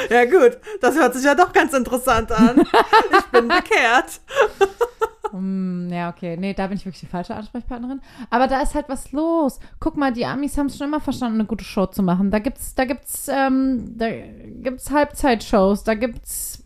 Ja 0.09 0.25
gut, 0.25 0.57
das 0.81 0.95
hört 0.95 1.13
sich 1.13 1.23
ja 1.23 1.35
doch 1.35 1.53
ganz 1.53 1.73
interessant 1.73 2.31
an. 2.31 2.59
ich 2.61 3.25
bin 3.31 3.47
bekehrt. 3.47 4.19
Hm, 5.31 5.89
ja, 5.91 6.09
okay. 6.09 6.37
Nee, 6.37 6.53
da 6.53 6.67
bin 6.67 6.77
ich 6.77 6.85
wirklich 6.85 6.99
die 7.01 7.05
falsche 7.05 7.35
Ansprechpartnerin. 7.35 8.01
Aber 8.29 8.47
da 8.47 8.61
ist 8.61 8.75
halt 8.75 8.89
was 8.89 9.11
los. 9.11 9.59
Guck 9.79 9.97
mal, 9.97 10.11
die 10.13 10.25
Amis 10.25 10.57
haben 10.57 10.67
es 10.67 10.77
schon 10.77 10.87
immer 10.87 10.99
verstanden, 11.01 11.39
eine 11.39 11.47
gute 11.47 11.63
Show 11.63 11.85
zu 11.87 12.03
machen. 12.03 12.31
Da 12.31 12.39
gibt's, 12.39 12.75
da 12.75 12.85
gibt's, 12.85 13.27
ähm, 13.27 13.97
da 13.97 14.07
gibt's 14.09 14.91
Halbzeitshows, 14.91 15.83
da 15.83 15.93
gibt's 15.95 16.63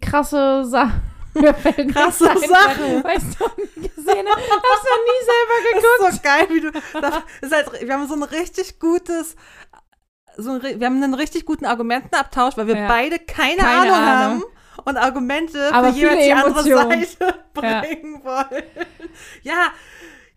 krasse 0.00 0.64
Sachen. 0.64 1.00
Mir 1.34 1.54
fällt 1.54 1.94
Krasse 1.94 2.30
ein, 2.30 2.36
Sachen. 2.38 3.04
Weißt 3.04 3.40
du, 3.40 3.44
nie 3.80 3.88
gesehen 3.88 4.26
hast. 4.28 4.50
Hast 4.50 4.84
du 4.84 4.98
nie 5.08 5.24
selber 5.24 5.56
geguckt? 5.72 5.86
Das 6.00 6.08
ist 6.10 6.16
so 6.16 6.22
geil, 6.22 6.46
wie 6.50 6.60
du. 6.60 6.70
Das 7.00 7.14
ist 7.40 7.54
halt, 7.54 7.86
wir 7.88 7.94
haben 7.94 8.06
so 8.06 8.14
ein 8.14 8.22
richtig 8.22 8.78
gutes. 8.78 9.36
So 10.36 10.50
ein, 10.52 10.62
wir 10.62 10.86
haben 10.86 11.02
einen 11.02 11.14
richtig 11.14 11.46
guten 11.46 11.64
Argumentenabtausch, 11.64 12.56
weil 12.58 12.66
wir 12.66 12.76
Ja. 12.76 12.86
beide 12.88 13.18
keine, 13.18 13.56
Keine 13.56 13.80
Ahnung, 13.80 13.94
Ahnung. 13.94 14.08
haben 14.42 14.42
und 14.84 14.96
Argumente 14.96 15.72
Aber 15.72 15.92
für 15.92 15.98
jeweils 16.00 16.24
die 16.24 16.32
andere 16.32 16.68
Emotionen. 16.70 17.04
Seite 17.04 17.34
Ja. 17.62 17.80
bringen 17.80 18.24
wollen. 18.24 18.64
Ja, 19.42 19.70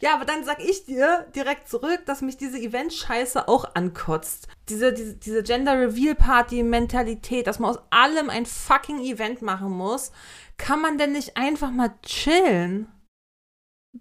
ja, 0.02 0.14
aber 0.14 0.26
dann 0.26 0.44
sag 0.44 0.62
ich 0.64 0.86
dir 0.86 1.26
direkt 1.36 1.68
zurück, 1.70 2.02
dass 2.06 2.22
mich 2.22 2.38
diese 2.38 2.60
Event-Scheiße 2.60 3.48
auch 3.48 3.74
ankotzt. 3.76 4.48
Diese, 4.68 4.92
diese, 4.94 5.16
diese 5.16 5.42
Gender-Reveal-Party-Mentalität, 5.42 7.48
dass 7.48 7.60
man 7.60 7.72
aus 7.72 7.80
allem 7.92 8.30
ein 8.30 8.46
fucking 8.46 9.00
Event 9.00 9.42
machen 9.42 9.72
muss. 9.72 10.12
Kann 10.58 10.82
man 10.82 10.98
denn 10.98 11.14
nicht 11.14 11.38
einfach 11.38 11.72
mal 11.72 11.94
chillen? 12.04 12.90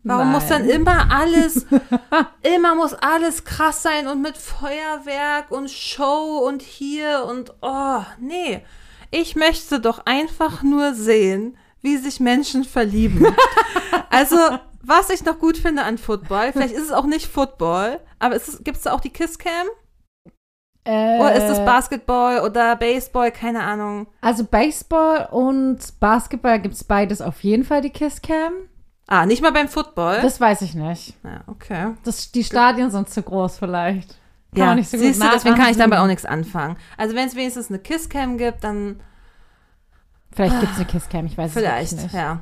Warum 0.02 0.32
muss 0.32 0.48
dann 0.48 0.66
Nein. 0.66 0.80
immer 0.80 1.12
alles, 1.12 1.66
immer 2.42 2.74
muss 2.74 2.94
alles 2.94 3.44
krass 3.44 3.80
sein 3.82 4.08
und 4.08 4.20
mit 4.20 4.36
Feuerwerk 4.36 5.52
und 5.52 5.70
Show 5.70 6.42
und 6.44 6.62
hier 6.62 7.24
und 7.28 7.54
oh, 7.62 8.02
nee. 8.18 8.64
Ich 9.10 9.36
möchte 9.36 9.80
doch 9.80 10.06
einfach 10.06 10.62
nur 10.62 10.94
sehen, 10.94 11.56
wie 11.82 11.96
sich 11.96 12.20
Menschen 12.20 12.64
verlieben. 12.64 13.26
also, 14.10 14.36
was 14.82 15.10
ich 15.10 15.24
noch 15.24 15.38
gut 15.38 15.56
finde 15.56 15.82
an 15.82 15.98
Football, 15.98 16.52
vielleicht 16.52 16.74
ist 16.74 16.84
es 16.84 16.92
auch 16.92 17.06
nicht 17.06 17.26
Football, 17.26 18.00
aber 18.18 18.38
gibt 18.62 18.78
es 18.78 18.84
da 18.84 18.92
auch 18.92 19.00
die 19.00 19.10
Kisscam? 19.10 19.66
Äh, 20.84 21.18
Oder 21.18 21.34
ist 21.34 21.48
das 21.48 21.64
Basketball 21.64 22.40
oder 22.40 22.76
Baseball? 22.76 23.32
Keine 23.32 23.62
Ahnung. 23.62 24.06
Also 24.20 24.44
Baseball 24.44 25.28
und 25.30 25.78
Basketball 25.98 26.60
gibt 26.60 26.74
es 26.74 26.84
beides 26.84 27.22
auf 27.22 27.42
jeden 27.42 27.64
Fall 27.64 27.80
die 27.80 27.90
Kisscam. 27.90 28.52
Ah, 29.06 29.24
nicht 29.26 29.42
mal 29.42 29.52
beim 29.52 29.68
Football? 29.68 30.20
Das 30.20 30.40
weiß 30.40 30.62
ich 30.62 30.74
nicht. 30.74 31.14
ja, 31.24 31.42
okay. 31.46 31.94
Das, 32.04 32.32
die 32.32 32.44
Stadien 32.44 32.90
sind 32.90 33.08
zu 33.08 33.22
groß 33.22 33.58
vielleicht. 33.58 34.16
Kann 34.54 34.68
ja, 34.68 34.74
nicht 34.74 34.88
so 34.90 34.96
gut 34.96 35.06
siehst 35.06 35.22
du, 35.22 35.28
deswegen 35.32 35.56
kann 35.56 35.70
ich 35.70 35.76
damit 35.76 35.98
auch 35.98 36.06
nichts 36.06 36.24
anfangen. 36.24 36.76
Also 36.96 37.14
wenn 37.14 37.26
es 37.28 37.34
wenigstens 37.34 37.68
eine 37.68 37.78
Kisscam 37.78 38.38
gibt, 38.38 38.64
dann 38.64 39.00
Vielleicht 40.32 40.58
gibt 40.60 40.72
es 40.72 40.78
eine 40.78 40.86
Kisscam, 40.86 41.26
ich 41.26 41.38
weiß 41.38 41.52
vielleicht, 41.52 41.92
es 41.92 42.02
nicht. 42.02 42.14
ja. 42.14 42.40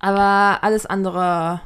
Aber 0.00 0.62
alles 0.62 0.86
andere 0.86 1.60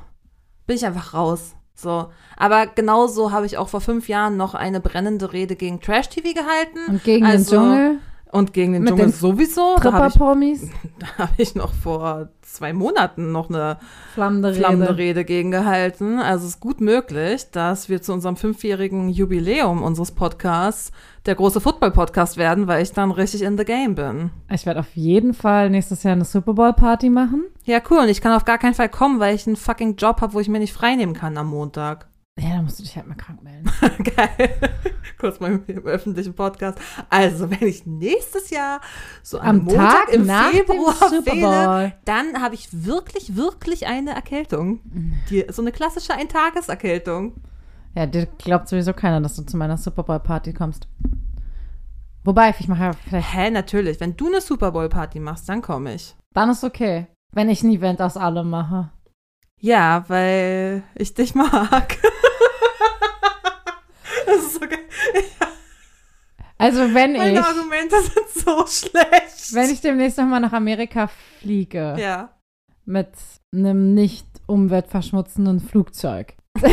bin 0.67 0.77
ich 0.77 0.85
einfach 0.87 1.15
raus. 1.15 1.55
So. 1.75 2.11
Aber 2.37 2.67
genauso 2.67 3.33
habe 3.33 3.47
ich 3.47 3.59
auch 3.59 3.69
vor 3.69 3.81
fünf 3.81 4.09
Jahren 4.09 4.37
noch 4.37 4.55
eine 4.55 4.81
brennende 4.81 5.33
Rede 5.33 5.57
gegen 5.57 5.81
Trash-TV 5.81 6.33
gehalten. 6.35 6.79
Und 6.89 7.05
gegen 7.05 7.27
Also, 7.27 7.57
den 7.57 7.61
Dschungel, 7.61 7.99
Und 8.31 8.53
gegen 8.53 8.73
den 8.75 8.83
Mit 8.83 8.91
Dschungel 8.91 9.07
den 9.07 9.13
sowieso. 9.13 9.77
Da 9.81 9.93
habe 9.93 10.07
ich, 10.07 10.13
Tripper-Promis, 10.15 10.71
hab 11.19 11.31
ich 11.39 11.55
noch 11.55 11.73
vor 11.75 12.29
zwei 12.53 12.73
Monaten 12.73 13.33
noch 13.33 13.49
eine 13.49 13.79
flammende 14.15 14.55
flammende 14.55 14.91
Rede. 14.91 14.99
Rede 14.99 15.25
gegen 15.25 15.51
gehalten. 15.51 16.19
Also 16.19 16.47
es 16.47 16.55
ist 16.55 16.61
gut 16.61 16.81
möglich, 16.81 17.51
dass 17.51 17.89
wir 17.89 18.03
zu 18.03 18.13
unserem 18.13 18.37
fünfjährigen 18.37 19.09
Jubiläum 19.09 19.83
unseres 19.83 20.13
Podcasts 20.13 20.93
der 21.27 21.35
große 21.35 21.61
Football-Podcast 21.61 22.37
werden, 22.37 22.67
weil 22.67 22.83
ich 22.83 22.93
dann 22.93 23.11
richtig 23.11 23.43
in 23.43 23.57
the 23.57 23.65
game 23.65 23.95
bin. 23.95 24.31
Ich 24.51 24.67
werde 24.67 24.81
auf 24.81 24.95
jeden 24.95 25.35
Fall 25.35 25.71
nächstes 25.71 26.03
Jahr 26.03 26.15
eine 26.15 26.25
Super 26.25 26.55
Bowl-Party 26.55 27.11
machen. 27.11 27.45
Ja, 27.65 27.81
cool. 27.91 27.99
Und 27.99 28.09
ich 28.09 28.21
kann 28.21 28.33
auf 28.33 28.45
gar 28.45 28.59
keinen 28.59 28.75
Fall 28.75 28.89
kommen, 28.89 29.21
weil 29.21 29.35
ich 29.35 29.47
einen 29.47 29.57
fucking 29.57 29.97
Job 29.97 30.21
habe, 30.21 30.35
wo 30.35 30.41
ich 30.41 30.49
mir 30.49 30.59
nicht 30.59 30.73
freinehmen 30.73 31.15
kann 31.15 31.37
am 31.37 31.49
Montag. 31.49 32.09
Ja, 32.41 32.57
da 32.57 32.63
musst 32.63 32.79
du 32.79 32.83
dich 32.83 32.97
halt 32.97 33.07
mal 33.07 33.15
krank 33.15 33.43
melden. 33.43 33.71
Geil. 34.17 34.59
Kurz 35.19 35.39
mal 35.39 35.61
im 35.67 35.85
öffentlichen 35.85 36.35
Podcast. 36.35 36.79
Also, 37.11 37.51
wenn 37.51 37.69
ich 37.69 37.85
nächstes 37.85 38.49
Jahr 38.49 38.81
so 39.23 39.39
am, 39.39 39.49
Am 39.61 39.65
Montag 39.65 40.07
Tag 40.07 40.15
im 40.15 40.27
nach 40.27 40.51
Februar 40.51 41.81
Bowl. 41.81 41.93
dann 42.07 42.41
habe 42.41 42.55
ich 42.55 42.69
wirklich, 42.73 43.37
wirklich 43.37 43.87
eine 43.87 44.13
Erkältung. 44.15 44.81
Die, 45.29 45.45
so 45.51 45.61
eine 45.61 45.73
klassische 45.73 46.15
Eintageserkältung. 46.15 47.35
Ja, 47.95 48.07
dir 48.07 48.27
glaubt 48.39 48.67
sowieso 48.67 48.95
keiner, 48.95 49.21
dass 49.21 49.37
du 49.37 49.43
zu 49.43 49.59
meiner 49.59 49.77
Super 49.77 50.03
Bowl-Party 50.03 50.55
kommst. 50.55 50.89
Wobei, 52.25 52.55
ich 52.59 52.69
mache 52.69 52.85
ja 52.85 52.93
vielleicht, 52.93 53.35
Hä, 53.35 53.51
natürlich. 53.51 54.01
Wenn 54.01 54.17
du 54.17 54.29
eine 54.29 54.41
Super 54.41 54.73
Bowl 54.73 54.89
Party 54.89 55.21
machst, 55.21 55.49
dann 55.51 55.61
komme 55.61 55.95
ich. 55.95 56.17
dann 56.33 56.49
ist 56.49 56.65
okay. 56.65 57.09
Wenn 57.33 57.51
ich 57.51 57.63
ein 57.63 57.71
Event 57.71 58.01
aus 58.01 58.17
allem 58.17 58.49
mache. 58.49 58.91
Ja, 59.63 60.05
weil 60.09 60.83
ich 60.97 61.15
dich 61.15 61.35
mag. 61.37 61.97
das 64.27 64.37
ist 64.37 64.55
so 64.55 64.61
geil. 64.61 64.81
Also 66.59 66.93
wenn 66.93 67.13
Meine 67.13 67.39
ich, 67.39 67.45
Argumente 67.45 67.97
sind 68.03 68.29
so 68.45 68.67
schlecht. 68.67 69.55
wenn 69.55 69.71
ich 69.71 69.81
demnächst 69.81 70.19
nochmal 70.19 70.41
nach 70.41 70.53
Amerika 70.53 71.09
fliege 71.41 71.97
ja. 71.99 72.31
mit 72.85 73.09
einem 73.55 73.95
nicht 73.95 74.27
umweltverschmutzenden 74.47 75.61
Flugzeug. 75.61 76.35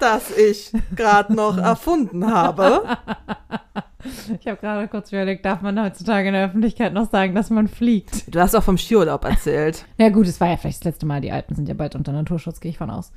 das 0.00 0.30
ich 0.36 0.72
gerade 0.94 1.34
noch 1.34 1.58
erfunden 1.58 2.32
habe. 2.32 2.98
Ich 4.40 4.46
habe 4.46 4.60
gerade 4.60 4.88
kurz 4.88 5.12
überlegt, 5.12 5.44
darf 5.44 5.62
man 5.62 5.80
heutzutage 5.82 6.28
in 6.28 6.34
der 6.34 6.46
Öffentlichkeit 6.46 6.92
noch 6.92 7.10
sagen, 7.10 7.34
dass 7.34 7.50
man 7.50 7.68
fliegt? 7.68 8.34
Du 8.34 8.40
hast 8.40 8.54
auch 8.54 8.62
vom 8.62 8.78
Skiurlaub 8.78 9.24
erzählt. 9.24 9.84
Ja 9.96 10.08
gut, 10.10 10.26
es 10.26 10.40
war 10.40 10.48
ja 10.48 10.56
vielleicht 10.56 10.80
das 10.80 10.84
letzte 10.84 11.06
Mal. 11.06 11.20
Die 11.20 11.32
Alpen 11.32 11.54
sind 11.54 11.68
ja 11.68 11.74
bald 11.74 11.94
unter 11.94 12.12
Naturschutz, 12.12 12.60
gehe 12.60 12.70
ich 12.70 12.78
von 12.78 12.90
aus. 12.90 13.12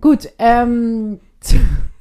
Gut, 0.00 0.28
ähm, 0.38 1.20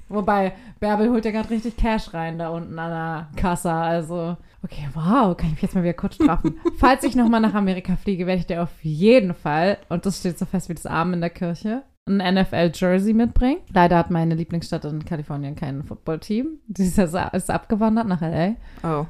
wobei, 0.10 0.54
Bärbel 0.80 1.10
holt 1.10 1.26
ja 1.26 1.32
gerade 1.32 1.50
richtig 1.50 1.78
Cash 1.78 2.14
rein 2.14 2.38
da 2.38 2.50
unten 2.50 2.78
an 2.78 2.92
der 2.92 3.42
Kasse. 3.42 3.72
Also, 3.72 4.38
okay, 4.64 4.88
wow, 4.94 5.36
kann 5.36 5.48
ich 5.48 5.54
mich 5.54 5.62
jetzt 5.64 5.76
mal 5.76 5.84
wieder 5.84 5.94
kurz 5.94 6.16
straffen. 6.16 6.60
Falls 6.78 7.04
ich 7.04 7.16
nochmal 7.16 7.42
nach 7.42 7.54
Amerika 7.56 7.96
fliege, 7.96 8.28
werde 8.28 8.42
ich 8.42 8.48
dir 8.48 8.62
auf 8.62 8.84
jeden 8.84 9.34
Fall, 9.34 9.78
und 9.90 10.06
das 10.06 10.20
steht 10.20 10.38
so 10.38 10.46
fest 10.46 10.70
wie 10.70 10.76
das 10.76 10.86
Arm 10.86 11.14
in 11.14 11.22
der 11.22 11.30
Kirche, 11.32 11.84
ein 12.08 12.18
NFL-Jersey 12.18 13.14
mitbringen. 13.14 13.62
Leider 13.74 13.97
hat 13.97 14.12
meine 14.12 14.36
Lieblingsstadt 14.36 14.86
in 14.86 15.05
Kalifornien 15.05 15.55
kein 15.55 15.84
Footballteam. 15.84 16.60
Die 16.68 16.84
ist, 16.84 17.49
abgewandert 17.49 18.08
nach 18.08 18.22
L.A. 18.22 18.55
Oh. 18.88 19.05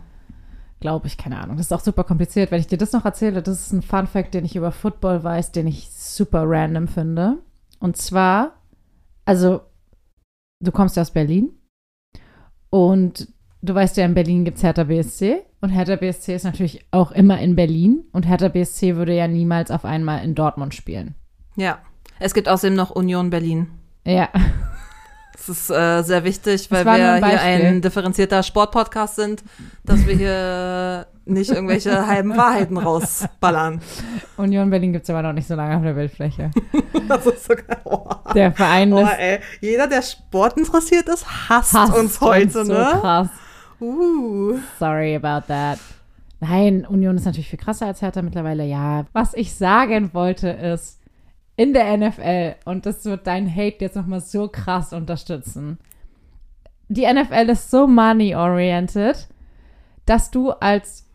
Glaube 0.79 1.07
ich, 1.07 1.17
keine 1.17 1.39
Ahnung. 1.39 1.57
Das 1.57 1.67
ist 1.67 1.71
auch 1.71 1.79
super 1.79 2.03
kompliziert. 2.03 2.51
Wenn 2.51 2.59
ich 2.59 2.67
dir 2.67 2.77
das 2.77 2.93
noch 2.93 3.05
erzähle, 3.05 3.41
das 3.41 3.61
ist 3.61 3.71
ein 3.73 3.81
Fun 3.81 4.07
Fact, 4.07 4.33
den 4.33 4.45
ich 4.45 4.55
über 4.55 4.71
Football 4.71 5.23
weiß, 5.23 5.51
den 5.51 5.67
ich 5.67 5.89
super 5.89 6.43
random 6.45 6.87
finde. 6.87 7.37
Und 7.79 7.97
zwar, 7.97 8.53
also, 9.25 9.61
du 10.59 10.71
kommst 10.71 10.95
ja 10.95 11.01
aus 11.01 11.11
Berlin 11.11 11.51
und 12.69 13.27
du 13.61 13.73
weißt 13.73 13.97
ja, 13.97 14.05
in 14.05 14.13
Berlin 14.13 14.45
gibt 14.45 14.57
es 14.57 14.63
Hertha 14.63 14.83
BSC 14.83 15.43
und 15.61 15.69
Hertha 15.69 15.95
BSC 15.95 16.35
ist 16.35 16.43
natürlich 16.43 16.85
auch 16.91 17.11
immer 17.11 17.39
in 17.39 17.55
Berlin 17.55 18.03
und 18.11 18.27
Hertha 18.27 18.47
BSC 18.47 18.95
würde 18.95 19.15
ja 19.15 19.27
niemals 19.27 19.71
auf 19.71 19.85
einmal 19.85 20.23
in 20.23 20.35
Dortmund 20.35 20.75
spielen. 20.75 21.15
Ja. 21.55 21.79
Es 22.19 22.33
gibt 22.33 22.49
außerdem 22.49 22.75
noch 22.75 22.91
Union 22.91 23.29
Berlin. 23.29 23.67
Ja. 24.05 24.29
Das 25.33 25.49
ist 25.49 25.69
äh, 25.69 26.01
sehr 26.01 26.23
wichtig, 26.23 26.69
weil 26.71 26.83
wir 26.85 26.91
ein 27.13 27.25
hier 27.25 27.41
ein 27.41 27.81
differenzierter 27.81 28.43
Sportpodcast 28.43 29.15
sind, 29.15 29.43
dass 29.85 30.05
wir 30.05 30.15
hier 30.15 31.07
nicht 31.25 31.51
irgendwelche 31.51 32.07
halben 32.07 32.35
Wahrheiten 32.35 32.77
rausballern. 32.77 33.81
Union 34.37 34.69
Berlin 34.69 34.93
gibt 34.93 35.03
es 35.03 35.09
aber 35.09 35.21
noch 35.21 35.33
nicht 35.33 35.47
so 35.47 35.55
lange 35.55 35.77
auf 35.77 35.83
der 35.83 35.93
Bildfläche. 35.93 36.51
Das 37.07 37.25
ist 37.25 37.45
sogar, 37.45 37.77
oh. 37.85 38.05
Der 38.33 38.51
Verein 38.51 38.91
Oh, 38.91 38.99
ist 38.99 39.17
ey. 39.17 39.39
Jeder, 39.61 39.87
der 39.87 40.01
Sport 40.01 40.57
interessiert 40.57 41.07
ist, 41.07 41.25
hasst, 41.47 41.73
hasst 41.73 41.95
uns 41.95 42.19
heute, 42.19 42.59
uns 42.59 42.67
so 42.67 42.73
ne? 42.73 42.97
krass. 42.99 43.29
Uh. 43.79 44.57
Sorry 44.77 45.15
about 45.15 45.47
that. 45.47 45.79
Nein, 46.41 46.85
Union 46.85 47.15
ist 47.15 47.23
natürlich 47.23 47.49
viel 47.49 47.59
krasser 47.59 47.85
als 47.85 48.01
Hertha 48.01 48.21
mittlerweile, 48.21 48.65
ja. 48.65 49.05
Was 49.13 49.33
ich 49.35 49.55
sagen 49.55 50.13
wollte 50.13 50.49
ist, 50.49 50.99
in 51.57 51.73
der 51.73 51.97
NFL, 51.97 52.55
und 52.65 52.85
das 52.85 53.03
wird 53.03 53.27
dein 53.27 53.53
Hate 53.53 53.77
jetzt 53.79 53.95
nochmal 53.95 54.21
so 54.21 54.47
krass 54.47 54.93
unterstützen, 54.93 55.79
die 56.87 57.05
NFL 57.05 57.49
ist 57.49 57.69
so 57.69 57.85
money-oriented, 57.87 59.27
dass 60.05 60.31
du 60.31 60.51
als 60.51 61.05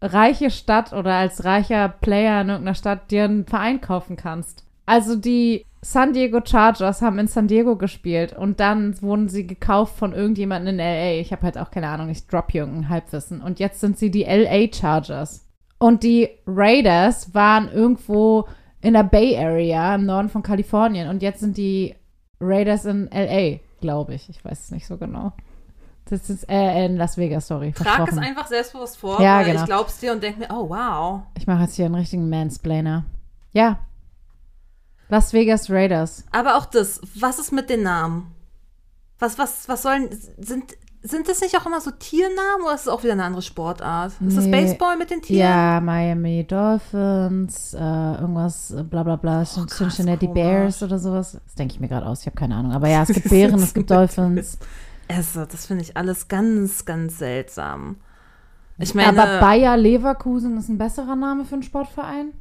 reiche 0.00 0.50
Stadt 0.50 0.92
oder 0.92 1.14
als 1.14 1.44
reicher 1.44 1.88
Player 1.88 2.42
in 2.42 2.50
irgendeiner 2.50 2.74
Stadt 2.74 3.10
dir 3.10 3.24
einen 3.24 3.46
Verein 3.46 3.80
kaufen 3.80 4.16
kannst. 4.16 4.64
Also 4.84 5.16
die 5.16 5.64
San 5.82 6.12
Diego 6.12 6.40
Chargers 6.44 7.02
haben 7.02 7.18
in 7.18 7.26
San 7.26 7.48
Diego 7.48 7.76
gespielt 7.76 8.36
und 8.36 8.60
dann 8.60 9.00
wurden 9.02 9.28
sie 9.28 9.46
gekauft 9.46 9.96
von 9.96 10.12
irgendjemandem 10.12 10.74
in 10.74 10.80
LA. 10.80 11.20
Ich 11.20 11.32
habe 11.32 11.42
halt 11.42 11.58
auch 11.58 11.70
keine 11.70 11.88
Ahnung, 11.88 12.08
ich 12.08 12.26
drop 12.26 12.52
hier 12.52 12.62
irgendein 12.62 12.88
Halbwissen. 12.88 13.40
Und 13.40 13.58
jetzt 13.58 13.80
sind 13.80 13.98
sie 13.98 14.10
die 14.10 14.24
LA 14.24 14.72
Chargers. 14.72 15.46
Und 15.78 16.02
die 16.02 16.28
Raiders 16.46 17.34
waren 17.34 17.70
irgendwo 17.70 18.46
in 18.80 18.94
der 18.94 19.04
Bay 19.04 19.36
Area 19.36 19.94
im 19.94 20.06
Norden 20.06 20.28
von 20.28 20.42
Kalifornien 20.42 21.08
und 21.08 21.22
jetzt 21.22 21.40
sind 21.40 21.56
die 21.56 21.94
Raiders 22.40 22.84
in 22.84 23.08
LA, 23.12 23.58
glaube 23.80 24.14
ich. 24.14 24.28
Ich 24.28 24.44
weiß 24.44 24.64
es 24.64 24.70
nicht 24.70 24.86
so 24.86 24.96
genau. 24.96 25.32
Das 26.08 26.30
ist 26.30 26.48
äh, 26.48 26.84
in 26.84 26.96
Las 26.96 27.16
Vegas, 27.16 27.48
sorry. 27.48 27.72
Trag 27.72 28.08
es 28.08 28.16
einfach 28.16 28.46
selbstbewusst 28.46 28.96
vor, 28.96 29.20
Ja, 29.20 29.38
weil 29.38 29.46
genau. 29.46 29.60
ich 29.60 29.66
glaub's 29.66 29.98
dir 29.98 30.12
und 30.12 30.22
denk 30.22 30.38
mir, 30.38 30.48
oh 30.50 30.68
wow. 30.68 31.22
Ich 31.36 31.46
mache 31.48 31.62
jetzt 31.62 31.74
hier 31.74 31.86
einen 31.86 31.96
richtigen 31.96 32.28
Mansplainer. 32.28 33.04
Ja. 33.52 33.80
Las 35.08 35.32
Vegas 35.32 35.68
Raiders. 35.70 36.24
Aber 36.30 36.56
auch 36.56 36.66
das, 36.66 37.00
was 37.16 37.38
ist 37.38 37.52
mit 37.52 37.70
den 37.70 37.82
Namen? 37.82 38.32
Was, 39.18 39.38
was, 39.38 39.68
was 39.68 39.82
sollen, 39.82 40.08
sind, 40.38 40.76
sind 41.02 41.28
das 41.28 41.40
nicht 41.40 41.56
auch 41.56 41.66
immer 41.66 41.80
so 41.80 41.90
Tiernamen 41.90 42.64
oder 42.64 42.74
ist 42.74 42.82
es 42.82 42.88
auch 42.88 43.02
wieder 43.02 43.12
eine 43.12 43.24
andere 43.24 43.42
Sportart? 43.42 44.12
Ist 44.26 44.36
das 44.36 44.44
Nee. 44.46 44.50
Baseball 44.50 44.96
mit 44.96 45.10
den 45.10 45.22
Tieren? 45.22 45.40
Ja, 45.48 45.80
Miami 45.80 46.44
Dolphins, 46.46 47.74
äh, 47.74 47.78
irgendwas, 47.78 48.70
äh, 48.72 48.82
bla 48.82 49.02
bla 49.02 49.16
bla, 49.16 49.42
Oh, 49.42 49.60
krass, 49.66 49.76
Cincinnati 49.76 50.26
komisch. 50.26 50.42
Bears 50.42 50.82
oder 50.82 50.98
sowas. 50.98 51.38
Das 51.44 51.54
denke 51.54 51.74
ich 51.74 51.80
mir 51.80 51.88
gerade 51.88 52.06
aus, 52.06 52.20
ich 52.20 52.26
habe 52.26 52.36
keine 52.36 52.54
Ahnung. 52.56 52.72
Aber 52.72 52.88
ja, 52.88 53.02
es 53.02 53.08
gibt 53.08 53.28
Bären, 53.30 53.60
es 53.60 53.74
gibt 53.74 53.90
Dolphins. 53.90 54.58
Also, 55.08 55.44
das 55.44 55.66
finde 55.66 55.84
ich 55.84 55.96
alles 55.96 56.26
ganz, 56.26 56.84
ganz 56.84 57.18
seltsam. 57.18 57.94
Ich 58.76 58.92
meine, 58.92 59.08
Aber 59.22 59.38
Bayer 59.38 59.76
Leverkusen 59.76 60.56
ist 60.58 60.68
ein 60.68 60.78
besserer 60.78 61.14
Name 61.14 61.44
für 61.44 61.52
einen 61.54 61.62
Sportverein? 61.62 62.32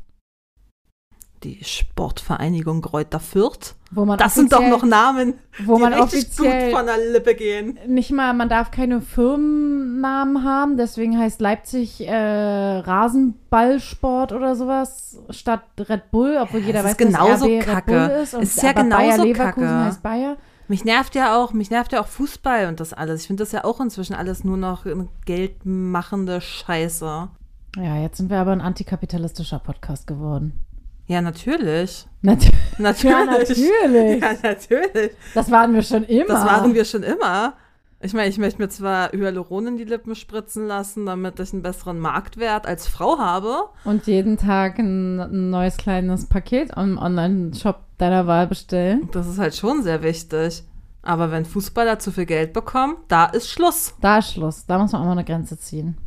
Die 1.46 1.64
Sportvereinigung 1.64 2.82
Kräuter 2.82 3.20
Fürth, 3.20 3.76
Wo 3.92 4.04
man 4.04 4.18
das 4.18 4.34
sind 4.34 4.52
doch 4.52 4.68
noch 4.68 4.84
Namen, 4.84 5.36
wo 5.64 5.76
die 5.76 5.82
man 5.84 5.94
richtig 5.94 6.36
gut 6.36 6.48
offiziell 6.48 6.72
von 6.72 6.86
der 6.88 6.98
Lippe 6.98 7.36
gehen. 7.36 7.78
nicht 7.88 8.12
mal, 8.12 8.34
man 8.34 8.50
darf 8.50 8.72
keine 8.72 9.00
Firmennamen 9.02 10.44
haben, 10.44 10.78
deswegen 10.78 11.18
heißt 11.18 11.40
Leipzig 11.40 12.06
äh, 12.08 12.78
Rasenballsport 12.80 14.32
oder 14.32 14.56
sowas 14.56 15.20
statt 15.30 15.62
Red 15.80 16.12
Bull, 16.12 16.38
obwohl 16.42 16.62
jeder 16.62 16.84
weiß, 16.84 16.98
genauso 16.98 17.48
dass 17.48 17.64
RB 17.64 17.66
kacke. 17.66 17.92
Red 17.92 18.10
Bull 18.10 18.22
ist. 18.24 18.34
Und, 18.34 18.42
Ist 18.44 18.64
ja 18.64 18.72
genauso 18.74 19.08
Bayer 19.08 19.18
Leverkusen 19.26 19.68
kacke. 19.68 19.86
heißt 19.86 20.04
Bayer. 20.04 20.38
Mich 20.68 20.84
nervt 20.84 21.14
ja 21.14 21.38
auch, 21.38 21.54
mich 21.54 21.70
nervt 21.70 21.92
ja 21.94 22.02
auch 22.02 22.08
Fußball 22.08 22.66
und 22.68 22.80
das 22.80 22.92
alles. 22.92 23.22
Ich 23.22 23.28
finde 23.28 23.44
das 23.44 23.52
ja 23.52 23.64
auch 23.64 23.80
inzwischen 23.80 24.16
alles 24.16 24.44
nur 24.44 24.58
noch 24.58 24.86
geldmachende 25.26 26.42
Scheiße. 26.42 27.30
Ja, 27.78 27.98
jetzt 27.98 28.18
sind 28.18 28.30
wir 28.30 28.38
aber 28.38 28.52
ein 28.52 28.62
antikapitalistischer 28.62 29.60
Podcast 29.60 30.08
geworden. 30.08 30.65
Ja, 31.08 31.22
natürlich. 31.22 32.08
Nat 32.22 32.40
Natürlich. 32.78 33.14
ja, 33.14 33.26
natürlich. 33.26 34.22
Ja, 34.22 34.34
natürlich. 34.42 35.12
Das 35.34 35.52
waren 35.52 35.74
wir 35.74 35.84
schon 35.84 36.04
immer. 36.04 36.28
Das 36.28 36.46
waren 36.46 36.74
wir 36.74 36.84
schon 36.86 37.04
immer. 37.04 37.54
Ich 38.02 38.14
meine, 38.14 38.28
ich 38.28 38.38
möchte 38.38 38.62
mir 38.62 38.70
zwar 38.70 39.12
Hyaluron 39.14 39.68
in 39.68 39.78
die 39.78 39.84
Lippen 39.84 40.16
spritzen 40.16 40.68
lassen, 40.68 41.06
damit 41.06 41.40
ich 41.40 41.54
einen 41.54 41.62
besseren 41.62 42.00
Marktwert 42.00 42.68
als 42.68 42.88
Frau 42.88 43.18
habe. 43.18 43.70
Und 43.84 44.06
jeden 44.08 44.38
Tag 44.38 44.78
ein, 44.78 45.20
ein 45.20 45.50
neues 45.50 45.78
kleines 45.78 46.26
Paket 46.26 46.72
im 46.76 46.98
Online-Shop 46.98 47.80
deiner 47.98 48.28
Wahl 48.28 48.48
bestellen. 48.48 49.10
Das 49.12 49.28
ist 49.28 49.40
halt 49.40 49.56
schon 49.56 49.82
sehr 49.82 50.04
wichtig. 50.04 50.64
Aber 51.02 51.32
wenn 51.32 51.46
Fußballer 51.46 52.00
zu 52.00 52.12
viel 52.12 52.26
Geld 52.26 52.52
bekommen, 52.52 52.98
da 53.08 53.26
ist 53.26 53.50
Schluss. 53.50 53.94
Da 54.02 54.18
ist 54.18 54.34
Schluss. 54.34 54.66
Da 54.66 54.78
muss 54.78 54.92
man 54.92 55.02
auch 55.02 55.06
mal 55.06 55.12
eine 55.14 55.24
Grenze 55.24 55.58
ziehen. 55.58 55.98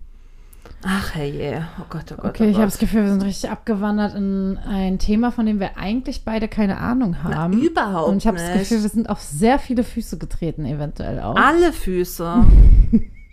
Ach 0.85 1.15
hey, 1.15 1.61
oh 1.81 1.85
Gott, 1.91 2.05
oh 2.13 2.17
Gott. 2.17 2.31
Okay, 2.31 2.45
oh 2.45 2.51
ich 2.51 2.55
habe 2.55 2.65
Gott. 2.65 2.73
das 2.73 2.79
Gefühl, 2.79 3.03
wir 3.03 3.11
sind 3.11 3.25
richtig 3.25 3.51
abgewandert 3.51 4.15
in 4.15 4.59
ein 4.59 4.99
Thema, 4.99 5.33
von 5.33 5.45
dem 5.45 5.59
wir 5.59 5.77
eigentlich 5.77 6.25
beide 6.25 6.47
keine 6.47 6.79
Ahnung 6.79 7.23
haben. 7.25 7.61
überhaupt 7.61 8.09
Und 8.09 8.19
ich 8.19 8.27
habe 8.27 8.39
das. 8.39 8.53
Gefühl, 8.53 8.83
wir 8.83 8.89
sind 8.89 9.11
auf 9.11 9.21
sehr 9.21 9.59
viele 9.59 9.83
Füße 9.83 10.19
getreten, 10.19 10.65
eventuell 10.65 11.21
auch. 11.21 11.37
Alle 11.37 11.73
Füße. 11.73 12.45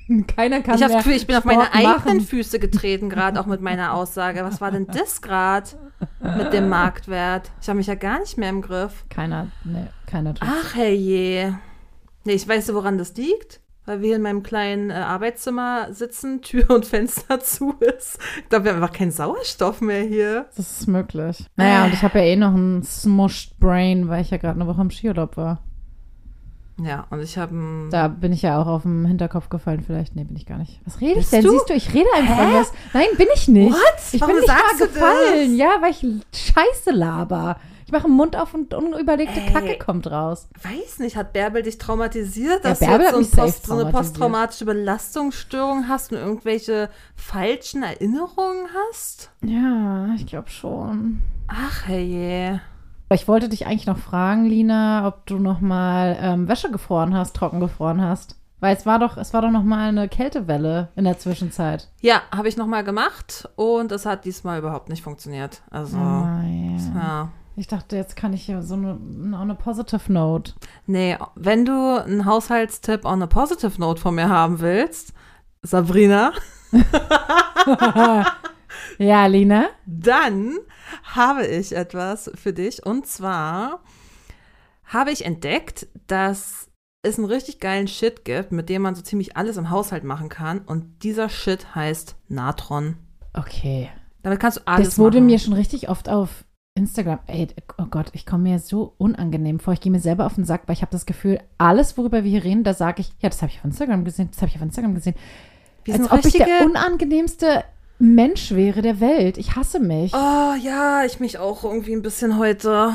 Keiner 0.35 0.61
kann 0.61 0.75
ich 0.75 0.83
habe 0.83 0.93
mehr 0.93 0.97
das 0.97 1.03
Gefühl, 1.03 1.13
ich 1.13 1.27
bin 1.27 1.35
auf 1.35 1.43
Sport 1.43 1.55
meine 1.57 1.73
eigenen 1.73 2.17
machen. 2.17 2.21
Füße 2.21 2.59
getreten, 2.59 3.09
gerade 3.09 3.39
auch 3.39 3.47
mit 3.47 3.61
meiner 3.61 3.93
Aussage. 3.93 4.43
Was 4.43 4.61
war 4.61 4.71
denn 4.71 4.87
das 4.87 5.21
gerade 5.21 5.69
mit 6.37 6.53
dem 6.53 6.69
Marktwert? 6.69 7.51
Ich 7.61 7.67
habe 7.67 7.77
mich 7.77 7.87
ja 7.87 7.95
gar 7.95 8.19
nicht 8.19 8.37
mehr 8.37 8.49
im 8.49 8.61
Griff. 8.61 9.05
Keiner, 9.09 9.47
nee, 9.63 9.87
keiner 10.05 10.33
tut. 10.33 10.47
Ach 10.47 10.75
herrje. 10.75 11.57
Nee, 12.23 12.33
ich 12.33 12.47
weiß, 12.47 12.73
woran 12.73 12.97
das 12.97 13.15
liegt. 13.15 13.61
Weil 13.85 14.01
wir 14.01 14.15
in 14.15 14.23
meinem 14.23 14.41
kleinen 14.41 14.89
äh, 14.89 14.93
Arbeitszimmer 14.93 15.93
sitzen, 15.93 16.41
Tür 16.43 16.69
und 16.71 16.85
Fenster 16.85 17.39
zu 17.39 17.75
ist. 17.79 18.17
Ich 18.41 18.49
glaube, 18.49 18.65
wir 18.65 18.73
haben 18.73 18.81
einfach 18.83 18.95
keinen 18.95 19.11
Sauerstoff 19.11 19.81
mehr 19.81 20.03
hier. 20.03 20.47
Das 20.55 20.79
ist 20.79 20.87
möglich. 20.87 21.45
Naja, 21.55 21.85
und 21.85 21.93
ich 21.93 22.01
habe 22.01 22.19
ja 22.19 22.25
eh 22.25 22.35
noch 22.35 22.53
ein 22.53 22.83
smushed 22.83 23.59
Brain, 23.59 24.07
weil 24.07 24.21
ich 24.21 24.31
ja 24.31 24.37
gerade 24.37 24.59
eine 24.59 24.67
Woche 24.67 24.81
im 24.81 24.89
Skiurlaub 24.89 25.37
war. 25.37 25.61
Ja, 26.83 27.05
und 27.09 27.21
ich 27.21 27.37
habe 27.37 27.87
Da 27.89 28.09
bin 28.09 28.33
ich 28.33 28.41
ja 28.41 28.61
auch 28.61 28.67
auf 28.67 28.81
den 28.81 29.05
Hinterkopf 29.05 29.47
gefallen, 29.49 29.81
vielleicht. 29.81 30.15
Nee, 30.15 30.25
bin 30.25 30.35
ich 30.35 30.45
gar 30.45 30.57
nicht. 30.57 30.81
Was 30.83 30.99
rede 30.99 31.19
ich 31.19 31.29
denn? 31.29 31.43
du? 31.43 31.51
Siehst 31.51 31.69
du, 31.69 31.73
ich 31.73 31.93
rede 31.93 32.09
einfach 32.13 32.37
was. 32.53 32.73
Nein, 32.93 33.05
bin 33.17 33.27
ich 33.33 33.47
nicht. 33.47 33.71
What? 33.71 33.81
Ich 34.11 34.19
Warum 34.19 34.35
bin 34.35 34.41
nicht 34.41 34.49
mal 34.53 34.77
du 34.77 34.85
gefallen. 34.93 35.49
das? 35.51 35.57
Ja, 35.57 35.69
weil 35.81 35.91
ich 35.91 36.05
Scheiße 36.33 36.91
laber. 36.91 37.57
Ich 37.85 37.91
mache 37.91 38.03
den 38.07 38.11
Mund 38.13 38.35
auf 38.35 38.53
und 38.55 38.73
unüberlegte 38.73 39.39
Ey. 39.39 39.53
Kacke 39.53 39.77
kommt 39.77 40.09
raus. 40.09 40.49
weiß 40.63 40.99
nicht, 40.99 41.15
hat 41.15 41.33
Bärbel 41.33 41.61
dich 41.61 41.77
traumatisiert, 41.77 42.63
Ja, 42.63 42.69
dass 42.71 42.79
Bärbel 42.79 43.11
du 43.11 43.23
so, 43.23 43.41
ein 43.41 43.45
Post, 43.47 43.65
so 43.67 43.73
eine 43.77 43.91
posttraumatische 43.91 44.65
Belastungsstörung 44.65 45.87
hast 45.87 46.11
und 46.11 46.17
irgendwelche 46.17 46.89
falschen 47.15 47.83
Erinnerungen 47.83 48.67
hast? 48.89 49.29
Ja, 49.43 50.09
ich 50.15 50.25
glaube 50.25 50.49
schon. 50.49 51.21
Ach 51.47 51.87
herrje. 51.87 52.59
Ich 53.13 53.27
wollte 53.27 53.49
dich 53.49 53.67
eigentlich 53.67 53.85
noch 53.85 53.99
fragen, 53.99 54.45
Lina, 54.45 55.07
ob 55.07 55.27
du 55.27 55.37
noch 55.37 55.61
mal 55.61 56.17
ähm, 56.19 56.47
Wäsche 56.47 56.71
gefroren 56.71 57.15
hast, 57.15 57.35
trocken 57.35 57.59
gefroren 57.59 58.01
hast. 58.01 58.35
Weil 58.61 58.75
es 58.75 58.87
war 58.87 58.97
doch, 58.97 59.17
es 59.17 59.31
war 59.33 59.43
doch 59.43 59.51
noch 59.51 59.63
mal 59.63 59.89
eine 59.89 60.07
Kältewelle 60.09 60.89
in 60.95 61.03
der 61.03 61.19
Zwischenzeit. 61.19 61.89
Ja, 62.01 62.21
habe 62.35 62.47
ich 62.47 62.57
nochmal 62.57 62.83
gemacht 62.83 63.47
und 63.55 63.91
es 63.91 64.07
hat 64.07 64.25
diesmal 64.25 64.57
überhaupt 64.57 64.89
nicht 64.89 65.03
funktioniert. 65.03 65.61
Also, 65.69 65.97
Ah, 65.97 66.41
ja. 66.43 66.79
ja. 66.95 67.29
Ich 67.57 67.67
dachte, 67.67 67.95
jetzt 67.95 68.15
kann 68.15 68.33
ich 68.33 68.47
ja 68.47 68.61
so 68.61 68.73
eine, 68.75 68.99
auch 69.35 69.41
eine 69.41 69.55
Positive 69.55 70.11
Note. 70.11 70.53
Nee, 70.87 71.17
wenn 71.35 71.65
du 71.65 72.03
einen 72.03 72.25
Haushaltstipp 72.25 73.05
on 73.05 73.21
a 73.23 73.27
positive 73.27 73.79
note 73.79 74.01
von 74.01 74.15
mir 74.15 74.27
haben 74.29 74.59
willst, 74.59 75.13
Sabrina, 75.61 76.33
Ja, 78.97 79.25
Lina? 79.25 79.65
dann 79.85 80.53
habe 81.03 81.45
ich 81.45 81.75
etwas 81.75 82.31
für 82.35 82.53
dich. 82.53 82.85
Und 82.85 83.07
zwar 83.07 83.81
habe 84.85 85.11
ich 85.11 85.25
entdeckt, 85.25 85.87
dass 86.07 86.69
es 87.01 87.17
einen 87.17 87.27
richtig 87.27 87.59
geilen 87.59 87.87
Shit 87.87 88.25
gibt, 88.25 88.51
mit 88.51 88.69
dem 88.69 88.81
man 88.83 88.95
so 88.95 89.01
ziemlich 89.01 89.35
alles 89.37 89.57
im 89.57 89.69
Haushalt 89.69 90.03
machen 90.03 90.29
kann. 90.29 90.59
Und 90.59 91.03
dieser 91.03 91.29
Shit 91.29 91.75
heißt 91.75 92.15
Natron. 92.27 92.97
Okay. 93.33 93.89
Damit 94.23 94.39
kannst 94.39 94.57
du 94.59 94.61
alles 94.65 94.89
das 94.89 94.97
wurde 94.99 95.17
machen. 95.17 95.25
mir 95.27 95.39
schon 95.39 95.53
richtig 95.53 95.89
oft 95.89 96.09
auf 96.09 96.44
Instagram. 96.75 97.19
Ey, 97.27 97.47
oh 97.77 97.85
Gott, 97.89 98.07
ich 98.11 98.25
komme 98.25 98.43
mir 98.43 98.59
so 98.59 98.93
unangenehm 98.97 99.59
vor. 99.59 99.73
Ich 99.73 99.79
gehe 99.79 99.91
mir 99.91 100.01
selber 100.01 100.25
auf 100.25 100.35
den 100.35 100.43
Sack, 100.43 100.63
weil 100.65 100.73
ich 100.73 100.81
habe 100.81 100.91
das 100.91 101.05
Gefühl, 101.05 101.39
alles, 101.57 101.97
worüber 101.97 102.23
wir 102.23 102.29
hier 102.29 102.43
reden, 102.43 102.65
da 102.65 102.73
sage 102.73 103.01
ich, 103.01 103.13
ja, 103.21 103.29
das 103.29 103.41
habe 103.41 103.51
ich 103.51 103.59
auf 103.59 103.65
Instagram 103.65 104.03
gesehen, 104.03 104.27
das 104.31 104.41
habe 104.41 104.49
ich 104.49 104.57
auf 104.57 104.61
Instagram 104.61 104.93
gesehen. 104.93 105.15
Wir 105.85 105.93
Als 105.93 106.11
ob 106.11 106.19
ich 106.19 106.25
richtige. 106.25 106.45
der 106.45 106.65
unangenehmste 106.65 107.63
Mensch 107.97 108.51
wäre 108.51 108.81
der 108.81 108.99
Welt. 108.99 109.37
Ich 109.37 109.55
hasse 109.55 109.79
mich. 109.79 110.13
oh 110.13 110.53
ja, 110.61 111.05
ich 111.05 111.21
mich 111.21 111.37
auch 111.37 111.63
irgendwie 111.63 111.93
ein 111.93 112.01
bisschen 112.01 112.37
heute. 112.37 112.91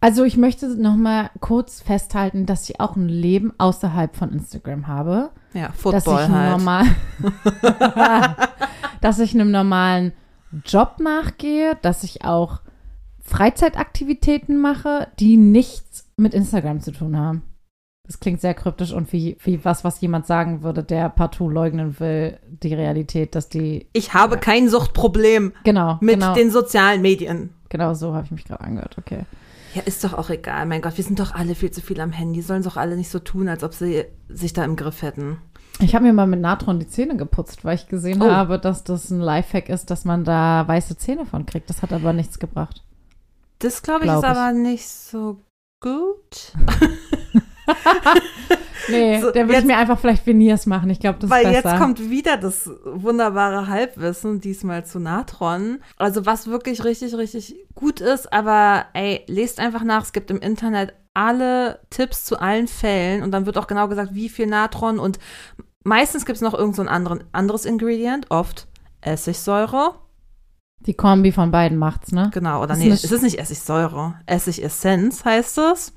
Also 0.00 0.24
ich 0.24 0.36
möchte 0.36 0.68
noch 0.68 0.96
mal 0.96 1.30
kurz 1.40 1.80
festhalten, 1.80 2.44
dass 2.44 2.68
ich 2.68 2.80
auch 2.80 2.96
ein 2.96 3.08
Leben 3.08 3.52
außerhalb 3.58 4.16
von 4.16 4.32
Instagram 4.32 4.88
habe. 4.88 5.30
Ja, 5.54 5.68
dass 5.68 5.76
ich 5.76 5.80
Football 5.80 6.28
halt. 6.28 6.58
normal, 6.58 6.84
dass 9.00 9.20
ich 9.20 9.32
einem 9.32 9.52
normalen 9.52 10.12
Job 10.64 10.96
nachgehe, 10.98 11.78
dass 11.82 12.02
ich 12.02 12.24
auch 12.24 12.60
Freizeitaktivitäten 13.26 14.58
mache, 14.60 15.08
die 15.18 15.36
nichts 15.36 16.08
mit 16.16 16.34
Instagram 16.34 16.80
zu 16.80 16.92
tun 16.92 17.16
haben. 17.18 17.42
Das 18.04 18.20
klingt 18.20 18.40
sehr 18.40 18.54
kryptisch 18.54 18.92
und 18.92 19.12
wie, 19.12 19.36
wie 19.42 19.64
was, 19.64 19.82
was 19.82 20.00
jemand 20.00 20.26
sagen 20.26 20.62
würde, 20.62 20.84
der 20.84 21.08
partout 21.08 21.48
leugnen 21.48 21.98
will, 21.98 22.38
die 22.46 22.72
Realität, 22.72 23.34
dass 23.34 23.48
die, 23.48 23.88
Ich 23.92 24.14
habe 24.14 24.38
kein 24.38 24.68
Suchtproblem 24.68 25.52
genau, 25.64 25.98
mit 26.00 26.14
genau, 26.20 26.34
den 26.34 26.50
sozialen 26.52 27.02
Medien. 27.02 27.50
genau 27.68 27.94
so 27.94 28.14
habe 28.14 28.24
ich 28.26 28.30
mich 28.30 28.44
gerade 28.44 28.60
angehört, 28.62 28.96
okay. 28.98 29.24
Ja, 29.74 29.82
ist 29.82 30.04
doch 30.04 30.14
auch 30.14 30.30
egal. 30.30 30.64
Mein 30.66 30.80
Gott, 30.80 30.96
wir 30.96 31.04
sind 31.04 31.18
doch 31.20 31.34
alle 31.34 31.54
viel 31.54 31.70
zu 31.70 31.82
viel 31.82 32.00
am 32.00 32.10
Handy. 32.12 32.40
Sollen 32.40 32.62
doch 32.62 32.78
alle 32.78 32.96
nicht 32.96 33.10
so 33.10 33.18
tun, 33.18 33.46
als 33.46 33.62
ob 33.62 33.74
sie 33.74 34.04
sich 34.28 34.54
da 34.54 34.64
im 34.64 34.74
Griff 34.76 35.02
hätten. 35.02 35.36
Ich 35.80 35.94
habe 35.94 36.06
mir 36.06 36.14
mal 36.14 36.26
mit 36.26 36.40
Natron 36.40 36.78
die 36.78 36.86
Zähne 36.86 37.14
geputzt, 37.18 37.62
weil 37.62 37.74
ich 37.74 37.86
gesehen 37.86 38.22
Oh. 38.22 38.30
habe, 38.30 38.58
dass 38.58 38.84
das 38.84 39.10
ein 39.10 39.20
Lifehack 39.20 39.68
ist, 39.68 39.90
dass 39.90 40.06
man 40.06 40.24
da 40.24 40.66
weiße 40.66 40.96
Zähne 40.96 41.26
von 41.26 41.44
kriegt. 41.44 41.68
Das 41.68 41.82
hat 41.82 41.92
aber 41.92 42.14
nichts 42.14 42.38
gebracht. 42.38 42.84
Das, 43.58 43.82
glaube 43.82 44.04
ich, 44.04 44.10
Glaub 44.10 44.22
ist 44.24 44.30
ich. 44.30 44.36
aber 44.36 44.52
nicht 44.52 44.88
so 44.88 45.40
gut. 45.80 46.52
Nee, 48.88 49.20
So, 49.20 49.30
der 49.32 49.48
will 49.48 49.56
ich 49.56 49.64
mir 49.64 49.76
einfach 49.76 49.98
vielleicht 49.98 50.26
Veneers 50.26 50.66
machen. 50.66 50.90
Ich 50.90 51.00
glaube, 51.00 51.18
das 51.18 51.28
Weil 51.30 51.46
ist 51.46 51.52
besser. 51.54 51.70
jetzt 51.70 51.80
kommt 51.80 52.10
wieder 52.10 52.36
das 52.36 52.70
wunderbare 52.84 53.66
Halbwissen, 53.66 54.40
diesmal 54.40 54.84
zu 54.84 55.00
Natron. 55.00 55.80
Also 55.96 56.24
was 56.26 56.46
wirklich 56.46 56.84
richtig, 56.84 57.16
richtig 57.16 57.56
gut 57.74 58.00
ist, 58.00 58.32
aber 58.32 58.86
ey, 58.92 59.24
lest 59.26 59.58
einfach 59.58 59.82
nach. 59.82 60.04
Es 60.04 60.12
gibt 60.12 60.30
im 60.30 60.38
Internet 60.38 60.94
alle 61.14 61.80
Tipps 61.90 62.24
zu 62.24 62.38
allen 62.40 62.68
Fällen 62.68 63.22
und 63.22 63.32
dann 63.32 63.46
wird 63.46 63.58
auch 63.58 63.66
genau 63.66 63.88
gesagt, 63.88 64.14
wie 64.14 64.28
viel 64.28 64.46
Natron 64.46 64.98
und 65.00 65.18
meistens 65.82 66.24
gibt 66.26 66.36
es 66.36 66.42
noch 66.42 66.54
irgend 66.54 66.76
so 66.76 66.82
ein 66.82 66.88
anderen, 66.88 67.24
anderes 67.32 67.64
Ingredient, 67.64 68.26
oft 68.30 68.68
Essigsäure. 69.00 69.94
Die 70.80 70.94
Kombi 70.94 71.32
von 71.32 71.50
beiden 71.50 71.78
macht's, 71.78 72.12
ne? 72.12 72.30
Genau, 72.32 72.62
oder 72.62 72.74
Ist 72.74 72.78
nee, 72.80 72.90
es 72.90 73.10
ist 73.10 73.22
nicht 73.22 73.38
Essigsäure. 73.38 74.14
Essigessenz 74.26 75.24
heißt 75.24 75.58
es. 75.58 75.92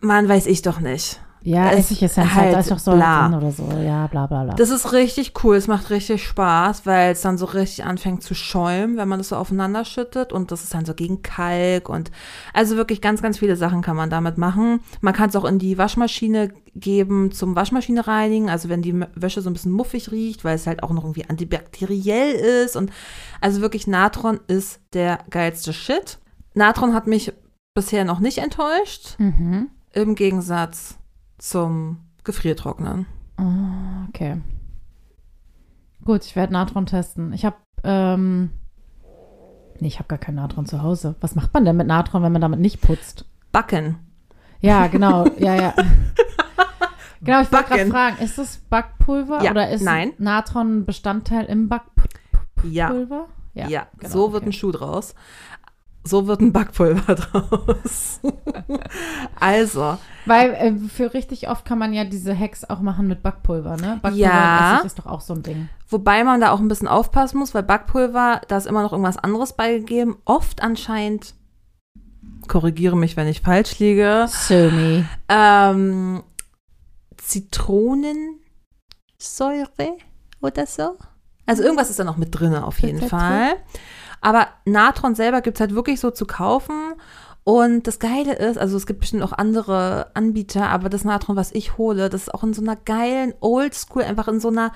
Man 0.00 0.28
weiß 0.28 0.46
ich 0.46 0.62
doch 0.62 0.80
nicht. 0.80 1.20
Ja, 1.44 1.70
Es 1.70 1.80
Essigessenz 1.80 2.34
halt 2.34 2.44
halt, 2.44 2.54
da 2.54 2.60
ist 2.60 2.70
doch 2.70 2.78
Säure 2.78 2.98
bla. 2.98 3.36
oder 3.36 3.50
so. 3.50 3.64
Ja, 3.84 4.06
bla 4.06 4.26
bla 4.26 4.44
bla. 4.44 4.54
Das 4.54 4.70
ist 4.70 4.92
richtig 4.92 5.32
cool. 5.42 5.56
Es 5.56 5.66
macht 5.66 5.90
richtig 5.90 6.24
Spaß, 6.24 6.86
weil 6.86 7.12
es 7.12 7.22
dann 7.22 7.36
so 7.38 7.46
richtig 7.46 7.84
anfängt 7.84 8.22
zu 8.22 8.34
schäumen, 8.34 8.96
wenn 8.96 9.08
man 9.08 9.18
das 9.18 9.30
so 9.30 9.36
aufeinander 9.36 9.84
schüttet. 9.84 10.32
Und 10.32 10.52
das 10.52 10.62
ist 10.62 10.74
dann 10.74 10.84
so 10.84 10.94
gegen 10.94 11.22
Kalk 11.22 11.88
und 11.88 12.10
also 12.52 12.76
wirklich 12.76 13.00
ganz, 13.00 13.22
ganz 13.22 13.38
viele 13.38 13.56
Sachen 13.56 13.82
kann 13.82 13.96
man 13.96 14.10
damit 14.10 14.38
machen. 14.38 14.80
Man 15.00 15.14
kann 15.14 15.30
es 15.30 15.36
auch 15.36 15.44
in 15.44 15.58
die 15.58 15.78
Waschmaschine 15.78 16.52
geben 16.74 17.32
zum 17.32 17.56
Waschmaschine 17.56 18.06
reinigen. 18.06 18.48
Also 18.48 18.68
wenn 18.68 18.82
die 18.82 19.04
Wäsche 19.14 19.42
so 19.42 19.50
ein 19.50 19.54
bisschen 19.54 19.72
muffig 19.72 20.12
riecht, 20.12 20.44
weil 20.44 20.54
es 20.54 20.66
halt 20.66 20.82
auch 20.82 20.90
noch 20.90 21.02
irgendwie 21.02 21.28
antibakteriell 21.28 22.34
ist. 22.64 22.76
Und 22.76 22.90
also 23.40 23.60
wirklich 23.60 23.86
Natron 23.86 24.40
ist 24.46 24.80
der 24.92 25.18
geilste 25.30 25.72
Shit. 25.72 26.18
Natron 26.54 26.94
hat 26.94 27.06
mich 27.06 27.32
bisher 27.74 28.04
noch 28.04 28.20
nicht 28.20 28.38
enttäuscht. 28.38 29.16
mhm. 29.18 29.70
Im 29.94 30.14
Gegensatz 30.14 30.96
zum 31.42 31.98
Gefriertrocknen. 32.22 33.06
Oh, 33.36 34.08
okay. 34.08 34.40
Gut, 36.04 36.24
ich 36.24 36.36
werde 36.36 36.52
Natron 36.52 36.86
testen. 36.86 37.32
Ich 37.32 37.44
habe, 37.44 37.56
ähm, 37.82 38.50
nee, 39.80 39.88
ich 39.88 39.98
habe 39.98 40.06
gar 40.06 40.18
kein 40.18 40.36
Natron 40.36 40.66
zu 40.66 40.82
Hause. 40.82 41.16
Was 41.20 41.34
macht 41.34 41.52
man 41.52 41.64
denn 41.64 41.76
mit 41.76 41.88
Natron, 41.88 42.22
wenn 42.22 42.32
man 42.32 42.40
damit 42.40 42.60
nicht 42.60 42.80
putzt? 42.80 43.24
Backen. 43.50 43.98
Ja, 44.60 44.86
genau. 44.86 45.26
ja, 45.38 45.56
ja. 45.56 45.74
Genau, 47.20 47.40
ich 47.40 47.52
wollte 47.52 47.68
gerade 47.68 47.90
fragen, 47.90 48.22
ist 48.22 48.38
das 48.38 48.58
Backpulver 48.58 49.42
Ja, 49.42 49.50
oder 49.50 49.68
ist 49.70 49.82
nein. 49.82 50.12
Natron 50.18 50.84
Bestandteil 50.84 51.46
im 51.46 51.68
Backpulver? 51.68 53.28
Ja, 53.54 53.68
ja, 53.68 53.86
genau, 53.98 54.12
so 54.12 54.24
okay. 54.24 54.32
wird 54.34 54.46
ein 54.46 54.52
Schuh 54.52 54.72
draus. 54.72 55.14
So 56.04 56.26
wird 56.26 56.40
ein 56.40 56.52
Backpulver 56.52 57.14
draus. 57.16 58.20
also, 59.38 59.98
Weil 60.26 60.50
äh, 60.54 60.72
für 60.88 61.14
richtig 61.14 61.48
oft 61.48 61.64
kann 61.64 61.78
man 61.78 61.92
ja 61.92 62.04
diese 62.04 62.36
Hacks 62.36 62.64
auch 62.68 62.80
machen 62.80 63.06
mit 63.06 63.22
Backpulver, 63.22 63.76
ne? 63.76 64.00
Backpulver 64.02 64.16
Ja. 64.16 64.80
ist 64.84 64.98
doch 64.98 65.06
auch 65.06 65.20
so 65.20 65.34
ein 65.34 65.42
Ding. 65.44 65.68
wobei 65.88 66.24
man 66.24 66.40
da 66.40 66.50
auch 66.50 66.58
ein 66.60 66.66
bisschen 66.68 66.88
aufpassen 66.88 67.38
muss, 67.38 67.54
weil 67.54 67.62
Backpulver, 67.62 68.40
da 68.48 68.56
ist 68.56 68.66
immer 68.66 68.82
noch 68.82 68.90
irgendwas 68.92 69.16
anderes 69.16 69.52
beigegeben. 69.52 70.16
Oft 70.24 70.60
anscheinend, 70.62 71.34
korrigiere 72.48 72.96
mich, 72.96 73.16
wenn 73.16 73.28
ich 73.28 73.40
falsch 73.40 73.78
liege, 73.78 74.26
Sumi. 74.28 75.04
ähm, 75.28 76.22
Zitronensäure 77.16 78.38
oder 80.40 80.66
so. 80.66 80.96
Also 81.46 81.62
irgendwas 81.62 81.90
ist 81.90 81.98
da 81.98 82.04
noch 82.04 82.16
mit 82.16 82.38
drin 82.38 82.54
auf 82.54 82.78
jeden 82.80 83.08
Fall. 83.08 83.56
Aber 84.22 84.48
Natron 84.64 85.14
selber 85.14 85.42
gibt 85.42 85.58
es 85.58 85.60
halt 85.60 85.74
wirklich 85.74 86.00
so 86.00 86.10
zu 86.10 86.24
kaufen. 86.24 86.94
Und 87.44 87.88
das 87.88 87.98
Geile 87.98 88.34
ist, 88.34 88.56
also 88.56 88.76
es 88.76 88.86
gibt 88.86 89.00
bestimmt 89.00 89.24
auch 89.24 89.32
andere 89.32 90.12
Anbieter, 90.14 90.68
aber 90.68 90.88
das 90.88 91.04
Natron, 91.04 91.36
was 91.36 91.52
ich 91.52 91.76
hole, 91.76 92.08
das 92.08 92.22
ist 92.22 92.34
auch 92.34 92.44
in 92.44 92.54
so 92.54 92.62
einer 92.62 92.76
geilen 92.76 93.34
Oldschool, 93.40 94.04
einfach 94.04 94.28
in 94.28 94.38
so 94.38 94.48
einer 94.48 94.72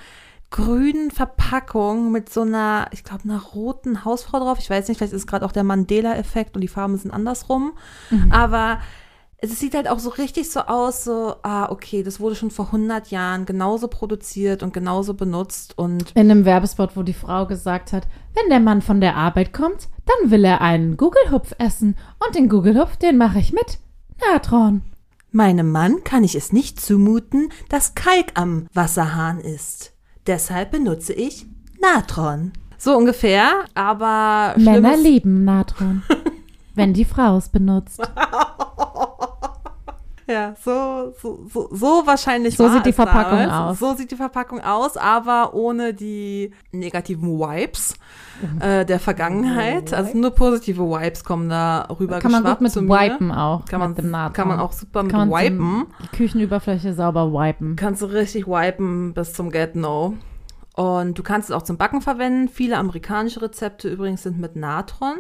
grünen 0.51 1.13
Verpackung 1.13 2.11
mit 2.11 2.29
so 2.29 2.43
einer, 2.43 2.89
ich 2.91 3.05
glaube, 3.05 3.25
einer 3.25 3.41
roten 3.41 4.05
Hausfrau 4.05 4.41
drauf. 4.41 4.59
Ich 4.59 4.69
weiß 4.69 4.89
nicht, 4.89 4.99
vielleicht 4.99 5.13
ist 5.13 5.23
es 5.23 5.27
gerade 5.27 5.47
auch 5.47 5.53
der 5.53 5.65
Mandela-Effekt 5.65 6.57
und 6.57 6.61
die 6.61 6.69
Farben 6.69 6.97
sind 6.97 7.13
andersrum. 7.13 7.73
Aber 8.31 8.81
es 9.39 9.61
sieht 9.61 9.75
halt 9.75 9.89
auch 9.89 9.99
so 9.99 10.11
richtig 10.11 10.51
so 10.51 10.61
aus, 10.61 11.05
so, 11.05 11.37
ah, 11.43 11.71
okay, 11.71 12.03
das 12.03 12.21
wurde 12.21 12.37
schon 12.37 12.51
vor 12.51 12.67
100 12.67 13.11
Jahren 13.11 13.45
genauso 13.45 13.89
produziert 13.89 14.63
und 14.63 14.73
genauso 14.73 15.15
benutzt 15.15 15.77
und 15.79 16.13
In 16.15 16.31
einem 16.31 16.45
Werbespot, 16.45 16.97
wo 16.97 17.03
die 17.03 17.13
Frau 17.13 17.47
gesagt 17.47 17.93
hat, 17.93 18.07
wenn 18.35 18.49
der 18.49 18.61
Mann 18.61 18.81
von 18.83 19.01
der 19.01 19.17
Arbeit 19.17 19.53
kommt, 19.53 19.89
dann 20.07 20.31
will 20.31 20.45
er 20.45 20.63
einen 20.63 20.97
Gugelhupf 20.97 21.55
essen. 21.59 21.97
Und 22.25 22.35
den 22.35 22.49
Gugelhupf, 22.49 22.97
den 22.97 23.19
mache 23.19 23.39
ich 23.39 23.53
mit 23.53 23.79
Natron. 24.21 24.83
meinem 25.33 25.71
Mann 25.71 26.03
kann 26.05 26.25
ich 26.25 26.35
es 26.35 26.53
nicht 26.53 26.81
zumuten, 26.81 27.51
dass 27.69 27.95
Kalk 27.95 28.33
am 28.35 28.69
Wasserhahn 28.73 29.41
ist. 29.41 29.93
Deshalb 30.27 30.71
benutze 30.71 31.13
ich 31.13 31.47
Natron. 31.81 32.53
So 32.79 32.97
ungefähr, 32.97 33.65
aber 33.75 34.55
Männer 34.59 34.97
lieben 34.97 35.45
Natron, 35.45 36.03
wenn 36.75 36.93
die 36.95 37.05
Frau 37.05 37.37
es 37.37 37.49
benutzt. 37.49 38.01
Ja, 40.29 40.55
so, 40.65 41.15
so, 41.23 41.47
so, 41.53 41.69
so 41.71 42.03
wahrscheinlich 42.05 42.57
So 42.57 42.69
sieht 42.69 42.85
die 42.85 42.93
Verpackung 42.93 43.39
damals. 43.39 43.53
aus. 43.53 43.79
So 43.79 43.95
sieht 43.97 44.11
die 44.11 44.17
Verpackung 44.17 44.61
aus, 44.61 44.97
aber 44.97 45.55
ohne 45.55 45.95
die 45.95 46.53
negativen 46.73 47.39
Vibes 47.39 47.95
Mhm. 48.43 48.61
äh, 48.61 48.85
der 48.85 49.01
Vergangenheit. 49.01 49.95
Also 49.95 50.17
nur 50.19 50.31
positive 50.33 50.83
Vibes 50.83 51.25
kommen 51.25 51.49
da 51.49 51.87
rüber 51.99 52.19
Kann 52.19 52.33
man 52.33 52.45
gut 52.45 52.61
mit 52.61 52.75
wipen 52.77 53.33
auch. 53.33 53.65
Kann 53.65 53.81
man, 53.81 53.91
mit 53.91 53.99
dem 53.99 54.13
kann 54.35 54.49
man 54.49 54.59
auch 54.61 54.73
super 54.73 55.03
mit 55.05 55.13
Kann 55.13 55.29
man 55.29 55.31
so 55.31 55.45
wipen. 55.47 55.87
Die 56.03 56.09
Küchenüberfläche 56.17 56.93
sauber 56.93 57.33
wipen. 57.33 57.77
Kannst 57.77 58.03
du 58.03 58.07
richtig 58.07 58.47
wipen 58.47 59.15
bis 59.15 59.33
zum 59.33 59.51
Get 59.51 59.75
No. 59.75 60.15
Und 60.75 61.17
du 61.19 61.23
kannst 61.23 61.49
es 61.49 61.57
auch 61.57 61.63
zum 61.63 61.79
Backen 61.79 62.03
verwenden. 62.03 62.49
Viele 62.49 62.77
amerikanische 62.77 63.41
Rezepte 63.41 63.89
übrigens 63.89 64.23
sind 64.25 64.39
mit 64.39 64.55
Natron 64.57 65.15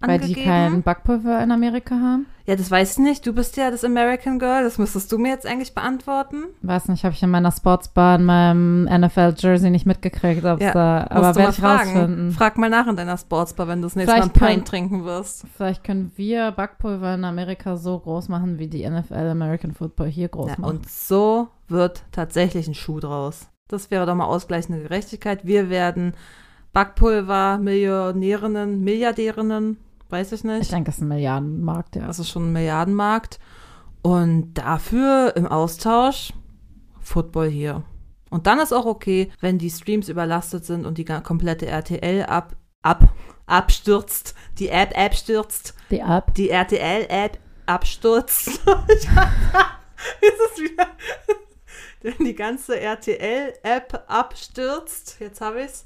Weil 0.00 0.18
die 0.20 0.26
angegeben. 0.26 0.44
kein 0.46 0.82
Backpulver 0.84 1.42
in 1.42 1.50
Amerika 1.50 1.96
haben. 1.96 2.26
ja, 2.46 2.54
das 2.54 2.70
weiß 2.70 2.92
ich 2.92 2.98
nicht. 2.98 3.26
Du 3.26 3.32
bist 3.32 3.56
ja 3.56 3.70
das 3.72 3.82
American 3.82 4.38
Girl. 4.38 4.62
Das 4.62 4.78
müsstest 4.78 5.10
du 5.10 5.18
mir 5.18 5.30
jetzt 5.30 5.44
eigentlich 5.44 5.74
beantworten. 5.74 6.44
Weiß 6.62 6.86
nicht, 6.86 7.04
habe 7.04 7.14
ich 7.16 7.22
in 7.24 7.30
meiner 7.30 7.50
Sportsbar 7.50 8.14
in 8.16 8.24
meinem 8.24 8.84
NFL-Jersey 8.84 9.70
nicht 9.70 9.86
mitgekriegt, 9.86 10.44
ob's 10.44 10.62
Ja, 10.62 10.72
da, 10.72 11.06
aber 11.10 11.22
werde 11.34 11.38
mal 11.42 11.50
ich 11.50 11.56
fragen. 11.56 11.90
rausfinden. 11.90 12.30
Frag 12.30 12.58
mal 12.58 12.70
nach 12.70 12.86
in 12.86 12.94
deiner 12.94 13.18
Sportsbar, 13.18 13.66
wenn 13.66 13.82
du 13.82 13.86
das 13.86 13.96
nächste 13.96 14.14
Mal 14.16 14.22
ein 14.22 14.30
Vielleicht 14.30 14.54
Pint 14.54 14.68
trinken 14.68 15.04
wirst. 15.04 15.44
Vielleicht 15.56 15.82
können 15.82 16.12
wir 16.14 16.52
Backpulver 16.52 17.14
in 17.14 17.24
Amerika 17.24 17.76
so 17.76 17.98
groß 17.98 18.28
machen, 18.28 18.60
wie 18.60 18.68
die 18.68 18.88
NFL 18.88 19.14
American 19.14 19.72
Football 19.74 20.06
hier 20.08 20.28
groß 20.28 20.50
Ja, 20.50 20.54
macht. 20.58 20.70
und 20.70 20.88
so 20.88 21.48
wird 21.66 22.04
tatsächlich 22.12 22.68
ein 22.68 22.74
Schuh 22.74 23.00
draus. 23.00 23.48
Das 23.66 23.90
wäre 23.90 24.06
doch 24.06 24.14
mal 24.14 24.26
ausgleichende 24.26 24.80
Gerechtigkeit. 24.80 25.44
Wir 25.44 25.70
werden 25.70 26.14
Backpulver, 26.72 27.58
Millionärinnen, 27.58 28.82
Milliardärinnen, 28.84 29.78
weiß 30.10 30.32
ich 30.32 30.44
nicht. 30.44 30.62
ich 30.62 30.68
denke, 30.68 30.86
das 30.86 30.96
ist 30.96 31.02
ein 31.02 31.08
Milliardenmarkt, 31.08 31.96
ja. 31.96 32.06
Das 32.06 32.18
ist 32.18 32.28
schon 32.30 32.48
ein 32.48 32.52
Milliardenmarkt. 32.52 33.38
Und 34.02 34.54
dafür 34.54 35.34
im 35.36 35.46
Austausch 35.46 36.32
Football 37.00 37.48
hier. 37.48 37.82
Und 38.30 38.46
dann 38.46 38.58
ist 38.58 38.72
auch 38.72 38.84
okay, 38.86 39.30
wenn 39.40 39.58
die 39.58 39.70
Streams 39.70 40.08
überlastet 40.08 40.64
sind 40.64 40.84
und 40.86 40.98
die 40.98 41.04
komplette 41.04 41.66
RTL 41.66 42.24
ab, 42.24 42.54
ab, 42.82 43.08
abstürzt, 43.46 44.34
die 44.58 44.68
App 44.68 44.96
abstürzt, 44.96 45.74
Die 45.90 46.00
App. 46.00 46.34
die 46.34 46.50
RTL-App 46.50 47.38
abstürzt. 47.66 48.48
Ich 48.88 49.08
hab- 49.10 49.28
ist 50.20 50.40
es 50.52 50.62
wieder. 50.62 50.86
wenn 52.02 52.24
die 52.26 52.34
ganze 52.34 52.78
RTL-App 52.78 54.04
abstürzt, 54.06 55.16
jetzt 55.20 55.40
habe 55.40 55.62
ich's, 55.62 55.84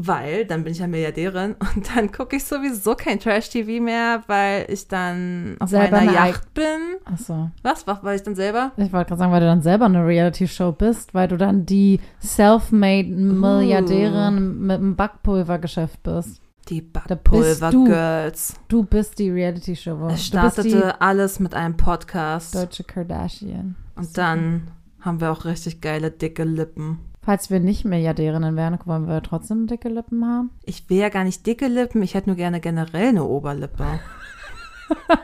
weil 0.00 0.44
dann 0.46 0.62
bin 0.62 0.72
ich 0.72 0.78
ja 0.78 0.86
Milliardärin 0.86 1.56
und 1.74 1.94
dann 1.94 2.12
gucke 2.12 2.36
ich 2.36 2.44
sowieso 2.44 2.94
kein 2.94 3.18
Trash-TV 3.18 3.82
mehr, 3.82 4.22
weil 4.28 4.66
ich 4.70 4.86
dann 4.86 5.56
auf 5.58 5.70
Selber 5.70 5.96
meiner 5.96 6.20
eine 6.20 6.28
Yacht 6.30 6.54
bin. 6.54 6.64
Achso. 7.04 7.50
Was? 7.64 7.84
Was? 7.86 8.02
Weil 8.04 8.16
ich 8.16 8.22
dann 8.22 8.36
selber? 8.36 8.70
Ich 8.76 8.92
wollte 8.92 9.08
gerade 9.08 9.18
sagen, 9.18 9.32
weil 9.32 9.40
du 9.40 9.46
dann 9.46 9.60
selber 9.60 9.86
eine 9.86 10.06
Reality-Show 10.06 10.70
bist, 10.72 11.14
weil 11.14 11.26
du 11.26 11.36
dann 11.36 11.66
die 11.66 12.00
self-made 12.22 13.08
Milliardärin 13.08 14.60
mit 14.60 14.78
einem 14.78 14.94
Backpulvergeschäft 14.94 16.00
bist. 16.04 16.40
Die 16.68 16.80
bist 16.80 17.10
du. 17.10 17.14
Backpulver-Girls. 17.16 18.54
Du 18.68 18.84
bist 18.84 19.18
die 19.18 19.30
Reality-Show. 19.30 20.08
Es 20.12 20.26
startete 20.26 21.00
alles 21.00 21.40
mit 21.40 21.54
einem 21.54 21.76
Podcast. 21.76 22.54
deutsche 22.54 22.84
Kardashian. 22.84 23.74
Und 23.96 24.16
dann 24.16 24.68
haben 25.00 25.20
wir 25.20 25.32
auch 25.32 25.44
richtig 25.44 25.80
geile, 25.80 26.12
dicke 26.12 26.44
Lippen. 26.44 27.00
Falls 27.28 27.50
wir 27.50 27.60
nicht 27.60 27.84
Milliardärinnen 27.84 28.56
wären, 28.56 28.78
wollen 28.86 29.06
wir 29.06 29.22
trotzdem 29.22 29.66
dicke 29.66 29.90
Lippen 29.90 30.24
haben? 30.24 30.48
Ich 30.64 30.88
will 30.88 30.96
ja 30.96 31.10
gar 31.10 31.24
nicht 31.24 31.44
dicke 31.46 31.66
Lippen, 31.68 32.00
ich 32.00 32.14
hätte 32.14 32.30
nur 32.30 32.36
gerne 32.36 32.58
generell 32.58 33.08
eine 33.08 33.24
Oberlippe. 33.24 33.84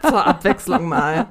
Zur 0.02 0.26
Abwechslung 0.26 0.86
mal. 0.86 1.28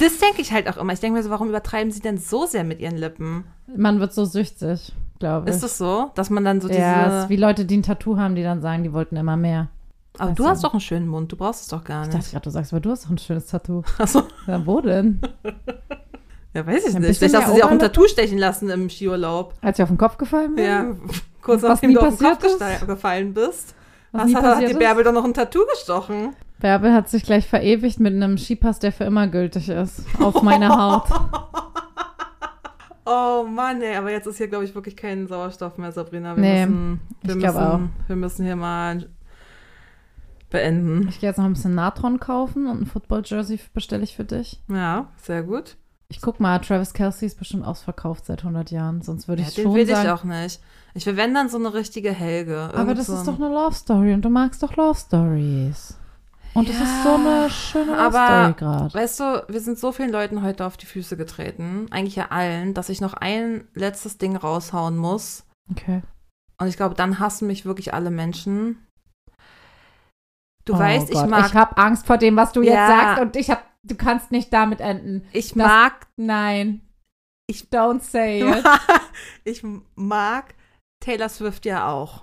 Das 0.00 0.18
denke 0.18 0.40
ich 0.42 0.52
halt 0.52 0.68
auch 0.68 0.78
immer. 0.78 0.94
Ich 0.94 0.98
denke 0.98 1.16
mir 1.16 1.22
so, 1.22 1.30
warum 1.30 1.48
übertreiben 1.48 1.92
sie 1.92 2.00
denn 2.00 2.18
so 2.18 2.44
sehr 2.44 2.64
mit 2.64 2.80
ihren 2.80 2.96
Lippen? 2.96 3.44
Man 3.68 4.00
wird 4.00 4.12
so 4.12 4.24
süchtig, 4.24 4.92
glaube 5.20 5.48
ich. 5.48 5.54
Ist 5.54 5.62
das 5.62 5.78
so, 5.78 6.10
dass 6.16 6.28
man 6.28 6.44
dann 6.44 6.60
so 6.60 6.66
diese. 6.66 6.80
ja, 6.80 7.18
es 7.18 7.22
ist 7.22 7.30
wie 7.30 7.36
Leute, 7.36 7.64
die 7.64 7.76
ein 7.76 7.84
Tattoo 7.84 8.16
haben, 8.16 8.34
die 8.34 8.42
dann 8.42 8.60
sagen, 8.60 8.82
die 8.82 8.92
wollten 8.92 9.14
immer 9.14 9.36
mehr. 9.36 9.68
aber 10.18 10.32
du 10.32 10.38
weißt 10.38 10.40
du. 10.40 10.48
hast 10.48 10.64
doch 10.64 10.72
einen 10.72 10.80
schönen 10.80 11.06
Mund, 11.06 11.30
du 11.30 11.36
brauchst 11.36 11.62
es 11.62 11.68
doch 11.68 11.84
gar 11.84 12.02
Ich 12.02 12.08
dachte 12.08 12.18
nicht. 12.18 12.32
gerade, 12.32 12.42
du 12.42 12.50
sagst, 12.50 12.72
aber 12.72 12.80
du 12.80 12.90
hast 12.90 13.04
doch 13.04 13.10
ein 13.10 13.18
schönes 13.18 13.46
Tattoo. 13.46 13.84
Achso, 13.98 14.24
Ja, 14.48 14.66
wo 14.66 14.80
denn? 14.80 15.20
Ja, 16.54 16.66
weiß 16.66 16.88
ich 16.88 16.96
Ein 16.96 17.02
nicht. 17.02 17.18
Vielleicht 17.18 17.36
hast 17.36 17.48
du 17.48 17.54
sie 17.54 17.62
auch 17.62 17.70
ein? 17.70 17.78
Tattoo 17.78 18.06
stechen 18.08 18.38
lassen 18.38 18.68
im 18.70 18.88
Skiurlaub. 18.90 19.54
Als 19.60 19.78
ich 19.78 19.82
auf 19.82 19.88
den 19.90 19.98
Kopf 19.98 20.16
gefallen 20.18 20.54
bin? 20.54 20.64
Ja, 20.64 20.86
kurz 21.42 21.62
Was 21.62 21.70
nachdem 21.70 21.94
du 21.94 22.00
auf 22.00 22.16
den 22.18 22.26
Kopf 22.28 22.40
passiert 22.40 22.80
ist? 22.80 22.86
gefallen 22.86 23.34
bist. 23.34 23.74
Was 24.12 24.32
Was, 24.32 24.42
hat, 24.42 24.68
die? 24.68 24.74
Bärbel 24.74 25.04
doch 25.04 25.12
noch 25.12 25.24
ein 25.24 25.34
Tattoo 25.34 25.64
gestochen? 25.70 26.34
Bärbel 26.60 26.92
hat 26.92 27.08
sich 27.08 27.22
gleich 27.22 27.46
verewigt 27.46 28.00
mit 28.00 28.14
einem 28.14 28.36
Skipass, 28.38 28.78
der 28.78 28.90
für 28.92 29.04
immer 29.04 29.28
gültig 29.28 29.68
ist. 29.68 30.02
Auf 30.20 30.42
meiner 30.42 30.76
Haut. 30.76 31.04
Oh 33.10 33.42
Mann, 33.42 33.80
ey, 33.80 33.96
aber 33.96 34.10
jetzt 34.10 34.26
ist 34.26 34.36
hier, 34.36 34.48
glaube 34.48 34.64
ich, 34.66 34.74
wirklich 34.74 34.94
kein 34.94 35.26
Sauerstoff 35.28 35.78
mehr, 35.78 35.92
Sabrina. 35.92 36.36
Wir 36.36 36.42
Nee, 36.42 36.66
müssen, 36.66 37.00
wir 37.22 37.34
ich 37.34 37.38
glaub 37.40 37.54
müssen, 37.54 37.66
auch. 37.66 37.80
Wir 38.08 38.16
müssen 38.16 38.44
hier 38.44 38.56
mal 38.56 39.08
beenden. 40.50 41.08
Ich 41.08 41.18
gehe 41.18 41.30
jetzt 41.30 41.38
noch 41.38 41.46
ein 41.46 41.54
bisschen 41.54 41.74
Natron 41.74 42.20
kaufen 42.20 42.66
und 42.66 42.82
ein 42.82 42.86
Football-Jersey 42.86 43.60
bestelle 43.72 44.02
ich 44.04 44.14
für 44.14 44.24
dich. 44.24 44.60
Ja, 44.70 45.08
sehr 45.22 45.42
gut. 45.42 45.76
Ich 46.10 46.22
guck 46.22 46.40
mal, 46.40 46.58
Travis 46.60 46.94
Kelsey 46.94 47.26
ist 47.26 47.38
bestimmt 47.38 47.66
ausverkauft 47.66 48.24
seit 48.24 48.40
100 48.40 48.70
Jahren. 48.70 49.02
Sonst 49.02 49.28
würde 49.28 49.42
Ja, 49.42 49.48
ich 49.48 49.54
den 49.54 49.64
schon 49.64 49.74
will 49.74 49.86
sagen. 49.86 50.06
ich 50.06 50.10
auch 50.10 50.24
nicht. 50.24 50.60
Ich 50.94 51.04
will, 51.04 51.16
wenn 51.18 51.34
dann 51.34 51.50
so 51.50 51.58
eine 51.58 51.74
richtige 51.74 52.12
Helge. 52.12 52.70
aber 52.74 52.94
das 52.94 53.06
so 53.06 53.14
ist 53.14 53.28
doch 53.28 53.34
eine 53.38 53.48
Love 53.52 53.74
Story 53.74 54.14
und 54.14 54.22
du 54.22 54.30
magst 54.30 54.62
doch 54.62 54.74
Love 54.76 54.98
Stories. 54.98 55.98
Und 56.54 56.68
es 56.70 56.80
ist 56.80 57.02
so 57.04 57.14
eine 57.14 57.50
schöne 57.50 57.92
Love 57.92 58.00
aber- 58.00 58.26
Story 58.26 58.54
gerade. 58.54 58.94
Weißt 58.94 59.20
du, 59.20 59.44
wir 59.48 59.60
sind 59.60 59.78
so 59.78 59.92
vielen 59.92 60.10
Leuten 60.10 60.42
heute 60.42 60.64
auf 60.64 60.78
die 60.78 60.86
Füße 60.86 61.18
getreten, 61.18 61.86
eigentlich 61.90 62.16
ja 62.16 62.28
allen, 62.30 62.72
dass 62.72 62.88
ich 62.88 63.02
noch 63.02 63.12
ein 63.12 63.68
letztes 63.74 64.16
Ding 64.16 64.34
raushauen 64.34 64.96
muss. 64.96 65.44
Okay. 65.70 66.02
Und 66.58 66.68
ich 66.68 66.78
glaube, 66.78 66.94
dann 66.94 67.18
hassen 67.18 67.46
mich 67.46 67.66
wirklich 67.66 67.92
alle 67.92 68.10
Menschen. 68.10 68.78
Du 70.64 70.74
Oh 70.74 70.78
weißt, 70.78 71.10
ich 71.10 71.14
Gott, 71.16 71.28
mag, 71.28 71.46
Ich 71.48 71.54
habe 71.54 71.76
Angst 71.76 72.06
vor 72.06 72.16
dem, 72.16 72.34
was 72.36 72.52
du 72.52 72.62
jetzt 72.62 72.74
Ja. 72.74 72.88
sagst 72.88 73.22
und 73.22 73.36
ich 73.36 73.50
habe. 73.50 73.60
Du 73.84 73.94
kannst 73.94 74.30
nicht 74.30 74.52
damit 74.52 74.80
enden. 74.80 75.26
ich 75.32 75.48
das- 75.48 75.56
mag, 75.56 76.06
Nein. 76.16 76.80
Ich 77.50 77.62
don't 77.72 78.02
say 78.02 78.42
it. 78.42 78.64
ich 79.44 79.62
mag 79.94 80.54
Taylor 81.00 81.30
Swift 81.30 81.64
ja 81.64 81.88
auch. 81.90 82.22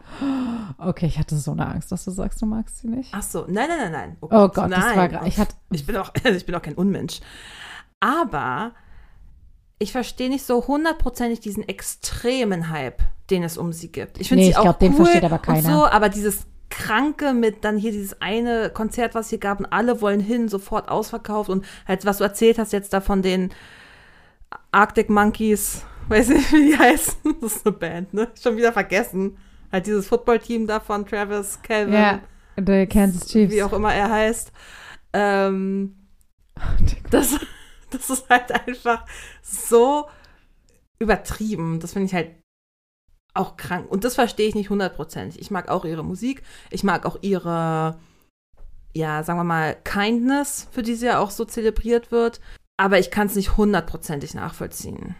Okay, 0.77 1.07
ich 1.07 1.17
hatte 1.17 1.35
so 1.37 1.51
eine 1.51 1.65
Angst, 1.67 1.91
dass 1.91 2.05
du 2.05 2.11
sagst, 2.11 2.41
du 2.41 2.45
magst 2.45 2.77
sie 2.79 2.87
nicht. 2.89 3.09
Ach 3.11 3.23
so, 3.23 3.45
nein, 3.47 3.67
nein, 3.69 3.79
nein, 3.79 3.91
nein. 3.91 4.17
Oh 4.21 4.27
Gott, 4.27 4.57
das 4.57 4.69
nein. 4.69 4.97
war 4.97 5.07
gerade. 5.09 5.27
Ich 5.27 5.39
hatte. 5.39 5.55
Ich 5.71 5.85
bin 5.87 5.95
auch, 5.97 6.11
ich 6.23 6.45
bin 6.45 6.53
auch 6.53 6.61
kein 6.61 6.75
Unmensch. 6.75 7.21
Aber 7.99 8.73
ich 9.79 9.91
verstehe 9.91 10.29
nicht 10.29 10.45
so 10.45 10.67
hundertprozentig 10.67 11.39
diesen 11.39 11.67
extremen 11.67 12.69
Hype, 12.69 13.01
den 13.31 13.41
es 13.43 13.57
um 13.57 13.73
sie 13.73 13.91
gibt. 13.91 14.19
Ich 14.19 14.27
finde 14.29 14.41
Nee, 14.43 14.47
sie 14.47 14.51
ich 14.51 14.57
auch 14.57 14.63
glaub, 14.63 14.81
cool 14.81 14.87
den 14.89 14.93
versteht 14.95 15.23
aber 15.23 15.39
keiner. 15.39 15.61
So, 15.69 15.85
aber 15.87 16.09
dieses 16.09 16.45
Kranke 16.75 17.33
mit 17.33 17.63
dann 17.63 17.77
hier 17.77 17.91
dieses 17.91 18.21
eine 18.21 18.69
Konzert, 18.69 19.15
was 19.15 19.29
hier 19.29 19.37
gab 19.37 19.59
und 19.59 19.65
alle 19.67 20.01
wollen 20.01 20.19
hin, 20.19 20.49
sofort 20.49 20.89
ausverkauft 20.89 21.49
und 21.49 21.65
halt, 21.87 22.05
was 22.05 22.17
du 22.17 22.25
erzählt 22.25 22.59
hast 22.59 22.73
jetzt 22.73 22.91
da 22.91 22.99
von 22.99 23.21
den 23.21 23.51
Arctic 24.71 25.09
Monkeys, 25.09 25.85
weiß 26.09 26.29
nicht, 26.29 26.51
wie 26.51 26.71
die 26.71 26.77
heißen. 26.77 27.15
Das 27.41 27.57
ist 27.57 27.65
eine 27.65 27.75
Band, 27.75 28.13
ne? 28.13 28.27
Schon 28.41 28.57
wieder 28.57 28.73
vergessen. 28.73 29.37
Halt 29.71 29.87
dieses 29.87 30.07
Footballteam 30.07 30.67
da 30.67 30.79
von 30.79 31.05
Travis, 31.05 31.59
Calvin 31.61 31.93
Ja, 31.93 32.19
der 32.57 32.87
Kansas 32.87 33.27
Chiefs. 33.27 33.53
wie 33.53 33.63
auch 33.63 33.73
immer 33.73 33.93
er 33.93 34.09
heißt. 34.09 34.51
Ähm, 35.13 35.95
das, 37.09 37.39
das 37.89 38.09
ist 38.09 38.29
halt 38.29 38.51
einfach 38.51 39.05
so 39.41 40.07
übertrieben. 40.99 41.79
Das 41.79 41.93
finde 41.93 42.07
ich 42.07 42.13
halt 42.13 42.31
auch 43.35 43.57
krank. 43.57 43.89
Und 43.89 44.03
das 44.03 44.15
verstehe 44.15 44.47
ich 44.47 44.55
nicht 44.55 44.69
hundertprozentig. 44.69 45.39
Ich 45.39 45.51
mag 45.51 45.69
auch 45.69 45.85
ihre 45.85 46.03
Musik. 46.03 46.43
Ich 46.71 46.83
mag 46.83 47.05
auch 47.05 47.17
ihre, 47.21 47.97
ja, 48.93 49.23
sagen 49.23 49.39
wir 49.39 49.43
mal, 49.43 49.75
Kindness, 49.83 50.67
für 50.71 50.83
die 50.83 50.95
sie 50.95 51.07
ja 51.07 51.19
auch 51.19 51.31
so 51.31 51.45
zelebriert 51.45 52.11
wird. 52.11 52.39
Aber 52.77 52.99
ich 52.99 53.11
kann 53.11 53.27
es 53.27 53.35
nicht 53.35 53.57
hundertprozentig 53.57 54.33
nachvollziehen. 54.33 55.15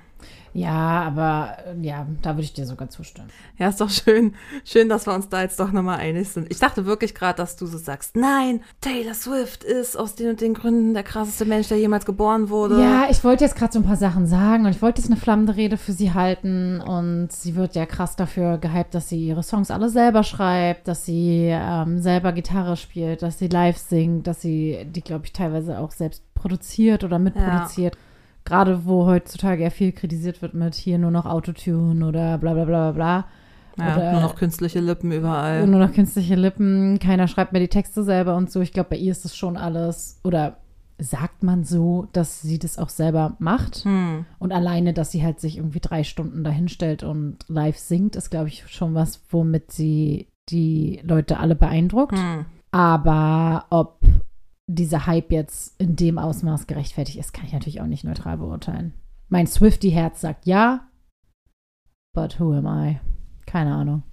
Ja, 0.55 1.01
aber 1.01 1.57
äh, 1.67 1.85
ja, 1.85 2.07
da 2.21 2.31
würde 2.31 2.43
ich 2.43 2.53
dir 2.53 2.65
sogar 2.65 2.89
zustimmen. 2.89 3.27
Ja, 3.57 3.67
ist 3.67 3.81
doch 3.81 3.89
schön. 3.89 4.35
Schön, 4.63 4.87
dass 4.87 5.05
wir 5.05 5.13
uns 5.13 5.27
da 5.27 5.41
jetzt 5.41 5.59
doch 5.59 5.73
nochmal 5.73 5.99
einig 5.99 6.29
sind. 6.29 6.49
Ich 6.49 6.59
dachte 6.59 6.85
wirklich 6.85 7.13
gerade, 7.13 7.35
dass 7.35 7.57
du 7.57 7.65
so 7.65 7.77
sagst, 7.77 8.15
nein, 8.15 8.61
Taylor 8.79 9.13
Swift 9.13 9.65
ist 9.65 9.97
aus 9.97 10.15
den 10.15 10.29
und 10.29 10.39
den 10.39 10.53
Gründen 10.53 10.93
der 10.93 11.03
krasseste 11.03 11.43
Mensch, 11.43 11.67
der 11.67 11.77
jemals 11.77 12.05
geboren 12.05 12.49
wurde. 12.49 12.81
Ja, 12.81 13.07
ich 13.09 13.21
wollte 13.25 13.43
jetzt 13.43 13.57
gerade 13.57 13.73
so 13.73 13.79
ein 13.79 13.85
paar 13.85 13.97
Sachen 13.97 14.27
sagen 14.27 14.65
und 14.65 14.71
ich 14.71 14.81
wollte 14.81 15.01
jetzt 15.01 15.11
eine 15.11 15.19
flammende 15.19 15.57
Rede 15.57 15.75
für 15.75 15.91
sie 15.91 16.13
halten 16.13 16.79
und 16.79 17.33
sie 17.33 17.57
wird 17.57 17.75
ja 17.75 17.85
krass 17.85 18.15
dafür 18.15 18.57
gehypt, 18.57 18.95
dass 18.95 19.09
sie 19.09 19.27
ihre 19.27 19.43
Songs 19.43 19.71
alle 19.71 19.89
selber 19.89 20.23
schreibt, 20.23 20.87
dass 20.87 21.03
sie 21.03 21.49
ähm, 21.51 21.99
selber 21.99 22.31
Gitarre 22.31 22.77
spielt, 22.77 23.23
dass 23.23 23.39
sie 23.39 23.49
live 23.49 23.77
singt, 23.77 24.25
dass 24.25 24.39
sie 24.39 24.85
die, 24.85 25.01
glaube 25.01 25.25
ich, 25.25 25.33
teilweise 25.33 25.79
auch 25.79 25.91
selbst 25.91 26.23
produziert 26.33 27.03
oder 27.03 27.19
mitproduziert. 27.19 27.97
Gerade 28.45 28.85
wo 28.85 29.05
heutzutage 29.05 29.63
ja 29.63 29.69
viel 29.69 29.91
kritisiert 29.91 30.41
wird 30.41 30.53
mit 30.53 30.75
hier 30.75 30.97
nur 30.97 31.11
noch 31.11 31.25
Autotune 31.25 32.05
oder 32.07 32.37
bla 32.37 32.53
bla 32.53 32.65
bla 32.65 32.91
bla 32.91 32.91
bla. 32.91 33.25
Ja, 33.77 33.95
Oder- 33.97 34.11
nur 34.13 34.21
noch 34.21 34.35
künstliche 34.35 34.79
Lippen 34.79 35.11
überall. 35.11 35.67
Nur 35.67 35.79
noch 35.79 35.93
künstliche 35.93 36.35
Lippen, 36.35 36.97
keiner 36.99 37.27
schreibt 37.27 37.51
mehr 37.51 37.61
die 37.61 37.67
Texte 37.67 38.03
selber 38.03 38.35
und 38.37 38.49
so. 38.49 38.61
Ich 38.61 38.71
glaube, 38.71 38.91
bei 38.91 38.95
ihr 38.97 39.11
ist 39.11 39.25
das 39.25 39.35
schon 39.35 39.57
alles, 39.57 40.19
oder 40.23 40.57
sagt 40.97 41.43
man 41.43 41.65
so, 41.65 42.07
dass 42.13 42.41
sie 42.41 42.57
das 42.57 42.77
auch 42.77 42.87
selber 42.89 43.35
macht. 43.39 43.83
Hm. 43.83 44.25
Und 44.39 44.53
alleine, 44.53 44.93
dass 44.93 45.11
sie 45.11 45.23
halt 45.23 45.41
sich 45.41 45.57
irgendwie 45.57 45.81
drei 45.81 46.03
Stunden 46.03 46.43
dahinstellt 46.43 47.03
und 47.03 47.39
live 47.47 47.77
singt, 47.77 48.15
ist, 48.15 48.29
glaube 48.29 48.47
ich, 48.47 48.65
schon 48.67 48.93
was, 48.93 49.21
womit 49.29 49.71
sie 49.71 50.29
die 50.49 51.01
Leute 51.03 51.37
alle 51.39 51.55
beeindruckt. 51.55 52.17
Hm. 52.17 52.45
Aber 52.71 53.65
ob 53.71 53.99
dieser 54.67 55.05
Hype 55.05 55.31
jetzt 55.31 55.79
in 55.79 55.95
dem 55.95 56.17
Ausmaß 56.17 56.67
gerechtfertigt 56.67 57.19
ist, 57.19 57.33
kann 57.33 57.45
ich 57.45 57.53
natürlich 57.53 57.81
auch 57.81 57.85
nicht 57.85 58.03
neutral 58.03 58.37
beurteilen. 58.37 58.93
Mein 59.29 59.47
Swifty-Herz 59.47 60.21
sagt 60.21 60.45
ja, 60.45 60.87
but 62.13 62.39
who 62.39 62.53
am 62.53 62.65
I? 62.65 62.99
Keine 63.45 63.75
Ahnung. 63.75 64.03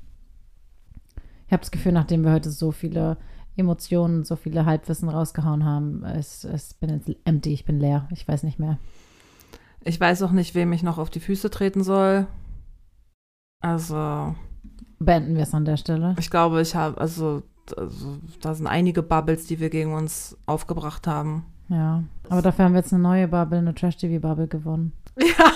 Ich 1.47 1.53
habe 1.53 1.61
das 1.61 1.71
Gefühl, 1.71 1.93
nachdem 1.93 2.25
wir 2.25 2.33
heute 2.33 2.51
so 2.51 2.71
viele 2.71 3.19
Emotionen, 3.57 4.25
so 4.25 4.37
viele 4.37 4.65
Halbwissen 4.65 5.09
rausgehauen 5.09 5.65
haben, 5.65 6.05
es, 6.05 6.45
es 6.45 6.75
bin 6.75 6.91
jetzt 6.91 7.11
empty, 7.25 7.53
ich 7.53 7.65
bin 7.65 7.79
leer, 7.79 8.09
ich 8.11 8.27
weiß 8.27 8.43
nicht 8.43 8.59
mehr. 8.59 8.79
Ich 9.85 10.01
weiß 10.01 10.23
auch 10.23 10.31
nicht, 10.31 10.55
wem 10.55 10.73
ich 10.73 10.83
noch 10.83 10.99
auf 10.99 11.11
die 11.11 11.21
Füße 11.21 11.51
treten 11.51 11.83
soll. 11.83 12.27
Also, 13.61 14.35
Beenden 14.99 15.35
wir 15.35 15.43
es 15.43 15.55
an 15.55 15.65
der 15.65 15.77
Stelle. 15.77 16.15
ich 16.19 16.31
glaube, 16.31 16.61
ich 16.63 16.75
habe, 16.75 16.99
also, 17.01 17.43
also, 17.77 18.19
da 18.41 18.55
sind 18.55 18.67
einige 18.67 19.03
Bubbles, 19.03 19.47
die 19.47 19.61
wir 19.61 19.71
gegen 19.71 19.95
uns 19.95 20.37
aufgebracht 20.47 21.07
haben. 21.07 21.47
Ja, 21.69 22.03
aber 22.29 22.43
dafür 22.43 22.65
haben 22.65 22.73
wir 22.73 22.81
jetzt 22.81 22.93
eine 22.93 23.03
neue 23.03 23.29
Bubble, 23.29 23.59
eine 23.59 23.75
Trash-TV-Bubble 23.75 24.49
gewonnen. 24.49 24.93
Ja, 25.19 25.53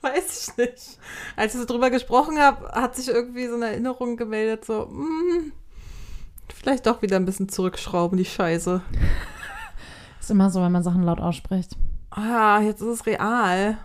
weiß 0.00 0.48
ich 0.48 0.56
nicht. 0.56 0.98
Als 1.36 1.54
ich 1.54 1.60
so 1.60 1.66
drüber 1.66 1.90
gesprochen 1.90 2.38
habe, 2.38 2.68
hat 2.68 2.96
sich 2.96 3.08
irgendwie 3.08 3.46
so 3.46 3.54
eine 3.54 3.66
Erinnerung 3.66 4.16
gemeldet, 4.16 4.64
so, 4.64 4.86
mm, 4.86 5.52
vielleicht 6.54 6.86
doch 6.86 7.02
wieder 7.02 7.16
ein 7.16 7.24
bisschen 7.24 7.48
zurückschrauben, 7.48 8.16
die 8.16 8.24
Scheiße. 8.24 8.80
Ist 10.20 10.30
immer 10.30 10.50
so, 10.50 10.62
wenn 10.62 10.72
man 10.72 10.84
Sachen 10.84 11.02
laut 11.02 11.20
ausspricht. 11.20 11.76
Ah, 12.10 12.60
jetzt 12.60 12.80
ist 12.80 12.88
es 12.88 13.06
real. 13.06 13.78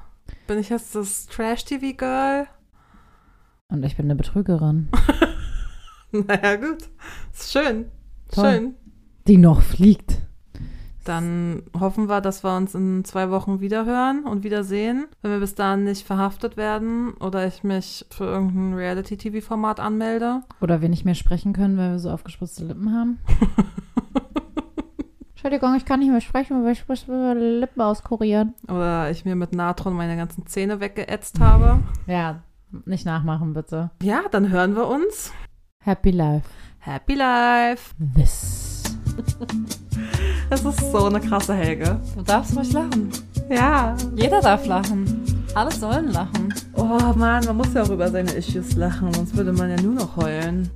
Bin 0.45 0.59
ich 0.59 0.70
jetzt 0.70 0.93
das 0.93 1.26
Trash-TV-Girl? 1.28 2.47
Und 3.70 3.84
ich 3.84 3.97
bin 3.97 4.05
eine 4.05 4.15
Betrügerin, 4.15 4.89
Naja, 6.12 6.55
gut. 6.55 6.89
Ist 7.34 7.51
schön. 7.51 7.86
Toll. 8.32 8.51
Schön. 8.51 8.74
die 9.28 9.38
noch 9.38 9.62
fliegt. 9.62 10.22
Dann 11.03 11.64
hoffen 11.80 12.10
wir, 12.10 12.20
dass 12.20 12.43
wir 12.43 12.55
uns 12.58 12.76
in 12.76 13.05
zwei 13.05 13.30
Wochen 13.30 13.62
wiederhören 13.62 14.26
und 14.26 14.43
wiedersehen. 14.43 15.08
Wenn 15.22 15.32
wir 15.32 15.39
bis 15.39 15.55
dahin 15.55 15.86
nicht 15.86 16.05
verhaftet 16.05 16.58
werden 16.58 17.14
oder 17.14 17.47
ich 17.47 17.64
mich 17.64 18.05
für 18.10 18.26
irgendein 18.26 18.74
Reality-TV-Format 18.74 19.80
anmelde. 19.80 20.41
Oder 20.60 20.82
wir 20.82 20.89
nicht 20.89 21.05
mehr 21.05 21.16
sprechen 21.16 21.53
können, 21.53 21.78
weil 21.78 21.91
wir 21.91 21.99
so 21.99 22.10
aufgespritzte 22.10 22.66
Lippen 22.66 22.93
haben. 22.93 23.20
Entschuldigung, 25.30 25.76
ich 25.76 25.86
kann 25.86 26.01
nicht 26.01 26.12
mehr 26.12 26.20
sprechen, 26.20 26.66
weil 26.66 26.74
ich 26.74 27.08
meine 27.08 27.60
Lippen 27.60 27.80
auskurieren. 27.80 28.53
Oder 28.68 29.10
ich 29.10 29.24
mir 29.24 29.36
mit 29.36 29.55
Natron 29.55 29.93
meine 29.93 30.18
ganzen 30.18 30.45
Zähne 30.45 30.82
weggeätzt 30.82 31.39
habe. 31.39 31.80
Ja, 32.05 32.41
nicht 32.86 33.05
nachmachen, 33.05 33.53
bitte. 33.53 33.91
Ja, 34.01 34.24
dann 34.30 34.49
hören 34.49 34.76
wir 34.76 34.88
uns. 34.88 35.32
Happy 35.88 36.12
Life. 36.12 36.50
Happy 36.80 37.14
Life. 37.14 37.96
This. 38.14 38.84
Das 40.50 40.66
ist 40.66 40.92
so 40.92 41.06
eine 41.06 41.22
krasse 41.22 41.54
Helge. 41.54 42.02
Du 42.14 42.24
darfst 42.24 42.58
ruhig 42.58 42.74
lachen. 42.74 43.10
Ja. 43.50 43.96
Jeder 44.14 44.42
darf 44.42 44.66
lachen. 44.66 45.46
Alle 45.56 45.72
sollen 45.72 46.12
lachen. 46.12 46.54
Oh 46.74 47.14
Mann, 47.16 47.46
man 47.46 47.56
muss 47.56 47.74
ja 47.74 47.84
auch 47.84 47.90
über 47.90 48.10
seine 48.10 48.34
Issues 48.34 48.76
lachen, 48.76 49.14
sonst 49.14 49.38
würde 49.38 49.54
man 49.54 49.70
ja 49.70 49.82
nur 49.82 49.94
noch 49.94 50.18
heulen. 50.18 50.70